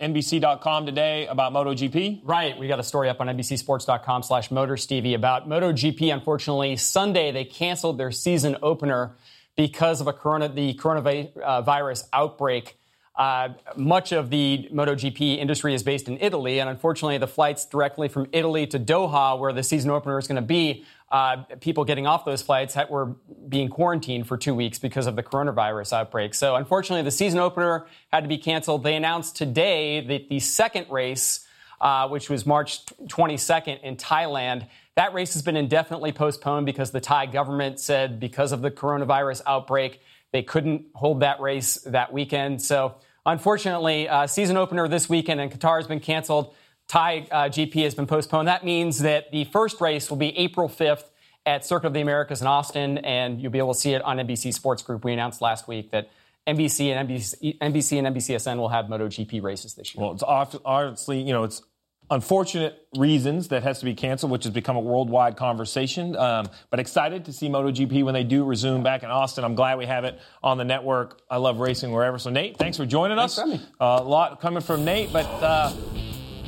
NBC.com 0.00 0.84
today 0.86 1.26
about 1.28 1.52
MotoGP. 1.52 2.20
Right. 2.24 2.58
We 2.58 2.68
got 2.68 2.78
a 2.78 2.84
story 2.84 3.08
up 3.08 3.20
on 3.22 3.28
NBCSports.com 3.28 4.22
slash 4.22 4.50
Motor 4.50 4.76
Stevie 4.76 5.14
about 5.14 5.48
MotoGP. 5.48 6.12
Unfortunately, 6.12 6.76
Sunday 6.76 7.32
they 7.32 7.44
canceled 7.44 7.96
their 7.98 8.12
season 8.12 8.56
opener 8.62 9.16
because 9.56 10.00
of 10.00 10.06
a 10.06 10.12
corona, 10.12 10.48
the 10.48 10.74
coronavirus 10.74 12.04
outbreak. 12.12 12.77
Uh, 13.18 13.48
much 13.74 14.12
of 14.12 14.30
the 14.30 14.68
MotoGP 14.72 15.38
industry 15.38 15.74
is 15.74 15.82
based 15.82 16.06
in 16.06 16.18
Italy, 16.20 16.60
and 16.60 16.70
unfortunately, 16.70 17.18
the 17.18 17.26
flights 17.26 17.64
directly 17.64 18.06
from 18.06 18.28
Italy 18.30 18.64
to 18.68 18.78
Doha, 18.78 19.36
where 19.36 19.52
the 19.52 19.64
season 19.64 19.90
opener 19.90 20.18
is 20.18 20.28
going 20.28 20.36
to 20.36 20.42
be, 20.42 20.84
uh, 21.10 21.38
people 21.60 21.84
getting 21.84 22.06
off 22.06 22.24
those 22.24 22.42
flights 22.42 22.74
had, 22.74 22.88
were 22.88 23.16
being 23.48 23.70
quarantined 23.70 24.28
for 24.28 24.36
two 24.36 24.54
weeks 24.54 24.78
because 24.78 25.08
of 25.08 25.16
the 25.16 25.22
coronavirus 25.24 25.94
outbreak. 25.94 26.32
So, 26.32 26.54
unfortunately, 26.54 27.02
the 27.02 27.10
season 27.10 27.40
opener 27.40 27.86
had 28.12 28.20
to 28.20 28.28
be 28.28 28.38
canceled. 28.38 28.84
They 28.84 28.94
announced 28.94 29.34
today 29.34 30.00
that 30.00 30.28
the 30.28 30.38
second 30.38 30.86
race, 30.88 31.44
uh, 31.80 32.06
which 32.06 32.30
was 32.30 32.46
March 32.46 32.86
22nd 32.86 33.82
in 33.82 33.96
Thailand, 33.96 34.68
that 34.94 35.12
race 35.12 35.32
has 35.32 35.42
been 35.42 35.56
indefinitely 35.56 36.12
postponed 36.12 36.66
because 36.66 36.92
the 36.92 37.00
Thai 37.00 37.26
government 37.26 37.80
said 37.80 38.20
because 38.20 38.52
of 38.52 38.62
the 38.62 38.70
coronavirus 38.70 39.42
outbreak, 39.44 40.02
they 40.30 40.44
couldn't 40.44 40.84
hold 40.94 41.20
that 41.20 41.40
race 41.40 41.76
that 41.86 42.12
weekend. 42.12 42.62
So, 42.62 42.94
unfortunately, 43.32 44.08
uh, 44.08 44.26
season 44.26 44.56
opener 44.56 44.88
this 44.88 45.08
weekend 45.08 45.40
in 45.40 45.50
Qatar 45.50 45.76
has 45.76 45.86
been 45.86 46.00
canceled. 46.00 46.54
Thai 46.88 47.26
uh, 47.30 47.36
GP 47.44 47.84
has 47.84 47.94
been 47.94 48.06
postponed. 48.06 48.48
That 48.48 48.64
means 48.64 49.00
that 49.00 49.30
the 49.30 49.44
first 49.44 49.80
race 49.80 50.08
will 50.10 50.16
be 50.16 50.36
April 50.38 50.68
5th 50.68 51.04
at 51.44 51.64
Circuit 51.64 51.86
of 51.86 51.94
the 51.94 52.00
Americas 52.00 52.40
in 52.40 52.46
Austin, 52.46 52.98
and 52.98 53.40
you'll 53.40 53.52
be 53.52 53.58
able 53.58 53.74
to 53.74 53.78
see 53.78 53.92
it 53.92 54.02
on 54.02 54.16
NBC 54.16 54.52
Sports 54.52 54.82
Group. 54.82 55.04
We 55.04 55.12
announced 55.12 55.40
last 55.40 55.68
week 55.68 55.90
that 55.90 56.10
NBC 56.46 56.90
and 56.90 57.08
NBC, 57.08 57.58
NBC 57.58 57.98
and 57.98 58.16
NBCSN 58.16 58.56
will 58.56 58.70
have 58.70 58.86
MotoGP 58.86 59.42
races 59.42 59.74
this 59.74 59.94
year. 59.94 60.02
Well, 60.02 60.12
it's 60.12 60.22
obviously, 60.24 61.20
you 61.20 61.32
know, 61.32 61.44
it's 61.44 61.62
unfortunate 62.10 62.86
reasons 62.96 63.48
that 63.48 63.62
has 63.62 63.78
to 63.80 63.84
be 63.84 63.94
canceled, 63.94 64.32
which 64.32 64.44
has 64.44 64.52
become 64.52 64.76
a 64.76 64.80
worldwide 64.80 65.36
conversation. 65.36 66.16
Um, 66.16 66.48
but 66.70 66.80
excited 66.80 67.24
to 67.26 67.32
see 67.32 67.48
MotoGP 67.48 68.04
when 68.04 68.14
they 68.14 68.24
do 68.24 68.44
resume 68.44 68.82
back 68.82 69.02
in 69.02 69.10
Austin. 69.10 69.44
I'm 69.44 69.54
glad 69.54 69.78
we 69.78 69.86
have 69.86 70.04
it 70.04 70.18
on 70.42 70.58
the 70.58 70.64
network. 70.64 71.20
I 71.30 71.36
love 71.36 71.60
racing 71.60 71.92
wherever. 71.92 72.18
So, 72.18 72.30
Nate, 72.30 72.56
thanks 72.56 72.76
for 72.76 72.86
joining 72.86 73.18
us. 73.18 73.36
For. 73.36 73.42
Uh, 73.80 74.00
a 74.00 74.02
lot 74.02 74.40
coming 74.40 74.62
from 74.62 74.84
Nate, 74.84 75.12
but. 75.12 75.26
Uh, 75.26 75.72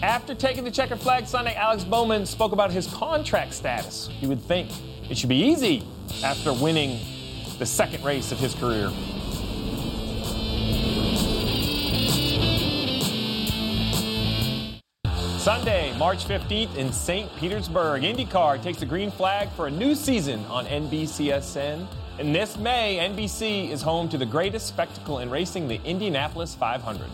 after 0.02 0.34
taking 0.34 0.64
the 0.64 0.70
checkered 0.70 0.98
flag 0.98 1.26
Sunday, 1.26 1.54
Alex 1.54 1.84
Bowman 1.84 2.24
spoke 2.24 2.52
about 2.52 2.70
his 2.70 2.86
contract 2.86 3.52
status. 3.52 4.08
You 4.20 4.28
would 4.28 4.40
think 4.40 4.70
it 5.10 5.18
should 5.18 5.28
be 5.28 5.42
easy 5.44 5.84
after 6.24 6.54
winning 6.54 6.98
the 7.58 7.66
second 7.66 8.02
race 8.02 8.32
of 8.32 8.38
his 8.38 8.54
career. 8.54 8.90
Sunday, 15.40 15.96
March 15.96 16.26
15th 16.26 16.76
in 16.76 16.92
St. 16.92 17.34
Petersburg, 17.36 18.02
IndyCar 18.02 18.62
takes 18.62 18.78
the 18.78 18.84
green 18.84 19.10
flag 19.10 19.48
for 19.52 19.68
a 19.68 19.70
new 19.70 19.94
season 19.94 20.44
on 20.50 20.66
NBCSN. 20.66 21.86
And 22.18 22.34
this 22.34 22.58
May, 22.58 22.98
NBC 22.98 23.70
is 23.70 23.80
home 23.80 24.10
to 24.10 24.18
the 24.18 24.26
greatest 24.26 24.66
spectacle 24.66 25.20
in 25.20 25.30
racing, 25.30 25.66
the 25.66 25.80
Indianapolis 25.82 26.54
500. 26.54 27.06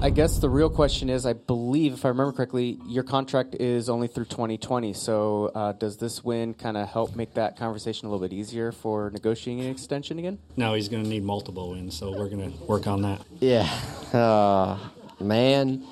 I 0.00 0.10
guess 0.10 0.38
the 0.38 0.48
real 0.48 0.70
question 0.70 1.10
is 1.10 1.26
I 1.26 1.32
believe, 1.32 1.92
if 1.92 2.04
I 2.04 2.08
remember 2.08 2.32
correctly, 2.32 2.78
your 2.86 3.02
contract 3.02 3.56
is 3.56 3.88
only 3.88 4.06
through 4.06 4.26
2020. 4.26 4.92
So 4.92 5.50
uh, 5.52 5.72
does 5.72 5.96
this 5.96 6.22
win 6.22 6.54
kind 6.54 6.76
of 6.76 6.88
help 6.88 7.16
make 7.16 7.34
that 7.34 7.56
conversation 7.56 8.06
a 8.06 8.10
little 8.10 8.26
bit 8.26 8.32
easier 8.32 8.70
for 8.70 9.10
negotiating 9.10 9.64
an 9.64 9.70
extension 9.70 10.20
again? 10.20 10.38
No, 10.56 10.74
he's 10.74 10.88
going 10.88 11.02
to 11.02 11.08
need 11.08 11.24
multiple 11.24 11.70
wins, 11.70 11.98
so 11.98 12.12
we're 12.12 12.28
going 12.28 12.52
to 12.52 12.64
work 12.64 12.86
on 12.86 13.02
that. 13.02 13.20
Yeah. 13.40 13.68
Oh, 14.14 14.92
man. 15.18 15.84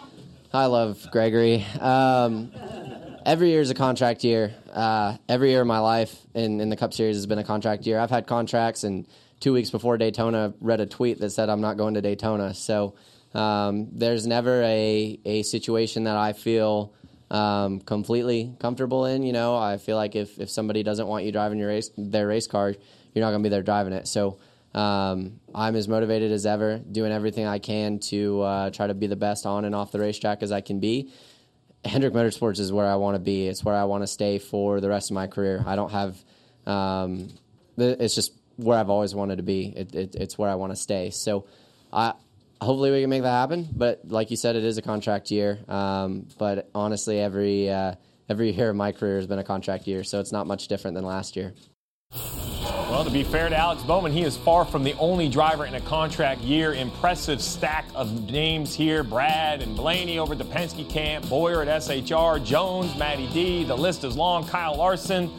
I 0.54 0.66
love 0.66 1.04
Gregory. 1.10 1.64
Um, 1.80 2.52
every 3.26 3.50
year 3.50 3.60
is 3.60 3.70
a 3.70 3.74
contract 3.74 4.22
year. 4.22 4.54
Uh, 4.72 5.16
every 5.28 5.50
year 5.50 5.62
of 5.62 5.66
my 5.66 5.80
life 5.80 6.16
in, 6.32 6.60
in 6.60 6.68
the 6.68 6.76
Cup 6.76 6.94
Series 6.94 7.16
has 7.16 7.26
been 7.26 7.40
a 7.40 7.44
contract 7.44 7.86
year. 7.86 7.98
I've 7.98 8.10
had 8.10 8.28
contracts, 8.28 8.84
and 8.84 9.04
two 9.40 9.52
weeks 9.52 9.70
before 9.70 9.98
Daytona, 9.98 10.54
read 10.60 10.80
a 10.80 10.86
tweet 10.86 11.18
that 11.18 11.30
said 11.30 11.48
I'm 11.48 11.60
not 11.60 11.76
going 11.76 11.94
to 11.94 12.00
Daytona. 12.00 12.54
So 12.54 12.94
um, 13.36 13.88
there's 13.92 14.26
never 14.26 14.62
a, 14.62 15.20
a 15.26 15.42
situation 15.42 16.04
that 16.04 16.16
I 16.16 16.32
feel 16.32 16.94
um, 17.30 17.80
completely 17.80 18.54
comfortable 18.58 19.04
in. 19.04 19.22
You 19.22 19.34
know, 19.34 19.56
I 19.56 19.76
feel 19.76 19.96
like 19.96 20.16
if, 20.16 20.38
if 20.38 20.48
somebody 20.48 20.82
doesn't 20.82 21.06
want 21.06 21.26
you 21.26 21.32
driving 21.32 21.58
your 21.58 21.68
race 21.68 21.90
their 21.98 22.26
race 22.26 22.46
car, 22.46 22.70
you're 22.70 23.24
not 23.24 23.32
going 23.32 23.42
to 23.42 23.46
be 23.46 23.50
there 23.50 23.62
driving 23.62 23.92
it. 23.92 24.08
So 24.08 24.38
um, 24.74 25.38
I'm 25.54 25.76
as 25.76 25.86
motivated 25.86 26.32
as 26.32 26.46
ever, 26.46 26.78
doing 26.78 27.12
everything 27.12 27.46
I 27.46 27.58
can 27.58 27.98
to 28.10 28.40
uh, 28.40 28.70
try 28.70 28.86
to 28.86 28.94
be 28.94 29.06
the 29.06 29.16
best 29.16 29.44
on 29.44 29.66
and 29.66 29.74
off 29.74 29.92
the 29.92 30.00
racetrack 30.00 30.42
as 30.42 30.50
I 30.50 30.62
can 30.62 30.80
be. 30.80 31.12
Hendrick 31.84 32.14
Motorsports 32.14 32.58
is 32.58 32.72
where 32.72 32.86
I 32.86 32.96
want 32.96 33.16
to 33.16 33.20
be. 33.20 33.46
It's 33.48 33.62
where 33.62 33.74
I 33.74 33.84
want 33.84 34.02
to 34.02 34.06
stay 34.06 34.38
for 34.38 34.80
the 34.80 34.88
rest 34.88 35.10
of 35.10 35.14
my 35.14 35.26
career. 35.26 35.62
I 35.66 35.76
don't 35.76 35.92
have. 35.92 36.16
Um, 36.64 37.28
it's 37.76 38.14
just 38.14 38.32
where 38.56 38.78
I've 38.78 38.88
always 38.88 39.14
wanted 39.14 39.36
to 39.36 39.42
be. 39.42 39.74
It, 39.76 39.94
it, 39.94 40.14
it's 40.14 40.38
where 40.38 40.48
I 40.48 40.54
want 40.54 40.72
to 40.72 40.76
stay. 40.76 41.10
So, 41.10 41.46
I 41.92 42.14
hopefully 42.60 42.90
we 42.90 43.00
can 43.00 43.10
make 43.10 43.22
that 43.22 43.30
happen. 43.30 43.68
But 43.72 44.00
like 44.04 44.30
you 44.30 44.36
said, 44.36 44.56
it 44.56 44.64
is 44.64 44.78
a 44.78 44.82
contract 44.82 45.30
year. 45.30 45.58
Um, 45.68 46.26
but 46.38 46.70
honestly, 46.74 47.20
every 47.20 47.70
uh, 47.70 47.94
every 48.28 48.50
year 48.50 48.70
of 48.70 48.76
my 48.76 48.92
career 48.92 49.16
has 49.16 49.26
been 49.26 49.38
a 49.38 49.44
contract 49.44 49.86
year, 49.86 50.04
so 50.04 50.20
it's 50.20 50.32
not 50.32 50.46
much 50.46 50.68
different 50.68 50.94
than 50.94 51.04
last 51.04 51.36
year. 51.36 51.54
Well, 52.12 53.04
to 53.04 53.10
be 53.10 53.24
fair 53.24 53.48
to 53.48 53.56
Alex 53.56 53.82
Bowman, 53.82 54.12
he 54.12 54.22
is 54.22 54.36
far 54.36 54.64
from 54.64 54.84
the 54.84 54.94
only 54.94 55.28
driver 55.28 55.66
in 55.66 55.74
a 55.74 55.80
contract 55.80 56.40
year. 56.42 56.72
Impressive 56.72 57.42
stack 57.42 57.84
of 57.96 58.30
names 58.30 58.74
here. 58.74 59.02
Brad 59.02 59.60
and 59.60 59.74
Blaney 59.76 60.20
over 60.20 60.32
at 60.32 60.38
the 60.38 60.44
Penske 60.44 60.88
camp, 60.88 61.28
Bowyer 61.28 61.62
at 61.62 61.82
SHR, 61.82 62.44
Jones, 62.44 62.96
Matty 62.96 63.26
D. 63.32 63.64
The 63.64 63.76
list 63.76 64.04
is 64.04 64.16
long. 64.16 64.46
Kyle 64.46 64.76
Larson. 64.76 65.30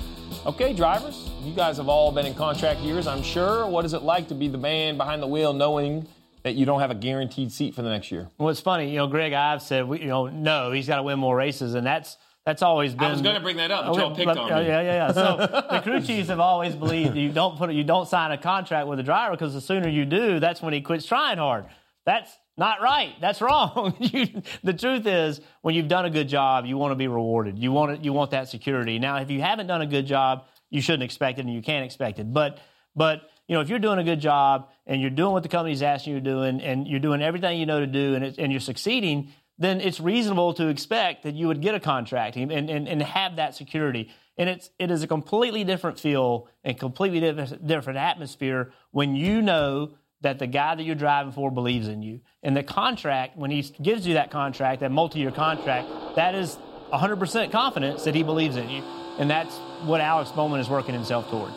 Okay, 0.46 0.74
drivers, 0.74 1.30
you 1.42 1.54
guys 1.54 1.78
have 1.78 1.88
all 1.88 2.12
been 2.12 2.26
in 2.26 2.36
contract 2.36 2.82
years, 2.82 3.08
I'm 3.08 3.24
sure. 3.24 3.66
What 3.66 3.86
is 3.86 3.94
it 3.94 4.02
like 4.02 4.28
to 4.28 4.36
be 4.36 4.50
the 4.50 4.58
man 4.58 4.98
behind 4.98 5.24
the 5.24 5.28
wheel 5.28 5.54
knowing 5.54 6.06
that 6.44 6.56
you 6.56 6.66
don't 6.66 6.80
have 6.80 6.92
a 6.92 6.96
guaranteed 6.96 7.52
seat 7.52 7.76
for 7.76 7.82
the 7.82 7.90
next 7.90 8.12
year? 8.12 8.30
Well, 8.38 8.50
it's 8.50 8.60
funny, 8.60 8.90
you 8.92 8.98
know, 8.98 9.08
Greg 9.08 9.34
Ives 9.34 9.66
said, 9.66 9.88
we, 9.88 10.02
you 10.02 10.08
know, 10.08 10.28
no, 10.28 10.72
he's 10.72 10.88
got 10.88 10.98
to 10.98 11.04
win 11.04 11.20
more 11.20 11.36
races, 11.36 11.74
and 11.74 11.86
that's 11.86 12.18
that's 12.48 12.62
always 12.62 12.94
been. 12.94 13.08
I 13.08 13.12
was 13.12 13.22
gonna 13.22 13.42
bring 13.42 13.58
that 13.58 13.72
up, 13.72 13.88
but 13.88 13.92
Okay, 13.92 14.02
y'all 14.02 14.16
picked 14.16 14.30
on 14.30 14.50
me. 14.62 14.68
Yeah, 14.68 14.82
yeah, 14.82 15.08
yeah. 15.08 15.12
So 15.12 15.38
the 15.70 15.82
crew 15.82 16.00
chiefs 16.00 16.30
have 16.30 16.40
always 16.40 16.76
believed 16.76 17.18
you 17.18 17.30
don't 17.30 17.58
put 17.58 17.74
you 17.74 17.84
don't 17.84 18.08
sign 18.08 18.32
a 18.32 18.38
contract 18.38 18.88
with 18.88 19.00
a 19.00 19.04
driver 19.04 19.32
because 19.36 19.54
the 19.54 19.60
sooner 19.60 19.90
you 19.90 20.06
do, 20.06 20.40
that's 20.40 20.62
when 20.62 20.74
he 20.74 20.80
quits 20.80 21.06
trying 21.06 21.40
hard. 21.40 21.66
That's 22.06 22.32
not 22.56 22.82
right. 22.82 23.16
That's 23.20 23.42
wrong. 23.48 23.98
you, 24.00 24.42
the 24.64 24.72
truth 24.72 25.06
is, 25.06 25.42
when 25.62 25.76
you've 25.76 25.90
done 25.90 26.06
a 26.06 26.10
good 26.10 26.30
job, 26.30 26.66
you 26.66 26.78
want 26.78 26.92
to 26.92 26.96
be 26.96 27.10
rewarded. 27.10 27.60
You 27.60 27.74
want 27.74 27.92
it, 27.92 28.06
you 28.06 28.14
want 28.14 28.32
that 28.32 28.48
security. 28.48 28.98
Now, 28.98 29.18
if 29.18 29.30
you 29.30 29.42
haven't 29.42 29.68
done 29.68 29.82
a 29.82 29.86
good 29.86 30.08
job, 30.08 30.46
you 30.70 30.80
shouldn't 30.80 31.04
expect 31.04 31.40
it, 31.40 31.46
and 31.46 31.54
you 31.54 31.62
can't 31.62 31.84
expect 31.84 32.18
it. 32.18 32.32
But 32.32 32.60
but 32.96 33.24
you 33.48 33.56
know, 33.56 33.62
if 33.62 33.70
you're 33.70 33.80
doing 33.80 34.00
a 34.00 34.04
good 34.04 34.20
job 34.20 34.70
and 34.86 35.02
you're 35.02 35.10
doing 35.10 35.32
what 35.32 35.44
the 35.44 35.50
company's 35.50 35.82
asking 35.82 36.14
you 36.14 36.20
to 36.20 36.24
do, 36.24 36.42
and, 36.42 36.62
and 36.62 36.88
you're 36.88 37.00
doing 37.00 37.22
everything 37.22 37.60
you 37.60 37.66
know 37.66 37.80
to 37.80 37.88
do, 37.88 38.16
and, 38.16 38.24
it, 38.24 38.38
and 38.38 38.52
you're 38.52 38.62
succeeding, 38.62 39.32
then 39.58 39.82
it's 39.82 40.00
reasonable 40.00 40.54
to 40.54 40.68
expect 40.68 41.24
that 41.24 41.34
you 41.34 41.48
would 41.48 41.62
get 41.62 41.74
a 41.74 41.80
contract 41.80 42.36
and, 42.36 42.52
and, 42.52 42.70
and 42.70 43.02
have 43.02 43.38
that 43.38 43.56
security. 43.56 44.10
And 44.38 44.50
it's, 44.50 44.70
it 44.78 44.92
is 44.92 45.02
a 45.02 45.08
completely 45.08 45.64
different 45.64 46.00
feel 46.00 46.48
and 46.64 46.78
completely 46.78 47.20
different, 47.20 47.98
atmosphere 47.98 48.72
when 48.92 49.16
you 49.16 49.42
know 49.42 49.94
that 50.22 50.40
the 50.40 50.48
guy 50.48 50.76
that 50.76 50.84
you're 50.84 50.96
driving 50.96 51.32
for 51.32 51.50
believes 51.50 51.88
in 51.88 52.02
you. 52.02 52.22
And 52.44 52.56
the 52.56 52.64
contract, 52.64 53.38
when 53.38 53.50
he 53.50 53.62
gives 53.82 54.06
you 54.06 54.16
that 54.16 54.30
contract, 54.30 54.82
that 54.82 54.92
multi 54.92 55.20
year 55.20 55.32
contract, 55.32 55.88
that 56.16 56.36
is 56.36 56.58
100% 56.92 57.52
confidence 57.52 58.04
that 58.04 58.14
he 58.14 58.24
believes 58.24 58.56
in 58.56 58.70
you. 58.70 58.84
And 59.20 59.30
that's 59.30 59.56
what 59.86 60.02
Alex 60.02 60.32
Bowman 60.32 60.60
is 60.60 60.70
working 60.70 60.94
himself 60.94 61.30
toward. 61.30 61.52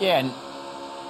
Yeah, 0.00 0.18
and 0.18 0.32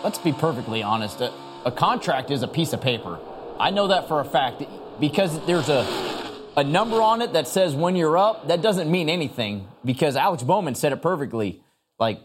let's 0.03 0.19
be 0.19 0.33
perfectly 0.33 0.83
honest. 0.83 1.21
A, 1.21 1.33
a 1.65 1.73
contract 1.73 2.31
is 2.31 2.43
a 2.43 2.49
piece 2.49 2.73
of 2.73 2.81
paper. 2.81 3.19
I 3.59 3.71
know 3.71 3.89
that 3.89 4.09
for 4.09 4.21
a 4.21 4.25
fact 4.25 4.63
because 4.99 5.45
there's 5.47 5.69
a 5.69 5.85
a 6.57 6.65
number 6.65 7.01
on 7.01 7.23
it 7.23 7.33
that 7.35 7.47
says 7.47 7.75
when 7.75 7.97
you're 7.97 8.19
up, 8.19 8.49
that 8.49 8.61
doesn't 8.61 8.91
mean 8.91 9.09
anything 9.09 9.69
because 9.85 10.17
Alex 10.17 10.43
Bowman 10.43 10.75
said 10.75 10.93
it 10.93 11.01
perfectly. 11.01 11.63
Like, 11.99 12.21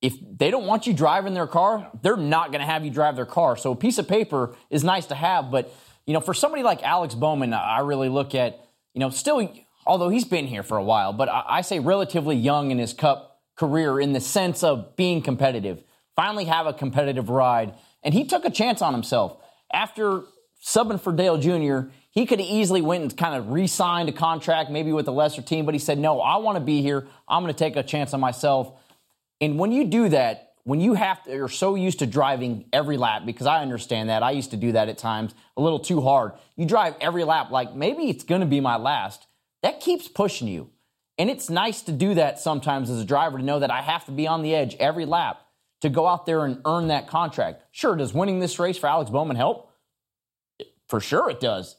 if 0.00 0.14
they 0.20 0.50
don't 0.50 0.66
want 0.66 0.86
you 0.86 0.92
driving 0.92 1.34
their 1.34 1.48
car, 1.48 1.90
they're 2.02 2.16
not 2.16 2.52
going 2.52 2.60
to 2.60 2.66
have 2.66 2.84
you 2.84 2.90
drive 2.90 3.16
their 3.16 3.26
car. 3.26 3.56
So 3.56 3.72
a 3.72 3.76
piece 3.76 3.98
of 3.98 4.06
paper 4.06 4.54
is 4.70 4.84
nice 4.84 5.06
to 5.06 5.14
have, 5.14 5.50
but 5.50 5.74
you 6.06 6.14
know, 6.14 6.20
for 6.20 6.32
somebody 6.32 6.62
like 6.62 6.82
Alex 6.82 7.14
Bowman, 7.14 7.52
I 7.52 7.80
really 7.80 8.08
look 8.08 8.34
at, 8.34 8.64
you 8.94 9.00
know, 9.00 9.10
still, 9.10 9.52
although 9.84 10.08
he's 10.08 10.24
been 10.24 10.46
here 10.46 10.62
for 10.62 10.78
a 10.78 10.84
while, 10.84 11.12
but 11.12 11.28
I 11.28 11.60
say 11.62 11.80
relatively 11.80 12.36
young 12.36 12.70
in 12.70 12.78
his 12.78 12.94
cup 12.94 13.40
career 13.56 14.00
in 14.00 14.12
the 14.12 14.20
sense 14.20 14.62
of 14.62 14.96
being 14.96 15.20
competitive, 15.20 15.82
finally 16.18 16.46
have 16.46 16.66
a 16.66 16.72
competitive 16.72 17.28
ride. 17.28 17.72
And 18.02 18.12
he 18.12 18.24
took 18.24 18.44
a 18.44 18.50
chance 18.50 18.82
on 18.82 18.92
himself. 18.92 19.36
After 19.72 20.24
subbing 20.60 21.00
for 21.00 21.12
Dale 21.12 21.38
Jr., 21.38 21.90
he 22.10 22.26
could 22.26 22.40
have 22.40 22.48
easily 22.48 22.82
went 22.82 23.02
and 23.02 23.16
kind 23.16 23.36
of 23.36 23.50
re-signed 23.50 24.08
a 24.08 24.12
contract, 24.12 24.68
maybe 24.68 24.90
with 24.90 25.06
a 25.06 25.12
lesser 25.12 25.42
team, 25.42 25.64
but 25.64 25.76
he 25.76 25.78
said, 25.78 25.96
no, 25.96 26.20
I 26.20 26.38
want 26.38 26.56
to 26.56 26.60
be 26.60 26.82
here. 26.82 27.06
I'm 27.28 27.44
going 27.44 27.54
to 27.54 27.58
take 27.58 27.76
a 27.76 27.84
chance 27.84 28.12
on 28.14 28.18
myself. 28.18 28.72
And 29.40 29.60
when 29.60 29.70
you 29.70 29.84
do 29.84 30.08
that, 30.08 30.54
when 30.64 30.80
you 30.80 30.94
have 30.94 31.22
to, 31.22 31.30
you're 31.32 31.48
so 31.48 31.76
used 31.76 32.00
to 32.00 32.06
driving 32.06 32.64
every 32.72 32.96
lap, 32.96 33.22
because 33.24 33.46
I 33.46 33.62
understand 33.62 34.08
that. 34.08 34.24
I 34.24 34.32
used 34.32 34.50
to 34.50 34.56
do 34.56 34.72
that 34.72 34.88
at 34.88 34.98
times 34.98 35.36
a 35.56 35.62
little 35.62 35.78
too 35.78 36.00
hard. 36.00 36.32
You 36.56 36.66
drive 36.66 36.96
every 37.00 37.22
lap 37.22 37.52
like 37.52 37.76
maybe 37.76 38.10
it's 38.10 38.24
going 38.24 38.40
to 38.40 38.46
be 38.46 38.58
my 38.58 38.76
last. 38.76 39.28
That 39.62 39.78
keeps 39.78 40.08
pushing 40.08 40.48
you. 40.48 40.70
And 41.16 41.30
it's 41.30 41.48
nice 41.48 41.82
to 41.82 41.92
do 41.92 42.14
that 42.14 42.40
sometimes 42.40 42.90
as 42.90 43.00
a 43.00 43.04
driver 43.04 43.38
to 43.38 43.44
know 43.44 43.60
that 43.60 43.70
I 43.70 43.82
have 43.82 44.04
to 44.06 44.12
be 44.12 44.26
on 44.26 44.42
the 44.42 44.56
edge 44.56 44.74
every 44.80 45.04
lap 45.04 45.44
to 45.80 45.88
go 45.88 46.06
out 46.06 46.26
there 46.26 46.44
and 46.44 46.60
earn 46.64 46.88
that 46.88 47.08
contract. 47.08 47.62
Sure, 47.70 47.96
does 47.96 48.12
winning 48.12 48.40
this 48.40 48.58
race 48.58 48.76
for 48.76 48.88
Alex 48.88 49.10
Bowman 49.10 49.36
help? 49.36 49.70
For 50.88 51.00
sure 51.00 51.30
it 51.30 51.40
does. 51.40 51.76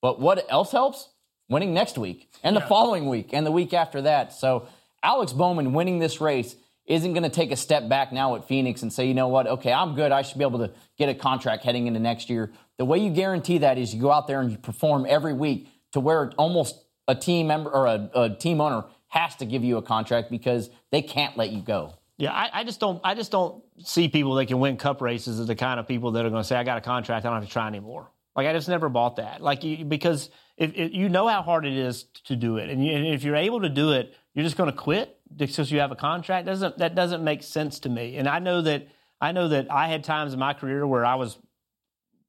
But 0.00 0.20
what 0.20 0.46
else 0.50 0.72
helps? 0.72 1.08
Winning 1.48 1.74
next 1.74 1.98
week 1.98 2.30
and 2.42 2.56
the 2.56 2.60
yeah. 2.60 2.66
following 2.66 3.08
week 3.08 3.30
and 3.32 3.44
the 3.44 3.50
week 3.50 3.74
after 3.74 4.02
that. 4.02 4.32
So 4.32 4.66
Alex 5.02 5.32
Bowman 5.32 5.72
winning 5.72 5.98
this 5.98 6.20
race 6.20 6.56
isn't 6.86 7.12
going 7.12 7.22
to 7.22 7.30
take 7.30 7.52
a 7.52 7.56
step 7.56 7.88
back 7.88 8.12
now 8.12 8.34
at 8.34 8.48
Phoenix 8.48 8.82
and 8.82 8.92
say, 8.92 9.06
you 9.06 9.14
know 9.14 9.28
what, 9.28 9.46
okay, 9.46 9.72
I'm 9.72 9.94
good. 9.94 10.12
I 10.12 10.22
should 10.22 10.38
be 10.38 10.44
able 10.44 10.58
to 10.60 10.72
get 10.98 11.08
a 11.08 11.14
contract 11.14 11.62
heading 11.62 11.86
into 11.86 12.00
next 12.00 12.28
year. 12.28 12.50
The 12.78 12.84
way 12.84 12.98
you 12.98 13.10
guarantee 13.10 13.58
that 13.58 13.78
is 13.78 13.94
you 13.94 14.00
go 14.00 14.10
out 14.10 14.26
there 14.26 14.40
and 14.40 14.50
you 14.50 14.58
perform 14.58 15.06
every 15.08 15.32
week 15.32 15.68
to 15.92 16.00
where 16.00 16.30
almost 16.32 16.76
a 17.06 17.14
team 17.14 17.46
member 17.46 17.70
or 17.70 17.86
a, 17.86 18.10
a 18.14 18.30
team 18.30 18.60
owner 18.60 18.84
has 19.08 19.36
to 19.36 19.44
give 19.44 19.62
you 19.62 19.76
a 19.76 19.82
contract 19.82 20.30
because 20.30 20.70
they 20.90 21.02
can't 21.02 21.36
let 21.36 21.50
you 21.50 21.60
go. 21.60 21.94
Yeah, 22.22 22.30
I, 22.32 22.60
I, 22.60 22.62
just 22.62 22.78
don't. 22.78 23.00
I 23.02 23.16
just 23.16 23.32
don't 23.32 23.64
see 23.78 24.06
people 24.08 24.36
that 24.36 24.46
can 24.46 24.60
win 24.60 24.76
cup 24.76 25.00
races 25.00 25.40
as 25.40 25.48
the 25.48 25.56
kind 25.56 25.80
of 25.80 25.88
people 25.88 26.12
that 26.12 26.24
are 26.24 26.30
going 26.30 26.40
to 26.40 26.46
say, 26.46 26.54
"I 26.54 26.62
got 26.62 26.78
a 26.78 26.80
contract. 26.80 27.26
I 27.26 27.30
don't 27.30 27.40
have 27.40 27.48
to 27.48 27.52
try 27.52 27.66
anymore." 27.66 28.12
Like 28.36 28.46
I 28.46 28.52
just 28.52 28.68
never 28.68 28.88
bought 28.88 29.16
that. 29.16 29.40
Like 29.40 29.64
you, 29.64 29.84
because 29.84 30.30
if, 30.56 30.72
if, 30.76 30.94
you 30.94 31.08
know 31.08 31.26
how 31.26 31.42
hard 31.42 31.66
it 31.66 31.72
is 31.72 32.04
to 32.26 32.36
do 32.36 32.58
it, 32.58 32.70
and, 32.70 32.86
you, 32.86 32.92
and 32.92 33.04
if 33.04 33.24
you're 33.24 33.34
able 33.34 33.62
to 33.62 33.68
do 33.68 33.90
it, 33.90 34.14
you're 34.34 34.44
just 34.44 34.56
going 34.56 34.70
to 34.70 34.76
quit 34.76 35.18
because 35.36 35.72
you 35.72 35.80
have 35.80 35.90
a 35.90 35.96
contract. 35.96 36.46
Doesn't 36.46 36.78
that 36.78 36.94
doesn't 36.94 37.24
make 37.24 37.42
sense 37.42 37.80
to 37.80 37.88
me? 37.88 38.16
And 38.18 38.28
I 38.28 38.38
know 38.38 38.62
that 38.62 38.86
I 39.20 39.32
know 39.32 39.48
that 39.48 39.68
I 39.68 39.88
had 39.88 40.04
times 40.04 40.32
in 40.32 40.38
my 40.38 40.54
career 40.54 40.86
where 40.86 41.04
I 41.04 41.16
was 41.16 41.36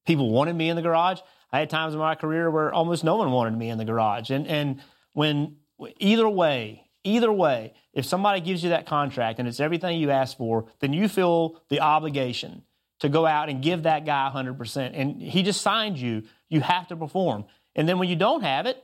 people 0.07 0.31
wanted 0.31 0.55
me 0.55 0.69
in 0.69 0.75
the 0.75 0.81
garage. 0.81 1.19
I 1.51 1.59
had 1.59 1.69
times 1.69 1.93
in 1.93 1.99
my 1.99 2.15
career 2.15 2.49
where 2.49 2.73
almost 2.73 3.03
no 3.03 3.17
one 3.17 3.31
wanted 3.31 3.55
me 3.55 3.69
in 3.69 3.77
the 3.77 3.85
garage. 3.85 4.31
And 4.31 4.47
and 4.47 4.81
when 5.11 5.57
either 5.99 6.27
way, 6.27 6.82
either 7.03 7.31
way, 7.31 7.73
if 7.93 8.05
somebody 8.05 8.41
gives 8.41 8.63
you 8.63 8.69
that 8.69 8.85
contract 8.85 9.39
and 9.39 9.47
it's 9.47 9.59
everything 9.59 9.99
you 9.99 10.11
asked 10.11 10.37
for, 10.37 10.65
then 10.79 10.93
you 10.93 11.07
feel 11.07 11.61
the 11.69 11.79
obligation 11.79 12.63
to 12.99 13.09
go 13.09 13.25
out 13.25 13.49
and 13.49 13.61
give 13.61 13.83
that 13.83 14.05
guy 14.05 14.31
100%. 14.33 14.91
And 14.93 15.21
he 15.21 15.43
just 15.43 15.61
signed 15.61 15.97
you. 15.97 16.23
You 16.49 16.61
have 16.61 16.87
to 16.87 16.95
perform. 16.95 17.45
And 17.75 17.87
then 17.87 17.99
when 17.99 18.09
you 18.09 18.15
don't 18.15 18.43
have 18.43 18.65
it, 18.65 18.81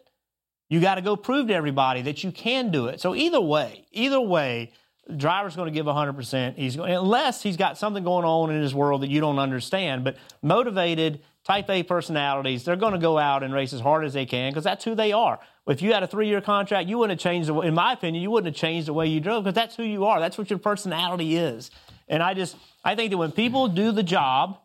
you 0.69 0.81
got 0.81 0.95
to 0.95 1.01
go 1.01 1.15
prove 1.15 1.47
to 1.47 1.53
everybody 1.53 2.01
that 2.03 2.23
you 2.23 2.31
can 2.31 2.71
do 2.71 2.87
it. 2.87 2.99
So 3.01 3.15
either 3.15 3.41
way, 3.41 3.85
either 3.91 4.21
way, 4.21 4.71
driver's 5.15 5.55
going 5.55 5.67
to 5.67 5.71
give 5.71 5.85
100%. 5.85 6.55
He's 6.55 6.75
going, 6.75 6.93
unless 6.93 7.41
he's 7.41 7.57
got 7.57 7.77
something 7.77 8.03
going 8.03 8.25
on 8.25 8.51
in 8.51 8.61
his 8.61 8.75
world 8.75 9.01
that 9.01 9.09
you 9.09 9.19
don't 9.19 9.39
understand. 9.39 10.03
But 10.03 10.17
motivated, 10.41 11.21
type 11.49 11.69
A 11.71 11.81
personalities, 11.81 12.63
they're 12.63 12.75
going 12.75 12.93
to 12.93 12.99
go 12.99 13.17
out 13.17 13.41
and 13.41 13.51
race 13.51 13.73
as 13.73 13.81
hard 13.81 14.05
as 14.05 14.13
they 14.13 14.27
can 14.27 14.51
because 14.51 14.63
that's 14.63 14.83
who 14.83 14.93
they 14.93 15.11
are. 15.11 15.39
If 15.67 15.81
you 15.81 15.93
had 15.93 16.03
a 16.03 16.07
three-year 16.07 16.41
contract, 16.41 16.87
you 16.87 16.99
wouldn't 16.99 17.19
have 17.19 17.23
changed, 17.23 17.49
the, 17.49 17.59
in 17.61 17.73
my 17.73 17.93
opinion, 17.93 18.21
you 18.21 18.29
wouldn't 18.29 18.55
have 18.55 18.59
changed 18.59 18.87
the 18.87 18.93
way 18.93 19.07
you 19.07 19.19
drove 19.19 19.43
because 19.43 19.55
that's 19.55 19.75
who 19.75 19.83
you 19.83 20.05
are. 20.05 20.19
That's 20.19 20.37
what 20.37 20.51
your 20.51 20.59
personality 20.59 21.37
is. 21.37 21.71
And 22.07 22.21
I 22.21 22.35
just, 22.35 22.55
I 22.83 22.93
think 22.95 23.09
that 23.09 23.17
when 23.17 23.31
people 23.31 23.67
do 23.67 23.91
the 23.91 24.03
job, 24.03 24.59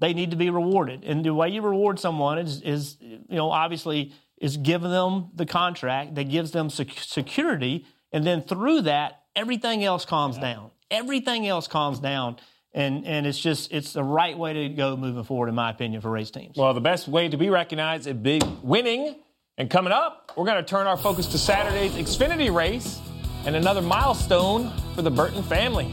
they 0.00 0.14
need 0.14 0.32
to 0.32 0.36
be 0.36 0.50
rewarded. 0.50 1.04
And 1.04 1.24
the 1.24 1.32
way 1.32 1.48
you 1.48 1.62
reward 1.62 2.00
someone 2.00 2.38
is, 2.38 2.60
is 2.62 2.96
you 3.00 3.36
know, 3.36 3.50
obviously 3.50 4.12
is 4.36 4.56
giving 4.56 4.90
them 4.90 5.30
the 5.34 5.46
contract 5.46 6.16
that 6.16 6.28
gives 6.28 6.50
them 6.50 6.70
sec- 6.70 6.90
security. 6.90 7.86
And 8.12 8.24
then 8.24 8.42
through 8.42 8.82
that, 8.82 9.22
everything 9.36 9.84
else 9.84 10.04
calms 10.04 10.38
down. 10.38 10.70
Everything 10.90 11.46
else 11.46 11.68
calms 11.68 12.00
down. 12.00 12.36
And, 12.74 13.06
and 13.06 13.26
it's 13.26 13.38
just 13.38 13.72
it's 13.72 13.92
the 13.94 14.04
right 14.04 14.36
way 14.36 14.52
to 14.52 14.68
go 14.68 14.96
moving 14.96 15.24
forward, 15.24 15.48
in 15.48 15.54
my 15.54 15.70
opinion, 15.70 16.00
for 16.00 16.10
race 16.10 16.30
teams. 16.30 16.56
Well, 16.56 16.74
the 16.74 16.80
best 16.80 17.08
way 17.08 17.28
to 17.28 17.36
be 17.36 17.50
recognized 17.50 18.06
is 18.06 18.14
big 18.14 18.44
winning. 18.62 19.16
And 19.56 19.68
coming 19.68 19.92
up, 19.92 20.32
we're 20.36 20.44
going 20.44 20.62
to 20.62 20.68
turn 20.68 20.86
our 20.86 20.96
focus 20.96 21.26
to 21.28 21.38
Saturday's 21.38 21.92
Xfinity 21.92 22.54
race 22.54 23.00
and 23.44 23.56
another 23.56 23.82
milestone 23.82 24.72
for 24.94 25.02
the 25.02 25.10
Burton 25.10 25.42
family. 25.42 25.90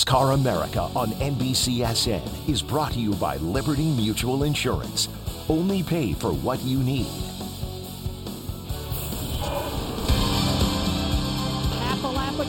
NASCAR 0.00 0.34
America 0.34 0.82
on 0.96 1.10
NBCSN 1.10 2.48
is 2.48 2.62
brought 2.62 2.92
to 2.92 3.00
you 3.00 3.12
by 3.14 3.36
Liberty 3.36 3.90
Mutual 3.90 4.44
Insurance. 4.44 5.08
Only 5.48 5.82
pay 5.82 6.12
for 6.14 6.32
what 6.32 6.60
you 6.62 6.78
need. 6.78 7.29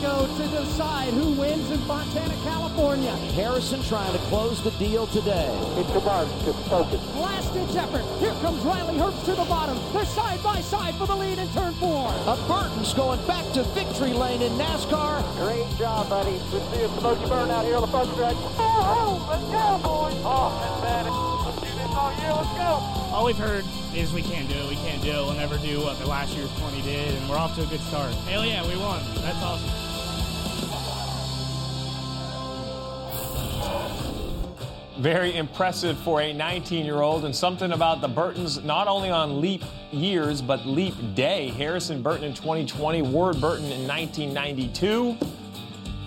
Ago 0.02 0.26
to 0.36 0.48
decide 0.48 1.14
who 1.14 1.30
wins 1.32 1.70
in 1.70 1.78
Fontana, 1.82 2.34
California. 2.42 3.14
Harrison 3.38 3.80
trying 3.84 4.12
to 4.12 4.18
close 4.26 4.60
the 4.60 4.72
deal 4.72 5.06
today. 5.06 5.46
Come 5.92 6.08
on, 6.08 6.26
just 6.44 6.58
focus. 6.66 7.00
Last 7.14 7.54
ditch 7.54 7.76
effort. 7.76 8.02
Here 8.18 8.34
comes 8.42 8.60
Riley 8.64 8.98
Herbst 8.98 9.24
to 9.26 9.30
the 9.30 9.44
bottom. 9.44 9.78
They're 9.92 10.04
side 10.04 10.42
by 10.42 10.60
side 10.60 10.96
for 10.96 11.06
the 11.06 11.14
lead 11.14 11.38
in 11.38 11.48
turn 11.50 11.72
four. 11.74 12.08
A 12.26 12.36
Burton's 12.48 12.92
going 12.94 13.24
back 13.28 13.44
to 13.52 13.62
victory 13.78 14.12
lane 14.12 14.42
in 14.42 14.50
NASCAR. 14.58 15.22
Great 15.36 15.70
job, 15.78 16.08
buddy. 16.08 16.32
Let's 16.50 16.74
see 16.74 16.82
a 16.82 16.88
Smoky 16.98 17.28
Burn 17.28 17.50
out 17.50 17.64
here 17.64 17.76
on 17.76 17.82
the 17.82 17.88
front 17.88 18.10
stretch. 18.10 18.36
Oh, 18.58 19.22
let's 19.30 19.44
go, 19.54 19.88
boys. 19.88 20.18
Oh, 20.26 20.50
man. 20.82 21.06
Let's 21.46 21.60
do 21.60 21.78
this 21.78 21.94
all 21.94 22.10
year. 22.18 22.32
Let's 22.34 22.58
go. 22.58 23.14
All 23.14 23.24
we've 23.24 23.38
heard 23.38 23.64
is 23.94 24.12
we 24.12 24.22
can't 24.22 24.48
do 24.48 24.56
it. 24.56 24.68
We 24.68 24.76
can't 24.76 25.00
do 25.00 25.10
it. 25.10 25.22
We'll 25.22 25.34
never 25.34 25.58
do 25.58 25.80
what 25.80 26.00
the 26.00 26.06
last 26.06 26.34
year's 26.34 26.50
20 26.58 26.82
did, 26.82 27.14
and 27.14 27.28
we're 27.30 27.36
off 27.36 27.54
to 27.54 27.62
a 27.62 27.66
good 27.66 27.80
start. 27.82 28.12
Hell 28.26 28.44
yeah, 28.44 28.66
we 28.66 28.76
won. 28.76 29.00
That's 29.22 29.40
awesome. 29.44 29.91
Very 35.02 35.34
impressive 35.34 35.98
for 35.98 36.20
a 36.20 36.32
19 36.32 36.84
year 36.84 37.00
old, 37.00 37.24
and 37.24 37.34
something 37.34 37.72
about 37.72 38.00
the 38.00 38.06
Burtons 38.06 38.62
not 38.62 38.86
only 38.86 39.10
on 39.10 39.40
leap 39.40 39.64
years, 39.90 40.40
but 40.40 40.64
leap 40.64 40.94
day. 41.16 41.48
Harrison 41.48 42.02
Burton 42.02 42.22
in 42.22 42.34
2020, 42.34 43.02
Ward 43.02 43.40
Burton 43.40 43.64
in 43.64 43.88
1992. 43.88 45.16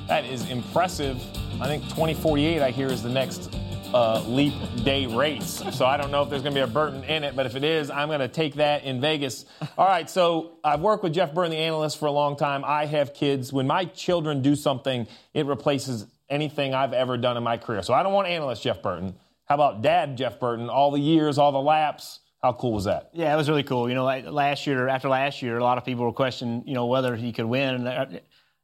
That 0.07 0.23
is 0.23 0.49
impressive. 0.49 1.17
I 1.59 1.67
think 1.67 1.83
2048, 1.89 2.61
I 2.61 2.71
hear, 2.71 2.87
is 2.87 3.03
the 3.03 3.09
next 3.09 3.53
uh, 3.93 4.23
leap 4.27 4.53
day 4.85 5.07
race. 5.07 5.61
So 5.73 5.85
I 5.85 5.97
don't 5.97 6.09
know 6.09 6.23
if 6.23 6.29
there's 6.29 6.41
going 6.41 6.55
to 6.55 6.59
be 6.61 6.63
a 6.63 6.73
Burton 6.73 7.03
in 7.03 7.25
it, 7.25 7.35
but 7.35 7.45
if 7.45 7.57
it 7.57 7.65
is, 7.65 7.89
I'm 7.89 8.07
going 8.07 8.21
to 8.21 8.29
take 8.29 8.55
that 8.55 8.85
in 8.85 9.01
Vegas. 9.01 9.43
All 9.77 9.89
right, 9.89 10.09
so 10.09 10.53
I've 10.63 10.79
worked 10.79 11.03
with 11.03 11.13
Jeff 11.13 11.33
Burton, 11.33 11.51
the 11.51 11.57
analyst, 11.57 11.97
for 11.97 12.05
a 12.05 12.13
long 12.13 12.37
time. 12.37 12.63
I 12.63 12.85
have 12.85 13.13
kids. 13.13 13.51
When 13.51 13.67
my 13.67 13.83
children 13.83 14.41
do 14.41 14.55
something, 14.55 15.05
it 15.33 15.45
replaces 15.47 16.05
anything 16.29 16.73
I've 16.73 16.93
ever 16.93 17.17
done 17.17 17.37
in 17.37 17.43
my 17.43 17.57
career. 17.57 17.81
So 17.83 17.93
I 17.93 18.03
don't 18.03 18.13
want 18.13 18.27
analyst 18.27 18.63
Jeff 18.63 18.81
Burton. 18.81 19.15
How 19.45 19.55
about 19.55 19.81
dad 19.81 20.17
Jeff 20.17 20.39
Burton? 20.39 20.69
All 20.69 20.91
the 20.91 20.99
years, 20.99 21.37
all 21.37 21.51
the 21.51 21.61
laps. 21.61 22.19
How 22.41 22.53
cool 22.53 22.73
was 22.73 22.85
that? 22.85 23.09
Yeah, 23.13 23.33
it 23.33 23.37
was 23.37 23.49
really 23.49 23.63
cool. 23.63 23.89
You 23.89 23.95
know, 23.95 24.03
like 24.03 24.25
last 24.25 24.67
year, 24.67 24.87
after 24.87 25.09
last 25.09 25.41
year, 25.41 25.57
a 25.57 25.63
lot 25.63 25.77
of 25.77 25.85
people 25.85 26.05
were 26.05 26.13
questioning, 26.13 26.63
you 26.67 26.73
know, 26.73 26.85
whether 26.85 27.15
he 27.15 27.31
could 27.31 27.45
win. 27.45 27.75
And, 27.75 27.87
uh, 27.87 28.05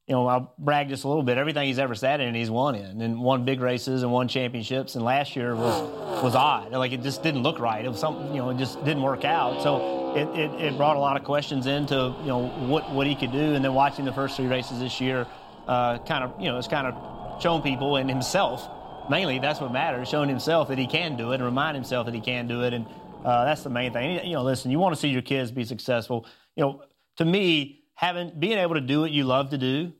you 0.08 0.16
know, 0.16 0.28
I'll 0.28 0.54
brag 0.60 0.90
just 0.90 1.04
a 1.04 1.08
little 1.08 1.24
bit. 1.24 1.38
Everything 1.38 1.68
he's 1.68 1.80
ever 1.80 1.96
sat 1.96 2.20
in, 2.20 2.36
he's 2.36 2.50
won 2.50 2.76
in, 2.76 3.02
and 3.02 3.22
won 3.22 3.46
big 3.46 3.62
races 3.62 4.04
and 4.04 4.12
won 4.12 4.28
championships. 4.28 4.96
And 4.96 5.06
last 5.06 5.36
year 5.36 5.56
was 5.56 6.24
was 6.24 6.36
odd. 6.36 6.72
Like 6.72 6.92
it 6.92 7.02
just 7.02 7.24
didn't 7.24 7.44
look 7.44 7.60
right. 7.60 7.86
It 7.86 7.90
was 7.90 8.00
something, 8.00 8.28
you 8.36 8.42
know, 8.42 8.50
it 8.50 8.58
just 8.58 8.84
didn't 8.84 9.04
work 9.04 9.24
out. 9.24 9.64
So 9.64 10.16
it, 10.16 10.28
it, 10.38 10.52
it 10.62 10.78
brought 10.78 10.98
a 10.98 11.00
lot 11.00 11.18
of 11.18 11.24
questions 11.24 11.66
into 11.66 12.14
you 12.22 12.28
know 12.28 12.48
what 12.68 12.92
what 12.92 13.08
he 13.08 13.16
could 13.16 13.32
do. 13.32 13.54
And 13.54 13.64
then 13.64 13.74
watching 13.74 14.04
the 14.04 14.14
first 14.14 14.36
three 14.36 14.48
races 14.48 14.80
this 14.80 15.00
year, 15.00 15.26
uh, 15.68 16.00
kind 16.00 16.24
of 16.24 16.40
you 16.40 16.50
know, 16.50 16.58
it's 16.58 16.68
kind 16.68 16.88
of 16.88 17.21
shown 17.42 17.62
people 17.62 17.96
and 17.98 18.10
himself 18.10 18.70
mainly 19.10 19.40
that's 19.40 19.60
what 19.60 19.72
matters, 19.72 20.08
showing 20.08 20.30
himself 20.30 20.70
that 20.70 20.78
he 20.78 20.88
can 20.88 21.18
do 21.18 21.32
it 21.32 21.36
and 21.36 21.44
remind 21.44 21.76
himself 21.76 22.06
that 22.06 22.16
he 22.16 22.22
can 22.22 22.48
do 22.48 22.64
it. 22.64 22.74
And 22.74 22.86
uh, 23.24 23.46
that's 23.46 23.64
the 23.64 23.70
main 23.70 23.94
thing. 23.94 24.26
You 24.26 24.34
know, 24.34 24.44
listen, 24.44 24.72
you 24.72 24.80
want 24.80 24.96
to 24.96 25.00
see 25.00 25.10
your 25.10 25.22
kids 25.22 25.52
be 25.52 25.66
successful. 25.66 26.26
You 26.56 26.64
know, 26.64 26.84
to 27.18 27.26
me, 27.26 27.84
having 27.94 28.32
being 28.40 28.58
able 28.58 28.76
to 28.76 28.82
do 28.82 29.02
what 29.02 29.12
you 29.12 29.24
love 29.26 29.52
to 29.52 29.58
do, 29.58 29.94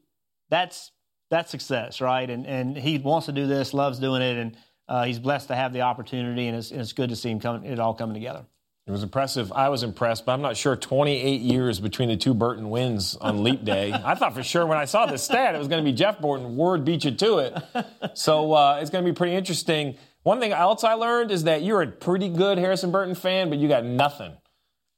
that's 0.50 0.92
that's 1.30 1.52
success, 1.52 2.02
right? 2.02 2.30
And 2.30 2.46
and 2.46 2.78
he 2.78 2.98
wants 2.98 3.28
to 3.28 3.32
do 3.32 3.48
this, 3.48 3.74
loves 3.74 4.00
doing 4.00 4.22
it, 4.22 4.38
and 4.38 4.58
uh, 4.88 5.04
he's 5.04 5.20
blessed 5.20 5.50
to 5.50 5.56
have 5.56 5.74
the 5.74 5.82
opportunity, 5.82 6.48
and 6.48 6.58
it's, 6.58 6.72
and 6.72 6.82
it's 6.82 6.94
good 6.94 7.10
to 7.10 7.16
see 7.16 7.30
him 7.30 7.40
come, 7.40 7.64
it 7.64 7.80
all 7.80 7.94
coming 7.94 8.14
together. 8.14 8.46
It 8.88 8.92
was 8.92 9.04
impressive. 9.04 9.52
I 9.54 9.70
was 9.70 9.84
impressed, 9.84 10.26
but 10.26 10.34
I'm 10.34 10.42
not 10.42 10.58
sure 10.58 10.76
28 10.76 11.40
years 11.42 11.80
between 11.80 12.10
the 12.10 12.18
two 12.18 12.34
Burton 12.34 12.70
wins 12.72 13.16
on 13.16 13.44
Leap 13.44 13.64
Day. 13.64 13.94
I 13.94 14.16
thought 14.16 14.34
for 14.34 14.42
sure 14.44 14.66
when 14.66 14.78
I 14.78 14.86
saw 14.86 15.06
the 15.06 15.18
stat 15.20 15.54
it 15.54 15.60
was 15.60 15.68
going 15.68 15.84
to 15.84 15.90
be 15.90 15.96
Jeff 15.96 16.20
Burton. 16.20 16.56
Ward 16.56 16.84
beat 16.84 17.06
you 17.06 17.12
to 17.12 17.38
it. 17.40 17.58
So 18.16 18.54
uh, 18.54 18.80
it's 18.82 18.90
going 18.90 19.06
to 19.06 19.10
be 19.12 19.16
pretty 19.16 19.36
interesting. 19.36 19.98
One 20.24 20.40
thing 20.40 20.52
else 20.52 20.84
I 20.84 20.94
learned 20.94 21.32
is 21.32 21.44
that 21.44 21.62
you're 21.62 21.84
a 21.84 21.88
pretty 21.88 22.28
good 22.28 22.58
Harrison 22.58 22.92
Burton 22.92 23.14
fan, 23.16 23.50
but 23.50 23.60
you 23.60 23.68
got 23.68 23.86
nothing 23.86 24.34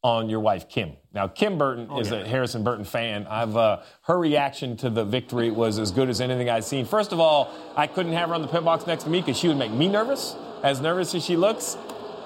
on 0.02 0.30
your 0.30 0.40
wife 0.40 0.68
Kim. 0.70 0.94
Now 1.14 1.28
Kim 1.28 1.58
Burton 1.58 1.88
Oh, 1.90 2.00
is 2.00 2.10
yeah. 2.10 2.20
a 2.20 2.28
Harrison 2.28 2.64
Burton 2.64 2.84
fan. 2.86 3.28
I've 3.30 3.56
uh, 3.56 3.82
her 4.04 4.18
reaction 4.18 4.76
to 4.78 4.90
the 4.90 5.06
victory 5.06 5.52
was 5.52 5.78
as 5.78 5.92
good 5.92 6.10
as 6.10 6.20
anything 6.20 6.50
I've 6.50 6.66
seen. 6.66 6.86
First 6.86 7.12
of 7.14 7.20
all, 7.20 7.54
I 7.78 7.88
couldn't 7.88 8.14
have 8.14 8.30
her 8.30 8.36
on 8.36 8.42
the 8.42 8.48
pit 8.48 8.64
box 8.66 8.88
next 8.88 9.04
to 9.04 9.10
me 9.10 9.20
because 9.22 9.38
she 9.38 9.48
would 9.50 9.58
make 9.58 9.72
me 9.72 9.88
nervous, 9.88 10.36
as 10.64 10.82
nervous 10.82 11.14
as 11.16 11.24
she 11.24 11.36
looks. 11.38 11.78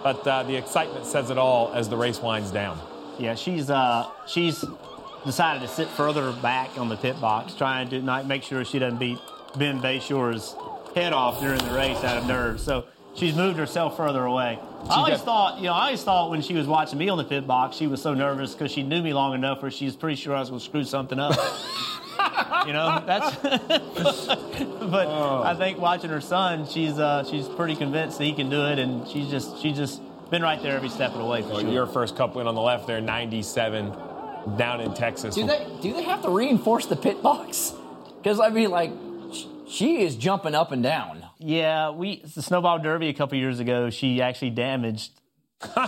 But 0.08 0.26
uh, 0.26 0.44
the 0.44 0.56
excitement 0.56 1.06
says 1.06 1.32
it 1.32 1.38
all 1.38 1.74
as 1.74 1.90
the 1.90 1.98
race 1.98 2.22
winds 2.22 2.50
down. 2.50 2.80
Yeah, 3.20 3.36
she's 3.36 3.70
uh, 3.70 4.10
she's 4.26 4.64
decided 5.26 5.62
to 5.64 5.68
sit 5.68 5.90
further 5.90 6.32
back 6.32 6.78
on 6.78 6.88
the 6.88 6.96
pit 6.96 7.20
box, 7.20 7.54
trying 7.56 7.90
to 7.90 8.02
not 8.02 8.26
make 8.26 8.42
sure 8.42 8.64
she 8.64 8.80
doesn't 8.80 9.00
beat 9.00 9.20
Ben 9.58 9.82
Beshore's 9.82 10.56
head 10.96 11.12
off 11.12 11.42
during 11.42 11.60
the 11.60 11.74
race 11.74 12.02
out 12.06 12.16
of 12.16 12.26
nerves. 12.26 12.64
So 12.64 12.86
she's 13.18 13.36
moved 13.36 13.60
herself 13.60 13.98
further 13.98 14.24
away. 14.24 14.60
I 14.90 14.96
always 14.96 15.14
def- 15.16 15.24
thought, 15.24 15.58
you 15.58 15.66
know, 15.66 15.74
I 15.74 15.86
always 15.86 16.04
thought 16.04 16.30
when 16.30 16.42
she 16.42 16.54
was 16.54 16.68
watching 16.68 16.98
me 16.98 17.10
on 17.10 17.18
the 17.18 17.24
pit 17.24 17.46
box, 17.46 17.76
she 17.76 17.88
was 17.88 18.02
so 18.02 18.14
nervous 18.14 18.54
because 18.54 18.72
she 18.72 18.84
knew 18.84 19.02
me 19.02 19.14
long 19.14 19.34
enough 19.34 19.62
where 19.62 19.72
she 19.72 19.86
was 19.86 19.96
pretty 19.96 20.16
sure 20.16 20.36
I 20.36 20.40
was 20.40 20.50
going 20.50 20.60
to 20.60 20.66
screw 20.66 20.84
something 20.84 21.20
up. 21.20 21.34
you 22.68 22.74
know, 22.74 23.04
that's. 23.06 23.36
but 24.90 25.08
I 25.08 25.56
think 25.58 25.80
watching 25.80 26.10
her 26.10 26.22
son, 26.22 26.68
she's 26.68 26.98
uh, 27.00 27.24
she's 27.30 27.48
pretty 27.48 27.76
convinced 27.76 28.18
that 28.18 28.24
he 28.26 28.34
can 28.34 28.50
do 28.50 28.66
it, 28.66 28.80
and 28.80 29.08
she's 29.08 29.30
just 29.30 29.62
she's 29.62 29.76
just 29.78 30.02
been 30.30 30.42
right 30.42 30.62
there 30.62 30.76
every 30.76 30.90
step 30.90 31.12
of 31.12 31.20
the 31.20 31.26
way 31.26 31.42
for 31.42 31.50
Well, 31.50 31.60
sure. 31.62 31.70
Your 31.72 31.86
first 31.86 32.16
couple 32.18 32.42
in 32.42 32.48
on 32.48 32.56
the 32.56 32.62
left 32.62 32.86
there, 32.88 33.00
97, 33.00 33.94
down 34.58 34.82
in 34.82 34.94
Texas. 34.94 35.36
Do 35.36 35.46
they 35.46 35.68
do 35.82 35.94
they 35.94 36.04
have 36.04 36.22
to 36.24 36.30
reinforce 36.30 36.86
the 36.86 36.96
pit 36.96 37.22
box? 37.22 37.74
Because 38.22 38.40
I 38.40 38.50
mean, 38.50 38.70
like, 38.72 38.92
sh- 38.92 38.94
she 39.68 40.02
is 40.04 40.16
jumping 40.16 40.56
up 40.56 40.72
and 40.72 40.82
down. 40.82 41.24
Yeah, 41.40 41.92
we 41.92 42.22
the 42.22 42.42
snowball 42.42 42.80
derby 42.80 43.10
a 43.10 43.14
couple 43.14 43.38
years 43.38 43.60
ago. 43.60 43.90
She 43.90 44.22
actually 44.22 44.52
damaged 44.52 45.12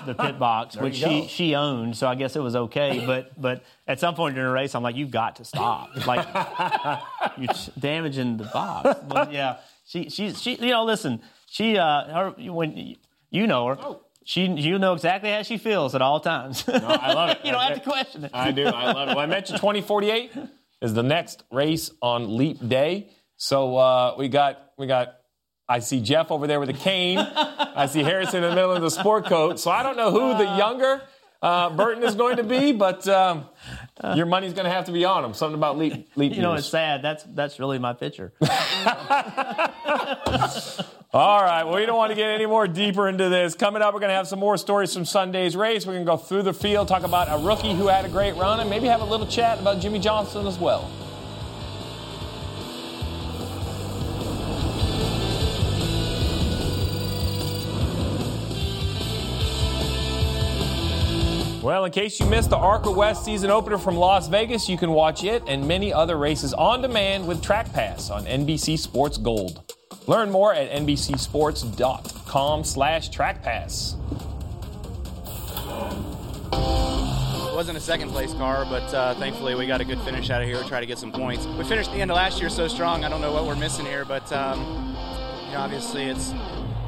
the 0.05 0.15
pit 0.19 0.39
box, 0.39 0.75
which 0.75 0.95
she 0.95 1.27
she 1.27 1.55
owned. 1.55 1.95
So 1.95 2.07
I 2.07 2.15
guess 2.15 2.35
it 2.35 2.41
was 2.41 2.55
okay. 2.55 3.03
But 3.05 3.39
but 3.39 3.63
at 3.87 3.99
some 3.99 4.15
point 4.15 4.35
during 4.35 4.47
the 4.47 4.53
race, 4.53 4.75
I'm 4.75 4.83
like, 4.83 4.95
you've 4.95 5.11
got 5.11 5.37
to 5.37 5.45
stop. 5.45 5.89
Like 6.05 6.27
you're 7.37 7.53
damaging 7.79 8.37
the 8.37 8.45
box. 8.45 8.99
But 9.07 9.31
yeah, 9.31 9.57
she 9.85 10.09
she 10.09 10.33
she. 10.33 10.55
You 10.55 10.71
know, 10.71 10.85
listen, 10.85 11.21
she 11.47 11.77
uh 11.77 12.03
her 12.05 12.51
when 12.51 12.95
you 13.29 13.47
know 13.47 13.67
her. 13.67 13.95
She, 14.25 14.45
you 14.45 14.77
know 14.77 14.93
exactly 14.93 15.31
how 15.31 15.41
she 15.41 15.57
feels 15.57 15.95
at 15.95 16.03
all 16.03 16.19
times. 16.19 16.67
No, 16.67 16.75
I 16.75 17.13
love 17.13 17.29
it. 17.31 17.39
you 17.43 17.51
don't 17.51 17.61
have 17.61 17.81
to 17.81 17.89
question 17.89 18.25
it. 18.25 18.31
I 18.31 18.51
do. 18.51 18.67
I 18.67 18.91
love 18.91 19.09
it. 19.09 19.15
Well, 19.15 19.19
I 19.19 19.25
mentioned 19.25 19.57
2048 19.57 20.31
is 20.83 20.93
the 20.93 21.01
next 21.01 21.45
race 21.51 21.89
on 21.99 22.37
Leap 22.37 22.67
Day. 22.69 23.09
So 23.39 23.75
uh, 23.77 24.15
we 24.17 24.27
got 24.27 24.61
we 24.77 24.85
got. 24.85 25.15
I 25.67 25.79
see 25.79 26.01
Jeff 26.01 26.29
over 26.31 26.45
there 26.45 26.59
with 26.59 26.69
a 26.69 26.73
cane. 26.73 27.19
I 27.19 27.85
see 27.87 28.03
Harrison 28.03 28.43
in 28.43 28.49
the 28.49 28.55
middle 28.55 28.71
of 28.71 28.81
the 28.81 28.89
sport 28.89 29.25
coat. 29.27 29.59
So 29.59 29.71
I 29.71 29.81
don't 29.83 29.97
know 29.97 30.11
who 30.11 30.37
the 30.37 30.57
younger 30.57 31.01
uh, 31.41 31.69
Burton 31.69 32.03
is 32.03 32.15
going 32.15 32.37
to 32.37 32.43
be, 32.43 32.73
but 32.73 33.07
um, 33.07 33.45
your 34.15 34.25
money's 34.25 34.53
going 34.53 34.65
to 34.65 34.71
have 34.71 34.85
to 34.85 34.91
be 34.91 35.05
on 35.05 35.23
him. 35.23 35.33
Something 35.33 35.57
about 35.57 35.77
leap 35.77 36.09
leap 36.15 36.33
You 36.35 36.41
know, 36.41 36.51
years. 36.51 36.61
it's 36.61 36.69
sad. 36.69 37.01
That's 37.01 37.23
that's 37.23 37.59
really 37.59 37.79
my 37.79 37.93
picture. 37.93 38.33
All 41.11 41.41
right. 41.41 41.63
Well, 41.63 41.75
we 41.75 41.85
don't 41.85 41.97
want 41.97 42.11
to 42.11 42.15
get 42.15 42.29
any 42.29 42.45
more 42.45 42.67
deeper 42.67 43.07
into 43.07 43.29
this. 43.29 43.55
Coming 43.55 43.81
up, 43.81 43.93
we're 43.93 43.99
going 44.01 44.09
to 44.11 44.15
have 44.15 44.27
some 44.27 44.39
more 44.39 44.57
stories 44.57 44.93
from 44.93 45.05
Sunday's 45.05 45.55
race. 45.55 45.85
We're 45.85 45.93
going 45.93 46.05
to 46.05 46.11
go 46.11 46.17
through 46.17 46.43
the 46.43 46.53
field, 46.53 46.87
talk 46.87 47.03
about 47.03 47.27
a 47.29 47.43
rookie 47.43 47.73
who 47.73 47.87
had 47.87 48.05
a 48.05 48.09
great 48.09 48.35
run, 48.35 48.59
and 48.59 48.69
maybe 48.69 48.87
have 48.87 49.01
a 49.01 49.05
little 49.05 49.25
chat 49.25 49.59
about 49.59 49.79
Jimmie 49.79 49.99
Johnson 49.99 50.45
as 50.45 50.59
well. 50.59 50.91
Well, 61.69 61.85
in 61.85 61.91
case 61.91 62.19
you 62.19 62.25
missed 62.25 62.49
the 62.49 62.57
ARCA 62.57 62.89
West 62.89 63.23
season 63.23 63.51
opener 63.51 63.77
from 63.77 63.95
Las 63.95 64.27
Vegas, 64.27 64.67
you 64.67 64.75
can 64.75 64.89
watch 64.89 65.23
it 65.23 65.43
and 65.45 65.67
many 65.67 65.93
other 65.93 66.17
races 66.17 66.51
on 66.51 66.81
demand 66.81 67.27
with 67.27 67.43
Track 67.43 67.71
Pass 67.73 68.09
on 68.09 68.25
NBC 68.25 68.79
Sports 68.79 69.19
Gold. 69.19 69.71
Learn 70.07 70.31
more 70.31 70.51
at 70.51 70.71
nbcsports.com 70.71 72.63
slash 72.63 73.11
trackpass. 73.11 73.93
Wasn't 77.53 77.77
a 77.77 77.81
second 77.81 78.09
place 78.09 78.33
car, 78.33 78.65
but 78.67 78.91
uh, 78.91 79.13
thankfully 79.19 79.53
we 79.53 79.67
got 79.67 79.79
a 79.79 79.85
good 79.85 79.99
finish 79.99 80.31
out 80.31 80.41
of 80.41 80.47
here. 80.47 80.63
Try 80.63 80.79
to 80.79 80.87
get 80.87 80.97
some 80.97 81.11
points. 81.11 81.45
We 81.45 81.63
finished 81.65 81.91
the 81.91 82.01
end 82.01 82.09
of 82.09 82.17
last 82.17 82.39
year 82.39 82.49
so 82.49 82.67
strong. 82.67 83.05
I 83.05 83.09
don't 83.09 83.21
know 83.21 83.31
what 83.31 83.45
we're 83.45 83.55
missing 83.55 83.85
here, 83.85 84.05
but 84.05 84.33
um, 84.33 84.59
you 85.45 85.53
know, 85.53 85.59
obviously 85.59 86.05
it's 86.05 86.33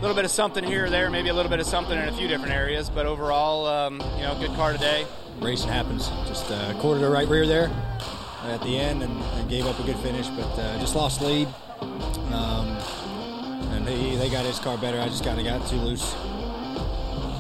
little 0.02 0.16
bit 0.16 0.26
of 0.26 0.32
something 0.32 0.64
here 0.64 0.86
or 0.86 0.90
there, 0.90 1.12
maybe 1.12 1.30
a 1.30 1.34
little 1.34 1.50
bit 1.50 1.60
of 1.60 1.68
something 1.68 1.98
in 1.98 2.10
a 2.10 2.14
few 2.14 2.28
different 2.28 2.54
areas. 2.54 2.90
But 2.90 3.06
overall, 3.06 3.68
um, 3.68 4.02
you 4.18 4.24
know, 4.24 4.36
good 4.40 4.54
car 4.56 4.74
today. 4.74 5.06
Racing 5.40 5.70
happens. 5.70 6.10
Just 6.28 6.50
uh, 6.50 6.74
quartered 6.80 7.04
the 7.04 7.10
right 7.10 7.28
rear 7.28 7.46
there 7.46 7.72
at 8.46 8.62
the 8.64 8.80
end 8.80 9.04
and, 9.04 9.16
and 9.22 9.50
gave 9.50 9.68
up 9.68 9.80
a 9.80 9.84
good 9.84 9.98
finish, 9.98 10.28
but 10.30 10.50
uh, 10.58 10.80
just 10.80 10.96
lost 10.96 11.22
lead. 11.22 11.48
Um, 12.32 12.68
and 13.74 13.86
they, 13.86 14.16
they 14.16 14.30
got 14.30 14.44
his 14.44 14.58
car 14.58 14.78
better. 14.78 15.00
I 15.00 15.08
just 15.08 15.24
kind 15.24 15.40
of 15.40 15.46
got 15.46 15.68
too 15.70 15.78
loose 15.78 16.16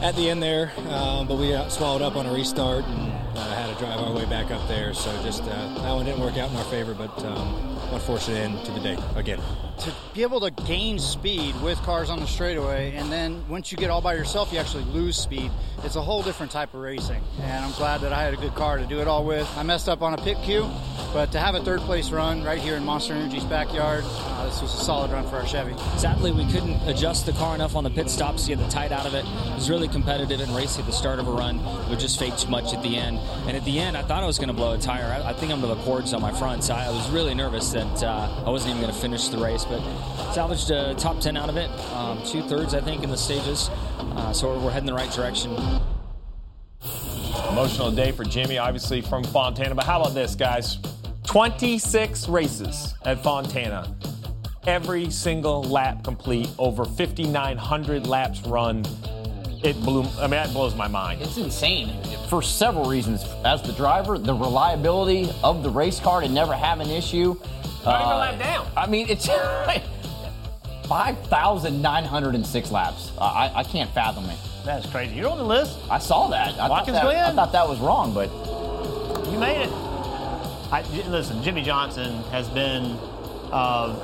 at 0.02 0.16
the 0.16 0.30
end 0.30 0.42
there, 0.42 0.72
um, 0.90 1.28
but 1.28 1.38
we 1.38 1.50
got 1.50 1.72
swallowed 1.72 2.02
up 2.02 2.16
on 2.16 2.26
a 2.26 2.34
restart 2.34 2.84
and 2.86 3.12
uh, 3.38 3.56
had 3.56 3.72
to 3.72 3.80
drive 3.84 4.00
our 4.00 4.14
way 4.14 4.26
back 4.26 4.52
up 4.52 4.68
there. 4.68 4.94
So 4.94 5.12
just 5.24 5.44
uh, 5.44 5.48
that 5.82 5.94
one 5.94 6.06
didn't 6.06 6.22
work 6.22 6.38
out 6.38 6.50
in 6.52 6.56
our 6.58 6.64
favor, 6.66 6.94
but 6.94 7.26
um, 7.26 7.71
unfortunate 7.92 8.38
end 8.38 8.66
to 8.66 8.72
the 8.72 8.80
day 8.80 8.98
again. 9.16 9.40
to 9.80 9.94
be 10.14 10.22
able 10.22 10.40
to 10.40 10.52
gain 10.52 11.00
speed 11.00 11.60
with 11.62 11.82
cars 11.82 12.10
on 12.10 12.20
the 12.20 12.28
straightaway, 12.28 12.94
and 12.96 13.12
then 13.12 13.44
once 13.50 13.72
you 13.72 13.78
get 13.78 13.90
all 13.90 14.02
by 14.02 14.14
yourself, 14.14 14.54
you 14.54 14.60
actually 14.60 14.84
lose 14.86 15.18
speed. 15.18 15.50
It's 15.84 15.96
a 15.96 16.02
whole 16.02 16.22
different 16.22 16.52
type 16.52 16.74
of 16.76 16.82
racing, 16.82 17.22
and 17.42 17.66
I'm 17.66 17.72
glad 17.74 18.02
that 18.02 18.14
I 18.14 18.24
had 18.24 18.34
a 18.34 18.38
good 18.38 18.54
car 18.54 18.78
to 18.78 18.86
do 18.86 19.00
it 19.02 19.08
all 19.08 19.26
with. 19.26 19.50
I 19.58 19.64
messed 19.64 19.90
up 19.90 20.04
on 20.04 20.14
a 20.14 20.18
pit 20.18 20.38
queue, 20.44 20.70
but 21.14 21.32
to 21.32 21.40
have 21.40 21.56
a 21.56 21.64
third 21.64 21.80
place 21.82 22.12
run 22.12 22.44
right 22.44 22.60
here 22.60 22.76
in 22.76 22.86
Monster 22.86 23.14
Energy's 23.14 23.44
backyard, 23.46 24.04
uh, 24.06 24.46
this 24.46 24.62
was 24.62 24.74
a 24.74 24.78
solid 24.78 25.12
run 25.12 25.28
for 25.28 25.38
our 25.38 25.48
Chevy. 25.48 25.76
Sadly, 25.98 26.32
we 26.32 26.46
couldn't 26.52 26.80
adjust 26.88 27.26
the 27.26 27.34
car 27.34 27.56
enough 27.56 27.76
on 27.76 27.84
the 27.84 27.90
pit 27.90 28.10
stops 28.10 28.44
to 28.44 28.50
get 28.50 28.60
the 28.60 28.70
tight 28.70 28.92
out 28.92 29.08
of 29.08 29.16
it. 29.16 29.26
It 29.26 29.56
was 29.56 29.70
really 29.70 29.88
competitive 29.88 30.40
and 30.40 30.56
racy 30.56 30.82
at 30.82 30.86
the 30.86 30.94
start 30.94 31.18
of 31.20 31.28
a 31.28 31.32
run. 31.32 31.60
We 31.90 31.96
just 31.96 32.20
faked 32.20 32.40
too 32.40 32.50
much 32.50 32.74
at 32.74 32.84
the 32.84 32.96
end. 32.98 33.18
And 33.48 33.58
at 33.58 33.66
the 33.66 33.80
end, 33.80 33.98
I 33.98 34.04
thought 34.04 34.24
I 34.24 34.28
was 34.28 34.38
going 34.38 34.50
to 34.50 34.54
blow 34.54 34.74
a 34.74 34.78
tire. 34.78 35.06
I, 35.06 35.30
I 35.30 35.34
think 35.34 35.52
I'm 35.52 35.62
to 35.62 35.68
the 35.68 35.76
cords 35.78 36.14
on 36.14 36.22
my 36.22 36.32
front, 36.32 36.64
so 36.64 36.76
I 36.76 36.90
was 36.90 37.10
really 37.10 37.34
nervous 37.34 37.72
that 37.72 37.81
uh, 37.88 38.44
I 38.46 38.50
wasn't 38.50 38.72
even 38.72 38.82
going 38.82 38.94
to 38.94 39.00
finish 39.00 39.28
the 39.28 39.38
race. 39.38 39.66
But 39.66 39.82
salvaged 40.34 40.70
a 40.72 40.94
top 40.96 41.20
10 41.20 41.38
out 41.38 41.50
of 41.50 41.58
it, 41.58 41.70
um, 41.94 42.22
two 42.26 42.42
thirds, 42.42 42.74
I 42.74 42.82
think, 42.82 43.04
in 43.04 43.10
the 43.10 43.18
stages. 43.18 43.70
Uh, 44.00 44.34
so 44.34 44.58
we're 44.60 44.72
heading 44.72 44.88
the 44.88 44.94
right 44.94 45.12
direction. 45.12 45.52
Emotional 47.50 47.92
day 47.92 48.12
for 48.12 48.24
Jimmie, 48.24 48.58
obviously 48.58 49.02
from 49.02 49.24
Fontana. 49.24 49.76
But 49.76 49.86
how 49.86 50.02
about 50.02 50.14
this, 50.14 50.36
guys? 50.36 50.78
26 51.26 52.28
races 52.28 52.96
at 53.04 53.24
Fontana. 53.24 53.96
Every 54.68 55.10
single 55.10 55.64
lap 55.64 56.04
complete, 56.04 56.50
over 56.60 56.86
5,900 56.86 58.08
laps 58.08 58.42
run. 58.44 58.86
It 59.64 59.80
blew, 59.82 60.04
I 60.18 60.22
mean, 60.22 60.32
that 60.32 60.54
blows 60.54 60.76
my 60.76 60.88
mind. 60.88 61.22
It's 61.22 61.38
insane 61.38 62.02
for 62.30 62.42
several 62.42 62.86
reasons. 62.90 63.24
As 63.44 63.62
the 63.62 63.74
driver, 63.74 64.18
the 64.18 64.34
reliability 64.34 65.30
of 65.44 65.64
the 65.64 65.70
race 65.70 66.00
car 66.00 66.22
to 66.22 66.30
never 66.30 66.54
have 66.54 66.80
an 66.80 66.90
issue. 66.90 67.40
Not 67.86 68.02
even 68.02 68.18
lap 68.18 68.40
down. 68.40 68.68
I 68.78 68.88
mean, 68.88 69.08
it's 69.10 69.28
5,906 70.88 72.72
laps. 72.72 73.12
I, 73.20 73.52
I 73.56 73.64
can't 73.64 73.90
fathom 73.92 74.26
it. 74.26 74.38
That's 74.66 74.86
crazy. 74.90 75.16
You're 75.16 75.30
on 75.30 75.38
the 75.38 75.44
list. 75.44 75.80
I 75.90 75.98
saw 76.00 76.28
that. 76.30 76.50
I, 76.50 76.58
thought 76.58 76.70
Watkins 76.70 76.98
that, 76.98 77.04
Glen. 77.04 77.24
I 77.24 77.34
thought 77.34 77.52
that 77.54 77.68
was 77.68 77.80
wrong, 77.80 78.14
but 78.14 78.30
You 79.32 79.40
made 79.40 79.64
it. 79.64 79.70
I, 80.72 80.84
listen, 81.08 81.42
Jimmie 81.44 81.64
Johnson 81.64 82.24
has 82.32 82.48
been 82.50 82.98
uh, 83.52 83.96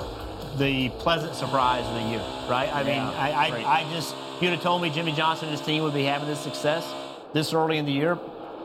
the 0.58 0.90
pleasant 0.90 1.36
surprise 1.36 1.86
of 1.86 1.94
the 1.94 2.10
year, 2.10 2.24
right? 2.50 2.70
I 2.74 2.84
mean, 2.84 2.96
Yeah, 2.96 3.40
I, 3.40 3.50
great. 3.50 3.66
I, 3.66 3.82
I 3.82 3.94
just, 3.94 4.16
if 4.36 4.42
you'd 4.42 4.52
have 4.52 4.62
told 4.62 4.82
me 4.82 4.90
Jimmie 4.90 5.14
Johnson 5.14 5.50
and 5.50 5.58
his 5.58 5.66
team 5.66 5.84
would 5.84 5.94
be 5.94 6.04
having 6.04 6.28
this 6.28 6.40
success 6.40 6.86
this 7.34 7.54
early 7.54 7.78
in 7.78 7.86
the 7.86 7.92
year, 7.92 8.18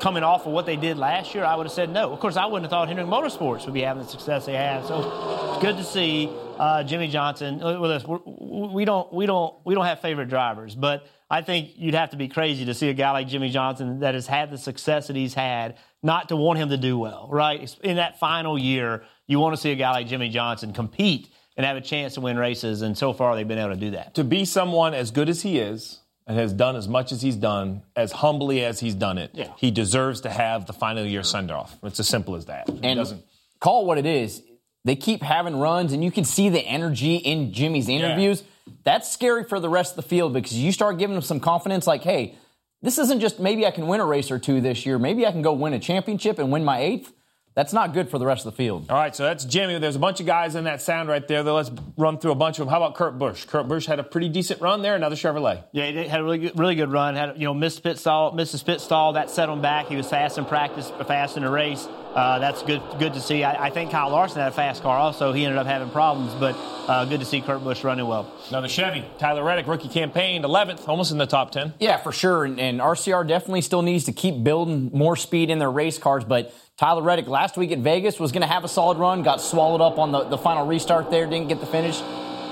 coming 0.02 0.24
off 0.24 0.46
of 0.46 0.52
what 0.52 0.66
they 0.66 0.76
did 0.76 0.98
last 0.98 1.32
year, 1.32 1.44
I 1.44 1.54
would 1.54 1.64
have 1.64 1.72
said 1.72 1.88
no. 1.88 2.12
Of 2.12 2.18
course, 2.18 2.36
I 2.36 2.44
wouldn't 2.46 2.64
have 2.64 2.70
thought 2.70 2.88
Hendrick 2.88 3.06
Motorsports 3.06 3.64
would 3.64 3.72
be 3.72 3.82
having 3.82 4.02
the 4.02 4.08
success 4.08 4.44
they 4.44 4.54
have. 4.54 4.84
So 4.84 5.52
it's 5.52 5.62
good 5.62 5.76
to 5.76 5.84
see 5.84 6.28
uh, 6.58 6.82
Jimmie 6.82 7.06
Johnson. 7.08 7.62
uh, 7.62 7.80
With 7.80 7.92
us, 7.92 8.04
We're, 8.04 8.18
we 8.26 8.84
don't, 8.84 9.12
we 9.12 9.26
don't, 9.26 9.54
we 9.64 9.74
don't 9.74 9.84
have 9.86 10.00
favorite 10.00 10.28
drivers, 10.28 10.74
but 10.74 11.06
I 11.30 11.40
think 11.40 11.70
you'd 11.76 11.94
have 11.94 12.10
to 12.10 12.16
be 12.16 12.26
crazy 12.26 12.64
to 12.64 12.74
see 12.74 12.88
a 12.88 12.94
guy 12.94 13.12
like 13.12 13.28
Jimmie 13.28 13.50
Johnson 13.50 14.00
that 14.00 14.14
has 14.14 14.26
had 14.26 14.50
the 14.50 14.58
success 14.58 15.06
that 15.06 15.16
he's 15.16 15.34
had, 15.34 15.76
not 16.02 16.28
to 16.30 16.36
want 16.36 16.58
him 16.58 16.70
to 16.70 16.76
do 16.76 16.98
well, 16.98 17.28
right? 17.30 17.74
In 17.84 17.96
that 17.96 18.18
final 18.18 18.58
year, 18.58 19.04
you 19.28 19.38
want 19.38 19.54
to 19.54 19.60
see 19.60 19.70
a 19.70 19.76
guy 19.76 19.92
like 19.92 20.08
Jimmie 20.08 20.28
Johnson 20.30 20.72
compete 20.72 21.32
and 21.56 21.64
have 21.64 21.76
a 21.76 21.80
chance 21.80 22.14
to 22.14 22.20
win 22.20 22.36
races, 22.36 22.82
and 22.82 22.98
so 22.98 23.12
far 23.12 23.36
they've 23.36 23.46
been 23.46 23.58
able 23.58 23.70
to 23.74 23.80
do 23.80 23.92
that. 23.92 24.14
To 24.16 24.24
be 24.24 24.44
someone 24.44 24.94
as 24.94 25.10
good 25.10 25.28
as 25.28 25.42
he 25.42 25.58
is 25.58 26.00
and 26.32 26.40
has 26.40 26.52
done 26.52 26.76
as 26.76 26.88
much 26.88 27.12
as 27.12 27.20
he's 27.22 27.36
done, 27.36 27.82
as 27.94 28.10
humbly 28.12 28.64
as 28.64 28.80
he's 28.80 28.94
done 28.94 29.18
it, 29.18 29.30
Yeah. 29.34 29.48
he 29.56 29.70
deserves 29.70 30.22
to 30.22 30.30
have 30.30 30.66
the 30.66 30.72
final 30.72 31.04
year 31.04 31.22
send 31.22 31.50
off. 31.50 31.76
It's 31.82 32.00
as 32.00 32.08
simple 32.08 32.34
as 32.34 32.46
that. 32.46 32.68
He 32.68 32.80
and 32.82 32.96
doesn't. 32.98 33.22
call 33.60 33.82
it 33.82 33.86
what 33.86 33.98
it 33.98 34.06
is. 34.06 34.42
They 34.84 34.96
keep 34.96 35.22
having 35.22 35.56
runs, 35.56 35.92
and 35.92 36.02
you 36.02 36.10
can 36.10 36.24
see 36.24 36.48
the 36.48 36.60
energy 36.60 37.16
in 37.16 37.52
Jimmie's 37.52 37.88
interviews. 37.88 38.42
That's 38.84 39.10
scary 39.10 39.44
for 39.44 39.60
the 39.60 39.68
rest 39.68 39.92
of 39.92 39.96
the 39.96 40.08
field 40.08 40.32
because 40.32 40.54
you 40.54 40.72
start 40.72 40.98
giving 40.98 41.14
them 41.14 41.22
some 41.22 41.38
confidence, 41.38 41.86
like, 41.86 42.02
hey, 42.02 42.34
this 42.80 42.98
isn't 42.98 43.20
just 43.20 43.38
maybe 43.38 43.64
I 43.66 43.70
can 43.70 43.86
win 43.86 44.00
a 44.00 44.04
race 44.04 44.30
or 44.30 44.38
two 44.40 44.60
this 44.60 44.84
year. 44.86 44.98
Maybe 44.98 45.24
I 45.26 45.30
can 45.30 45.42
go 45.42 45.52
win 45.52 45.72
a 45.72 45.78
championship 45.78 46.38
and 46.40 46.50
win 46.50 46.64
my 46.64 46.80
eighth. 46.80 47.12
That's 47.54 47.72
not 47.72 47.92
good 47.92 48.08
for 48.08 48.18
the 48.18 48.24
rest 48.24 48.46
of 48.46 48.52
the 48.52 48.56
field. 48.56 48.86
All 48.90 48.96
right, 48.96 49.14
so 49.14 49.24
that's 49.24 49.44
Jimmie. 49.44 49.78
There's 49.78 49.96
a 49.96 49.98
bunch 49.98 50.20
of 50.20 50.26
guys 50.26 50.54
in 50.54 50.64
that 50.64 50.80
sound 50.80 51.08
right 51.08 51.26
there. 51.26 51.42
Let's 51.42 51.70
run 51.98 52.18
through 52.18 52.32
a 52.32 52.36
bunch 52.36 52.58
of 52.58 52.66
them. 52.66 52.70
How 52.70 52.78
about 52.78 52.94
Kurt 52.94 53.18
Busch? 53.18 53.44
Kurt 53.44 53.68
Busch 53.68 53.84
had 53.86 53.98
a 53.98 54.02
pretty 54.02 54.30
decent 54.30 54.60
run 54.62 54.80
there. 54.80 54.94
Another 54.94 55.16
Chevrolet. 55.16 55.64
Yeah, 55.72 55.86
he 55.90 56.08
had 56.08 56.20
a 56.20 56.24
really 56.24 56.38
good, 56.38 56.58
really 56.58 56.74
good 56.74 56.90
run. 56.90 57.14
Had 57.14 57.36
you 57.36 57.44
know 57.44 57.54
missed 57.54 57.82
pit 57.82 57.98
stall, 57.98 58.32
missed 58.32 58.52
his 58.52 58.62
pit 58.62 58.80
stall. 58.80 59.14
That 59.14 59.28
set 59.28 59.48
him 59.48 59.60
back. 59.60 59.86
He 59.86 59.96
was 59.96 60.08
fast 60.08 60.38
in 60.38 60.46
practice, 60.46 60.90
fast 61.06 61.36
in 61.36 61.42
the 61.42 61.50
race. 61.50 61.86
Uh, 62.14 62.38
that's 62.38 62.62
good, 62.62 62.82
good 62.98 63.14
to 63.14 63.20
see. 63.20 63.42
I, 63.42 63.66
I 63.66 63.70
think 63.70 63.90
Kyle 63.90 64.10
Larson 64.10 64.40
had 64.40 64.48
a 64.48 64.54
fast 64.54 64.82
car. 64.82 64.98
Also, 64.98 65.32
he 65.32 65.44
ended 65.46 65.58
up 65.58 65.66
having 65.66 65.88
problems, 65.90 66.34
but 66.34 66.54
uh, 66.86 67.06
good 67.06 67.20
to 67.20 67.26
see 67.26 67.40
Kurt 67.40 67.64
Busch 67.64 67.84
running 67.84 68.06
well. 68.06 68.30
Another 68.50 68.68
Chevy. 68.68 69.02
Tyler 69.18 69.42
Reddick, 69.42 69.66
rookie 69.66 69.88
campaign, 69.88 70.42
11th, 70.42 70.86
almost 70.88 71.10
in 71.10 71.16
the 71.16 71.26
top 71.26 71.52
10. 71.52 71.72
Yeah, 71.78 71.96
for 71.96 72.12
sure. 72.12 72.44
And, 72.44 72.60
and 72.60 72.80
RCR 72.80 73.26
definitely 73.26 73.62
still 73.62 73.80
needs 73.80 74.04
to 74.04 74.12
keep 74.12 74.44
building 74.44 74.90
more 74.92 75.16
speed 75.16 75.48
in 75.48 75.58
their 75.58 75.70
race 75.70 75.96
cars. 75.96 76.22
But 76.24 76.52
Tyler 76.78 77.02
Reddick 77.02 77.28
last 77.28 77.56
week 77.56 77.70
at 77.70 77.78
Vegas 77.78 78.18
was 78.18 78.32
going 78.32 78.40
to 78.40 78.46
have 78.46 78.64
a 78.64 78.68
solid 78.68 78.98
run, 78.98 79.22
got 79.22 79.40
swallowed 79.40 79.80
up 79.80 79.98
on 79.98 80.10
the, 80.10 80.24
the 80.24 80.38
final 80.38 80.66
restart 80.66 81.10
there, 81.10 81.26
didn't 81.26 81.48
get 81.48 81.60
the 81.60 81.66
finish. 81.66 82.00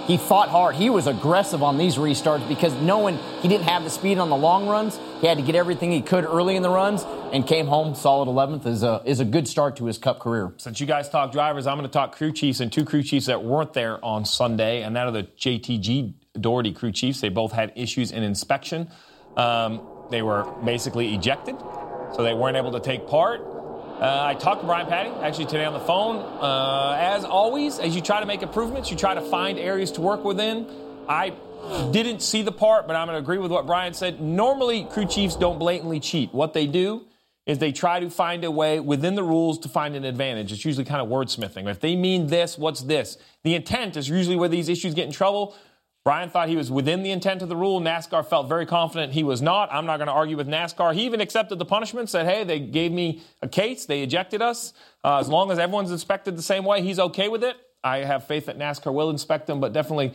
He 0.07 0.17
fought 0.17 0.49
hard. 0.49 0.75
He 0.75 0.91
was 0.91 1.07
aggressive 1.07 1.63
on 1.63 1.79
these 1.79 1.97
restarts 1.97 2.47
because 2.49 2.75
knowing 2.75 3.17
he 3.43 3.49
didn't 3.49 3.65
have 3.67 3.85
the 3.85 3.91
speed 3.91 4.19
on 4.19 4.29
the 4.29 4.37
long 4.37 4.67
runs, 4.67 4.99
he 5.21 5.27
had 5.27 5.39
to 5.39 5.43
get 5.43 5.55
everything 5.55 5.93
he 5.93 6.03
could 6.03 6.25
early 6.25 6.57
in 6.57 6.63
the 6.63 6.71
runs 6.71 7.05
and 7.33 7.47
came 7.47 7.67
home 7.67 7.95
solid 7.95 8.29
11th 8.29 8.67
is 8.67 8.83
a, 8.83 9.03
is 9.05 9.21
a 9.21 9.25
good 9.25 9.47
start 9.47 9.77
to 9.77 9.87
his 9.87 9.99
cup 9.99 10.19
career. 10.19 10.53
Since 10.57 10.81
you 10.81 10.87
guys 10.87 11.09
talk 11.09 11.33
drivers, 11.33 11.67
I'm 11.67 11.77
going 11.77 11.89
to 11.89 11.93
talk 11.93 12.17
crew 12.17 12.33
chiefs 12.33 12.61
and 12.61 12.73
two 12.73 12.85
crew 12.85 13.03
chiefs 13.03 13.27
that 13.27 13.45
weren't 13.45 13.73
there 13.73 14.05
on 14.05 14.25
Sunday, 14.25 14.83
and 14.83 14.97
that 14.97 15.07
are 15.07 15.13
the 15.13 15.25
JTG 15.25 16.15
Daugherty 16.41 16.73
crew 16.73 16.93
chiefs. 16.93 17.21
They 17.21 17.29
both 17.29 17.53
had 17.53 17.73
issues 17.77 18.11
in 18.11 18.23
inspection. 18.23 18.91
Um, 19.37 19.81
they 20.11 20.23
were 20.23 20.45
basically 20.65 21.15
ejected, 21.15 21.57
so 22.15 22.23
they 22.23 22.35
weren't 22.35 22.57
able 22.57 22.73
to 22.73 22.81
take 22.81 23.07
part. 23.07 23.43
Uh, 24.01 24.23
I 24.25 24.35
talked 24.35 24.63
to 24.63 24.67
Brian 24.67 24.87
Pattie 24.87 25.11
actually 25.21 25.45
today 25.45 25.67
on 25.67 25.75
the 25.75 25.81
phone. 25.81 26.17
Uh, 26.41 26.97
as 26.99 27.23
always, 27.23 27.79
as 27.79 27.95
you 27.95 28.01
try 28.01 28.21
to 28.21 28.25
make 28.25 28.41
improvements, 28.41 28.91
you 28.91 28.97
try 28.97 29.13
to 29.13 29.21
find 29.21 29.59
areas 29.59 29.93
to 29.93 30.01
work 30.01 30.25
within. 30.25 30.67
I 31.07 31.35
didn't 31.91 32.23
see 32.23 32.41
the 32.41 32.51
part, 32.51 32.87
but 32.87 32.97
I'm 32.97 33.09
going 33.09 33.17
to 33.17 33.23
agree 33.23 33.37
with 33.37 33.51
what 33.51 33.67
Brian 33.67 33.93
said. 33.93 34.19
Normally, 34.19 34.85
crew 34.85 35.05
chiefs 35.05 35.37
don't 35.37 35.59
blatantly 35.59 36.01
cheat. 36.01 36.33
What 36.33 36.55
they 36.55 36.67
do 36.67 37.05
is 37.45 37.59
they 37.59 37.73
try 37.73 38.01
to 38.01 38.09
find 38.09 38.43
a 38.43 38.51
way 38.51 38.81
within 38.81 39.17
the 39.17 39.23
rules 39.23 39.59
to 39.59 39.69
find 39.69 39.95
an 39.95 40.07
advantage. 40.07 40.51
It's 40.51 40.65
usually 40.65 40.87
kind 40.87 41.03
of 41.03 41.09
wordsmithing. 41.09 41.69
If 41.69 41.81
they 41.81 41.95
mean 41.95 42.29
this, 42.29 42.57
what's 42.57 42.81
this? 42.81 43.19
The 43.45 43.55
intent 43.55 43.99
is 43.99 44.09
usually 44.09 44.37
where 44.37 44.49
these 44.49 44.71
issues 44.71 44.95
get 44.95 45.05
in 45.05 45.13
trouble. 45.13 45.55
Brian 46.11 46.29
thought 46.29 46.49
he 46.49 46.57
was 46.57 46.73
within 46.73 47.05
the 47.05 47.13
intent 47.13 47.41
of 47.41 47.49
the 47.49 47.55
rule. 47.55 47.81
NASCAR 47.81 48.27
felt 48.27 48.49
very 48.49 48.67
confident 48.67 49.13
he 49.13 49.23
was 49.23 49.41
not. 49.41 49.73
I'm 49.73 49.87
not 49.87 49.99
going 49.99 50.09
to 50.09 50.13
argue 50.13 50.37
with 50.37 50.49
NASCAR. 50.49 50.93
He 50.93 51.03
even 51.03 51.21
accepted 51.21 51.61
the 51.61 51.65
punishment, 51.65 52.11
said, 52.11 52.27
hey, 52.27 52.43
they 52.43 52.59
gave 52.59 52.91
me 52.91 53.23
a 53.43 53.47
case, 53.47 53.87
they 53.87 54.03
ejected 54.03 54.43
us. 54.43 54.73
Uh, 55.05 55.19
as 55.19 55.29
long 55.29 55.53
as 55.53 55.61
everyone's 55.61 55.93
inspected 55.93 56.37
the 56.37 56.43
same 56.43 56.65
way, 56.65 56.83
he's 56.83 56.99
okay 56.99 57.29
with 57.29 57.45
it. 57.45 57.55
I 57.85 57.99
have 57.99 58.27
faith 58.27 58.47
that 58.47 58.59
NASCAR 58.59 58.93
will 58.93 59.11
inspect 59.11 59.47
them, 59.47 59.61
but 59.61 59.73
definitely 59.73 60.15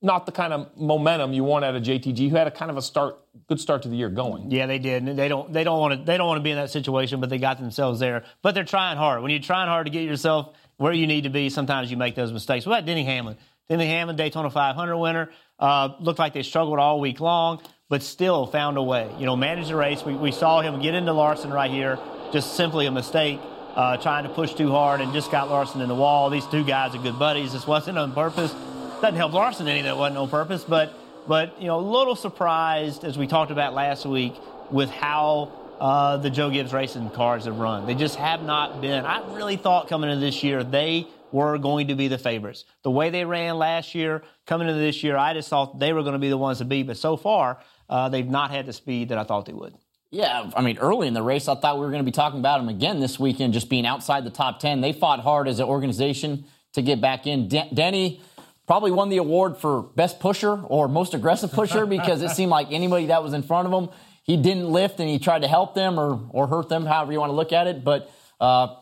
not 0.00 0.24
the 0.24 0.32
kind 0.32 0.54
of 0.54 0.74
momentum 0.78 1.34
you 1.34 1.44
want 1.44 1.62
out 1.62 1.76
of 1.76 1.82
JTG, 1.82 2.30
who 2.30 2.36
had 2.36 2.46
a 2.46 2.50
kind 2.50 2.70
of 2.70 2.78
a 2.78 2.82
start, 2.82 3.18
good 3.46 3.60
start 3.60 3.82
to 3.82 3.90
the 3.90 3.96
year 3.96 4.08
going. 4.08 4.50
Yeah, 4.50 4.64
they 4.64 4.78
did. 4.78 5.04
They 5.04 5.28
don't 5.28 5.52
they 5.52 5.62
don't 5.62 5.78
want 5.78 5.92
to 5.92 6.06
they 6.06 6.16
don't 6.16 6.26
want 6.26 6.38
to 6.38 6.42
be 6.42 6.52
in 6.52 6.56
that 6.56 6.70
situation, 6.70 7.20
but 7.20 7.28
they 7.28 7.38
got 7.38 7.58
themselves 7.58 8.00
there. 8.00 8.24
But 8.40 8.54
they're 8.54 8.64
trying 8.64 8.96
hard. 8.96 9.20
When 9.20 9.30
you're 9.30 9.40
trying 9.40 9.68
hard 9.68 9.84
to 9.84 9.90
get 9.90 10.04
yourself 10.04 10.54
where 10.78 10.94
you 10.94 11.06
need 11.06 11.24
to 11.24 11.30
be, 11.30 11.50
sometimes 11.50 11.90
you 11.90 11.98
make 11.98 12.14
those 12.14 12.32
mistakes. 12.32 12.64
What 12.64 12.78
about 12.78 12.86
Denny 12.86 13.04
Hamlin? 13.04 13.36
Denny 13.68 13.86
Hamlin, 13.86 14.16
Daytona 14.16 14.50
500 14.50 14.96
winner, 14.96 15.30
uh, 15.58 15.90
looked 16.00 16.18
like 16.18 16.34
they 16.34 16.42
struggled 16.42 16.78
all 16.78 17.00
week 17.00 17.20
long, 17.20 17.62
but 17.88 18.02
still 18.02 18.46
found 18.46 18.76
a 18.76 18.82
way. 18.82 19.10
You 19.18 19.24
know, 19.24 19.36
managed 19.36 19.70
the 19.70 19.76
race. 19.76 20.04
We, 20.04 20.14
we 20.14 20.32
saw 20.32 20.60
him 20.60 20.82
get 20.82 20.94
into 20.94 21.12
Larson 21.12 21.50
right 21.50 21.70
here, 21.70 21.98
just 22.32 22.56
simply 22.56 22.86
a 22.86 22.90
mistake, 22.90 23.40
uh, 23.74 23.96
trying 23.96 24.24
to 24.24 24.30
push 24.30 24.52
too 24.52 24.70
hard 24.70 25.00
and 25.00 25.12
just 25.12 25.30
got 25.30 25.48
Larson 25.48 25.80
in 25.80 25.88
the 25.88 25.94
wall. 25.94 26.28
These 26.28 26.46
two 26.46 26.64
guys 26.64 26.94
are 26.94 27.02
good 27.02 27.18
buddies. 27.18 27.52
This 27.52 27.66
wasn't 27.66 27.98
on 27.98 28.12
purpose. 28.12 28.52
Doesn't 29.00 29.16
help 29.16 29.32
Larson 29.32 29.66
any 29.66 29.82
that 29.82 29.96
wasn't 29.96 30.18
on 30.18 30.28
purpose, 30.28 30.64
but 30.64 30.92
but 31.26 31.60
you 31.60 31.68
know, 31.68 31.78
a 31.78 31.80
little 31.80 32.16
surprised 32.16 33.04
as 33.04 33.16
we 33.16 33.26
talked 33.26 33.50
about 33.50 33.72
last 33.72 34.04
week 34.04 34.34
with 34.70 34.90
how 34.90 35.50
uh, 35.80 36.18
the 36.18 36.30
Joe 36.30 36.50
Gibbs 36.50 36.72
racing 36.72 37.10
cars 37.10 37.46
have 37.46 37.58
run. 37.58 37.86
They 37.86 37.94
just 37.94 38.16
have 38.16 38.42
not 38.42 38.80
been. 38.80 39.04
I 39.04 39.34
really 39.34 39.56
thought 39.56 39.88
coming 39.88 40.10
into 40.10 40.24
this 40.24 40.42
year 40.42 40.62
they 40.62 41.06
were 41.34 41.58
going 41.58 41.88
to 41.88 41.96
be 41.96 42.06
the 42.06 42.16
favorites. 42.16 42.64
The 42.84 42.92
way 42.92 43.10
they 43.10 43.24
ran 43.24 43.58
last 43.58 43.92
year, 43.92 44.22
coming 44.46 44.68
into 44.68 44.78
this 44.78 45.02
year, 45.02 45.16
I 45.16 45.34
just 45.34 45.48
thought 45.48 45.80
they 45.80 45.92
were 45.92 46.02
going 46.02 46.12
to 46.12 46.20
be 46.20 46.28
the 46.28 46.38
ones 46.38 46.58
to 46.58 46.64
beat. 46.64 46.86
But 46.86 46.96
so 46.96 47.16
far, 47.16 47.58
uh, 47.90 48.08
they've 48.08 48.26
not 48.26 48.52
had 48.52 48.66
the 48.66 48.72
speed 48.72 49.08
that 49.08 49.18
I 49.18 49.24
thought 49.24 49.44
they 49.44 49.52
would. 49.52 49.74
Yeah, 50.12 50.48
I 50.56 50.62
mean, 50.62 50.78
early 50.78 51.08
in 51.08 51.14
the 51.14 51.24
race, 51.24 51.48
I 51.48 51.56
thought 51.56 51.74
we 51.74 51.80
were 51.80 51.90
going 51.90 52.04
to 52.04 52.04
be 52.04 52.12
talking 52.12 52.38
about 52.38 52.58
them 52.58 52.68
again 52.68 53.00
this 53.00 53.18
weekend, 53.18 53.52
just 53.52 53.68
being 53.68 53.84
outside 53.84 54.22
the 54.22 54.30
top 54.30 54.60
10. 54.60 54.80
They 54.80 54.92
fought 54.92 55.18
hard 55.18 55.48
as 55.48 55.58
an 55.58 55.66
organization 55.66 56.44
to 56.74 56.82
get 56.82 57.00
back 57.00 57.26
in. 57.26 57.48
Den- 57.48 57.74
Denny 57.74 58.20
probably 58.68 58.92
won 58.92 59.08
the 59.08 59.16
award 59.16 59.56
for 59.56 59.82
best 59.82 60.20
pusher 60.20 60.62
or 60.62 60.86
most 60.86 61.14
aggressive 61.14 61.50
pusher 61.50 61.84
because 61.98 62.22
it 62.22 62.30
seemed 62.30 62.50
like 62.50 62.68
anybody 62.70 63.06
that 63.06 63.24
was 63.24 63.32
in 63.32 63.42
front 63.42 63.66
of 63.66 63.72
him, 63.72 63.92
he 64.22 64.36
didn't 64.36 64.70
lift 64.70 65.00
and 65.00 65.08
he 65.08 65.18
tried 65.18 65.42
to 65.42 65.48
help 65.48 65.74
them 65.74 65.98
or, 65.98 66.28
or 66.30 66.46
hurt 66.46 66.68
them, 66.68 66.86
however 66.86 67.10
you 67.10 67.18
want 67.18 67.30
to 67.30 67.36
look 67.36 67.52
at 67.52 67.66
it. 67.66 67.82
But 67.82 68.08
uh, 68.40 68.76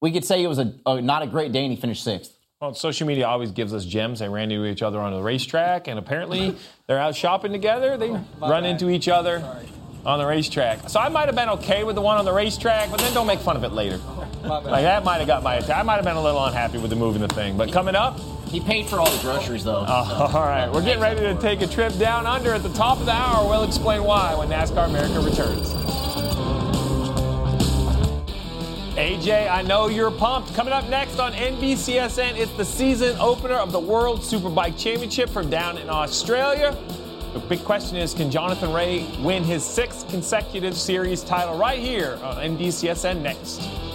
we 0.00 0.12
could 0.12 0.24
say 0.24 0.42
it 0.42 0.48
was 0.48 0.58
a, 0.58 0.74
a 0.86 1.00
not 1.00 1.22
a 1.22 1.26
great 1.26 1.52
day 1.52 1.64
and 1.64 1.72
he 1.72 1.80
finished 1.80 2.04
sixth. 2.04 2.34
Well, 2.60 2.74
social 2.74 3.06
media 3.06 3.26
always 3.28 3.52
gives 3.52 3.72
us 3.72 3.84
gems. 3.84 4.18
They 4.18 4.28
ran 4.28 4.50
into 4.50 4.66
each 4.66 4.82
other 4.82 4.98
on 4.98 5.12
the 5.12 5.22
racetrack, 5.22 5.86
and 5.86 5.96
apparently 5.96 6.56
they're 6.88 6.98
out 6.98 7.14
shopping 7.14 7.52
together. 7.52 7.96
They 7.96 8.10
run 8.40 8.64
into 8.64 8.90
each 8.90 9.06
other 9.06 9.44
on 10.04 10.18
the 10.18 10.26
racetrack. 10.26 10.88
So 10.88 10.98
I 10.98 11.08
might 11.08 11.26
have 11.26 11.36
been 11.36 11.50
okay 11.50 11.84
with 11.84 11.94
the 11.94 12.02
one 12.02 12.16
on 12.16 12.24
the 12.24 12.32
racetrack, 12.32 12.90
but 12.90 12.98
then 12.98 13.14
don't 13.14 13.28
make 13.28 13.38
fun 13.40 13.56
of 13.56 13.64
it 13.64 13.72
later. 13.72 14.00
Like 14.38 14.84
that 14.84 15.04
might 15.04 15.18
have 15.18 15.26
got 15.26 15.42
my 15.42 15.56
attention. 15.56 15.74
I 15.74 15.82
might 15.82 15.96
have 15.96 16.04
been 16.04 16.16
a 16.16 16.22
little 16.22 16.42
unhappy 16.42 16.78
with 16.78 16.90
the 16.90 16.96
moving 16.96 17.20
the 17.20 17.28
thing. 17.28 17.58
But 17.58 17.72
coming 17.72 17.96
up, 17.96 18.20
he 18.46 18.60
paid 18.60 18.86
for 18.86 18.96
all 18.96 19.10
the 19.10 19.20
groceries 19.20 19.64
though. 19.64 19.84
all 19.84 20.30
right, 20.32 20.70
we're 20.72 20.82
getting 20.82 21.02
ready 21.02 21.20
to 21.20 21.34
take 21.40 21.60
a 21.60 21.66
trip 21.66 21.92
down 21.98 22.24
under 22.24 22.54
at 22.54 22.62
the 22.62 22.72
top 22.72 22.98
of 22.98 23.06
the 23.06 23.12
hour. 23.12 23.46
We'll 23.48 23.64
explain 23.64 24.04
why 24.04 24.36
when 24.36 24.48
NASCAR 24.48 24.88
America 24.88 25.20
returns. 25.20 25.87
AJ, 28.98 29.48
I 29.48 29.62
know 29.62 29.86
you're 29.86 30.10
pumped. 30.10 30.52
Coming 30.56 30.72
up 30.72 30.88
next 30.88 31.20
on 31.20 31.32
NBCSN, 31.32 32.36
it's 32.36 32.50
the 32.56 32.64
season 32.64 33.16
opener 33.20 33.54
of 33.54 33.70
the 33.70 33.78
World 33.78 34.22
Superbike 34.22 34.76
Championship 34.76 35.30
from 35.30 35.48
down 35.48 35.78
in 35.78 35.88
Australia. 35.88 36.76
The 37.32 37.38
big 37.38 37.64
question 37.64 37.96
is 37.96 38.12
can 38.12 38.28
Jonathan 38.28 38.72
Rea 38.72 39.06
win 39.20 39.44
his 39.44 39.64
sixth 39.64 40.08
consecutive 40.08 40.76
series 40.76 41.22
title 41.22 41.56
right 41.56 41.78
here 41.78 42.18
on 42.24 42.38
NBCSN 42.38 43.22
next? 43.22 43.87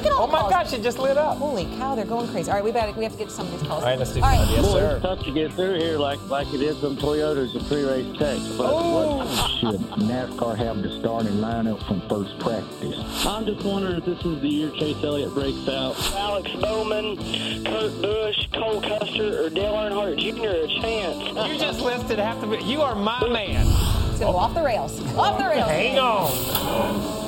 Look 0.00 0.12
at 0.12 0.16
all 0.16 0.22
Oh 0.22 0.26
the 0.26 0.32
my 0.32 0.38
calls. 0.40 0.52
gosh, 0.52 0.72
it 0.72 0.82
just 0.82 0.98
lit 0.98 1.18
up. 1.18 1.36
Holy 1.36 1.66
cow, 1.76 1.94
they're 1.94 2.06
going 2.06 2.26
crazy. 2.28 2.50
All 2.50 2.56
right, 2.56 2.64
we 2.64 2.72
better 2.72 2.92
we 2.92 3.04
have 3.04 3.12
to 3.12 3.18
get 3.18 3.28
to 3.28 3.34
some 3.34 3.46
of 3.46 3.52
these 3.52 3.68
calls. 3.68 3.82
All 3.82 3.88
right, 3.88 3.98
let's 3.98 4.12
do 4.12 4.22
All 4.22 4.30
right. 4.30 4.48
Yes, 4.50 4.64
Boy, 4.64 4.78
sir. 4.78 4.92
it's 4.94 5.02
tough 5.02 5.24
to 5.24 5.32
get 5.32 5.52
through 5.52 5.78
here 5.78 5.98
like 5.98 6.18
like 6.28 6.46
it 6.54 6.62
is 6.62 6.80
from 6.80 6.96
Toyotas 6.96 7.52
to 7.52 7.60
pre-race 7.68 8.16
techs. 8.16 8.48
But 8.56 8.72
what 8.72 9.26
oh. 9.28 9.58
should 9.60 9.80
NASCAR 10.00 10.56
have 10.56 10.82
the 10.82 10.98
starting 11.00 11.34
lineup 11.34 11.86
from 11.86 12.00
first 12.08 12.38
practice? 12.38 12.96
I'm 13.26 13.44
just 13.44 13.62
wondering 13.62 13.96
if 13.96 14.06
this 14.06 14.24
is 14.24 14.40
the 14.40 14.48
year 14.48 14.70
Chase 14.70 15.04
Elliott 15.04 15.34
breaks 15.34 15.68
out. 15.68 15.96
Alex 16.14 16.50
Bowman, 16.52 17.16
Kurt 17.64 18.00
Busch, 18.00 18.48
Cole 18.54 18.80
Custer, 18.80 19.44
or 19.44 19.50
Dale 19.50 19.74
Earnhardt 19.74 20.18
Jr. 20.18 20.48
a 20.48 20.80
chance. 20.80 21.52
You 21.52 21.58
just 21.58 21.80
listed 21.80 22.18
half 22.18 22.40
the. 22.40 22.56
You 22.62 22.80
are 22.80 22.94
my 22.94 23.28
man. 23.28 23.66
It's 23.66 24.20
gonna 24.20 24.32
go 24.32 24.38
off 24.38 24.54
the 24.54 24.62
rails. 24.62 24.98
Off 25.14 25.36
the 25.36 25.44
rails. 25.44 25.68
Hang 25.68 25.98
on. 25.98 27.19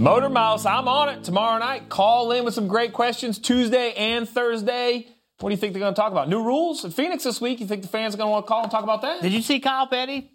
Motor 0.00 0.30
Mouths, 0.30 0.64
I'm 0.64 0.88
on 0.88 1.10
it 1.10 1.24
tomorrow 1.24 1.58
night. 1.58 1.90
Call 1.90 2.32
in 2.32 2.46
with 2.46 2.54
some 2.54 2.68
great 2.68 2.94
questions 2.94 3.38
Tuesday 3.38 3.92
and 3.92 4.26
Thursday. 4.26 5.06
What 5.40 5.50
do 5.50 5.52
you 5.52 5.58
think 5.58 5.74
they're 5.74 5.80
going 5.80 5.92
to 5.92 6.00
talk 6.00 6.10
about? 6.10 6.26
New 6.26 6.42
rules 6.42 6.82
in 6.86 6.90
Phoenix 6.90 7.24
this 7.24 7.38
week. 7.38 7.60
You 7.60 7.66
think 7.66 7.82
the 7.82 7.88
fans 7.88 8.14
are 8.14 8.16
going 8.16 8.28
to 8.28 8.30
want 8.30 8.46
to 8.46 8.48
call 8.48 8.62
and 8.62 8.70
talk 8.70 8.82
about 8.82 9.02
that? 9.02 9.20
Did 9.20 9.32
you 9.32 9.42
see 9.42 9.60
Kyle 9.60 9.86
Petty? 9.86 10.30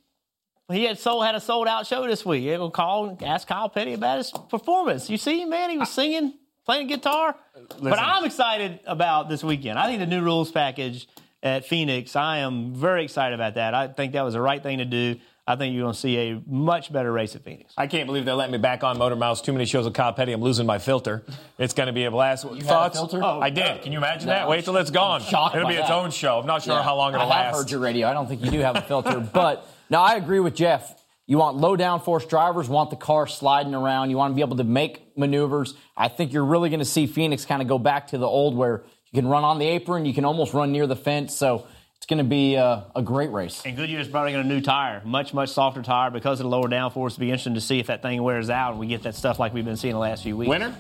He 0.72 0.84
had 0.84 1.00
sold 1.00 1.26
had 1.26 1.34
a 1.34 1.40
sold 1.40 1.68
out 1.68 1.88
show 1.88 2.08
this 2.08 2.24
week. 2.24 2.44
He 2.44 2.56
will 2.56 2.70
call 2.70 3.10
and 3.10 3.24
ask 3.24 3.48
Kyle 3.48 3.68
Petty 3.68 3.94
about 3.94 4.20
his 4.20 4.32
performance. 4.52 5.10
You 5.10 5.18
see 5.18 5.46
man? 5.46 5.72
He 5.72 5.80
was 5.80 5.90
singing, 5.90 6.36
playing 6.64 6.86
guitar. 6.86 7.36
But 7.82 7.98
I'm 7.98 8.24
excited 8.24 8.82
about 8.86 9.30
this 9.30 9.44
weekend. 9.44 9.80
I 9.80 9.88
think 9.88 10.00
the 10.00 10.06
new 10.06 10.22
rules 10.22 10.52
package 10.52 11.08
at 11.42 11.66
Phoenix. 11.66 12.16
I 12.16 12.38
am 12.38 12.76
very 12.76 13.04
excited 13.04 13.34
about 13.34 13.56
that. 13.56 13.74
I 13.74 13.88
think 13.88 14.14
that 14.14 14.22
was 14.22 14.36
the 14.36 14.42
right 14.42 14.62
thing 14.62 14.78
to 14.78 14.86
do. 14.86 15.16
I 15.48 15.56
think 15.56 15.76
you're 15.76 15.84
going 15.84 15.94
to 15.94 16.00
see 16.00 16.18
a 16.18 16.42
much 16.48 16.92
better 16.92 17.12
race 17.12 17.36
at 17.36 17.44
Phoenix. 17.44 17.72
I 17.78 17.86
can't 17.86 18.08
believe 18.08 18.26
they're 18.26 18.34
letting 18.34 18.52
me 18.54 18.58
back 18.58 18.84
on 18.84 18.98
Motor 18.98 19.16
Mouths. 19.16 19.42
Too 19.42 19.54
many 19.54 19.66
shows 19.66 19.86
with 19.86 19.94
Kyle 19.94 20.12
Petty. 20.12 20.32
I'm 20.32 20.42
losing 20.42 20.66
my 20.66 20.80
filter. 20.80 21.24
It's 21.60 21.76
going 21.76 21.86
to 21.88 21.94
be 21.94 22.06
a 22.06 22.12
blast. 22.12 22.46
You 22.46 22.50
had 22.56 22.62
a 22.62 22.66
Thoughts? 22.66 22.98
filter? 22.98 23.22
Oh, 23.24 23.40
I 23.42 23.52
did. 23.52 23.84
Can 23.84 23.92
you 23.92 24.00
imagine 24.00 24.28
that? 24.30 24.50
Wait 24.50 24.66
till 24.66 24.76
it's 24.78 24.90
gone. 24.90 25.22
Shocked 25.22 25.56
It'll 25.56 25.68
be 25.68 25.76
its 25.76 25.88
that. 25.90 25.94
own 25.96 26.10
show. 26.10 26.40
I'm 26.40 26.48
not 26.48 26.64
sure 26.64 26.74
Yeah. 26.76 26.82
how 26.84 26.96
long 26.96 27.14
it'll 27.14 27.28
last. 27.28 27.36
I 27.36 27.44
have 27.44 27.54
last. 27.54 27.62
heard 27.64 27.72
your 27.72 27.80
radio. 27.80 28.08
I 28.08 28.14
don't 28.14 28.28
think 28.28 28.44
you 28.44 28.50
do 28.50 28.60
have 28.60 28.76
a 28.76 28.82
filter, 28.82 29.20
but 29.34 29.68
now 29.90 30.02
I 30.02 30.16
agree 30.16 30.40
with 30.40 30.56
Jeff. 30.56 30.96
You 31.28 31.38
want 31.38 31.58
low 31.58 31.76
downforce 31.78 32.28
drivers, 32.28 32.68
want 32.68 32.90
the 32.90 32.96
car 32.96 33.28
sliding 33.28 33.76
around. 33.76 34.10
You 34.10 34.18
want 34.18 34.32
to 34.32 34.36
be 34.36 34.42
able 34.42 34.58
to 34.58 34.64
make 34.64 35.16
maneuvers. 35.16 35.76
I 35.96 36.08
think 36.08 36.34
you're 36.34 36.46
really 36.46 36.70
going 36.70 36.80
to 36.80 36.86
see 36.86 37.06
Phoenix 37.06 37.46
kind 37.46 37.62
of 37.62 37.68
go 37.68 37.78
back 37.80 38.08
to 38.08 38.18
the 38.18 38.28
old 38.28 38.56
where 38.56 38.84
you 39.12 39.22
can 39.22 39.28
run 39.30 39.44
on 39.44 39.60
the 39.60 39.66
apron, 39.68 40.06
you 40.06 40.14
can 40.14 40.26
almost 40.26 40.54
run 40.56 40.72
near 40.72 40.88
the 40.88 40.96
fence. 40.96 41.36
So 41.36 41.68
it's 41.98 42.06
going 42.08 42.20
to 42.20 42.24
be 42.24 42.56
uh, 42.56 42.82
a 42.96 43.02
great 43.02 43.32
race. 43.32 43.64
And 43.66 43.76
Goodyear's 43.76 44.08
bringing 44.08 44.36
a 44.40 44.44
new 44.44 44.62
tire, 44.62 45.02
much, 45.06 45.34
much 45.34 45.50
softer 45.50 45.82
tire 45.82 46.12
because 46.12 46.40
of 46.40 46.44
the 46.44 46.50
lower 46.50 46.68
downforce. 46.68 47.14
It'll 47.14 47.22
be 47.22 47.30
interesting 47.30 47.56
to 47.56 47.62
see 47.62 47.80
if 47.80 47.88
that 47.88 48.02
thing 48.04 48.22
wears 48.22 48.52
out 48.52 48.72
and 48.72 48.80
we 48.80 48.86
get 48.86 49.04
that 49.04 49.16
stuff 49.16 49.40
like 49.40 49.54
we've 49.54 49.66
been 49.66 49.76
seeing 49.78 49.94
the 49.94 50.00
last 50.00 50.22
few 50.22 50.38
weeks. 50.38 50.50
Winner? 50.50 50.76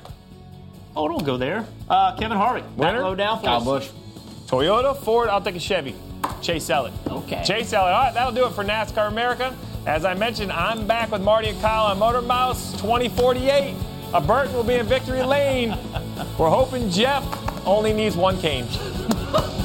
Oh, 0.95 1.07
don't 1.07 1.26
go 1.26 1.38
there. 1.38 1.66
Uh, 1.89 2.16
Kevin 2.16 2.38
Harvick. 2.38 2.72
Winner? 2.76 3.01
Low 3.01 3.16
downforce. 3.16 3.43
Kyle 3.43 3.63
Busch. 3.63 3.89
Toyota, 4.45 4.95
Ford, 4.95 5.30
I'll 5.30 5.41
take 5.41 5.55
a 5.55 5.59
Chevy. 5.59 5.95
Chase 6.43 6.70
Elliott. 6.70 6.93
Okay. 7.07 7.43
Chase 7.43 7.74
Elliott. 7.74 7.95
All 7.95 8.03
right, 8.03 8.13
that'll 8.13 8.32
do 8.32 8.45
it 8.45 8.53
for 8.53 8.63
NASCAR 8.63 9.07
America. 9.07 9.57
As 9.88 10.05
I 10.05 10.13
mentioned, 10.13 10.51
I'm 10.51 10.86
back 10.86 11.11
with 11.11 11.24
Marty 11.24 11.49
and 11.49 11.59
Kyle 11.59 11.86
on 11.86 11.97
Motor 11.97 12.22
Mouths 12.22 12.74
2048. 12.74 13.76
A 14.13 14.22
Burton 14.22 14.53
will 14.53 14.63
be 14.63 14.76
in 14.76 14.86
victory 14.86 15.24
lane. 15.24 15.72
We're 16.38 16.49
hoping 16.49 16.91
Jeff 16.91 17.24
only 17.66 17.93
needs 17.93 18.16
one 18.16 18.39
cane. 18.39 18.68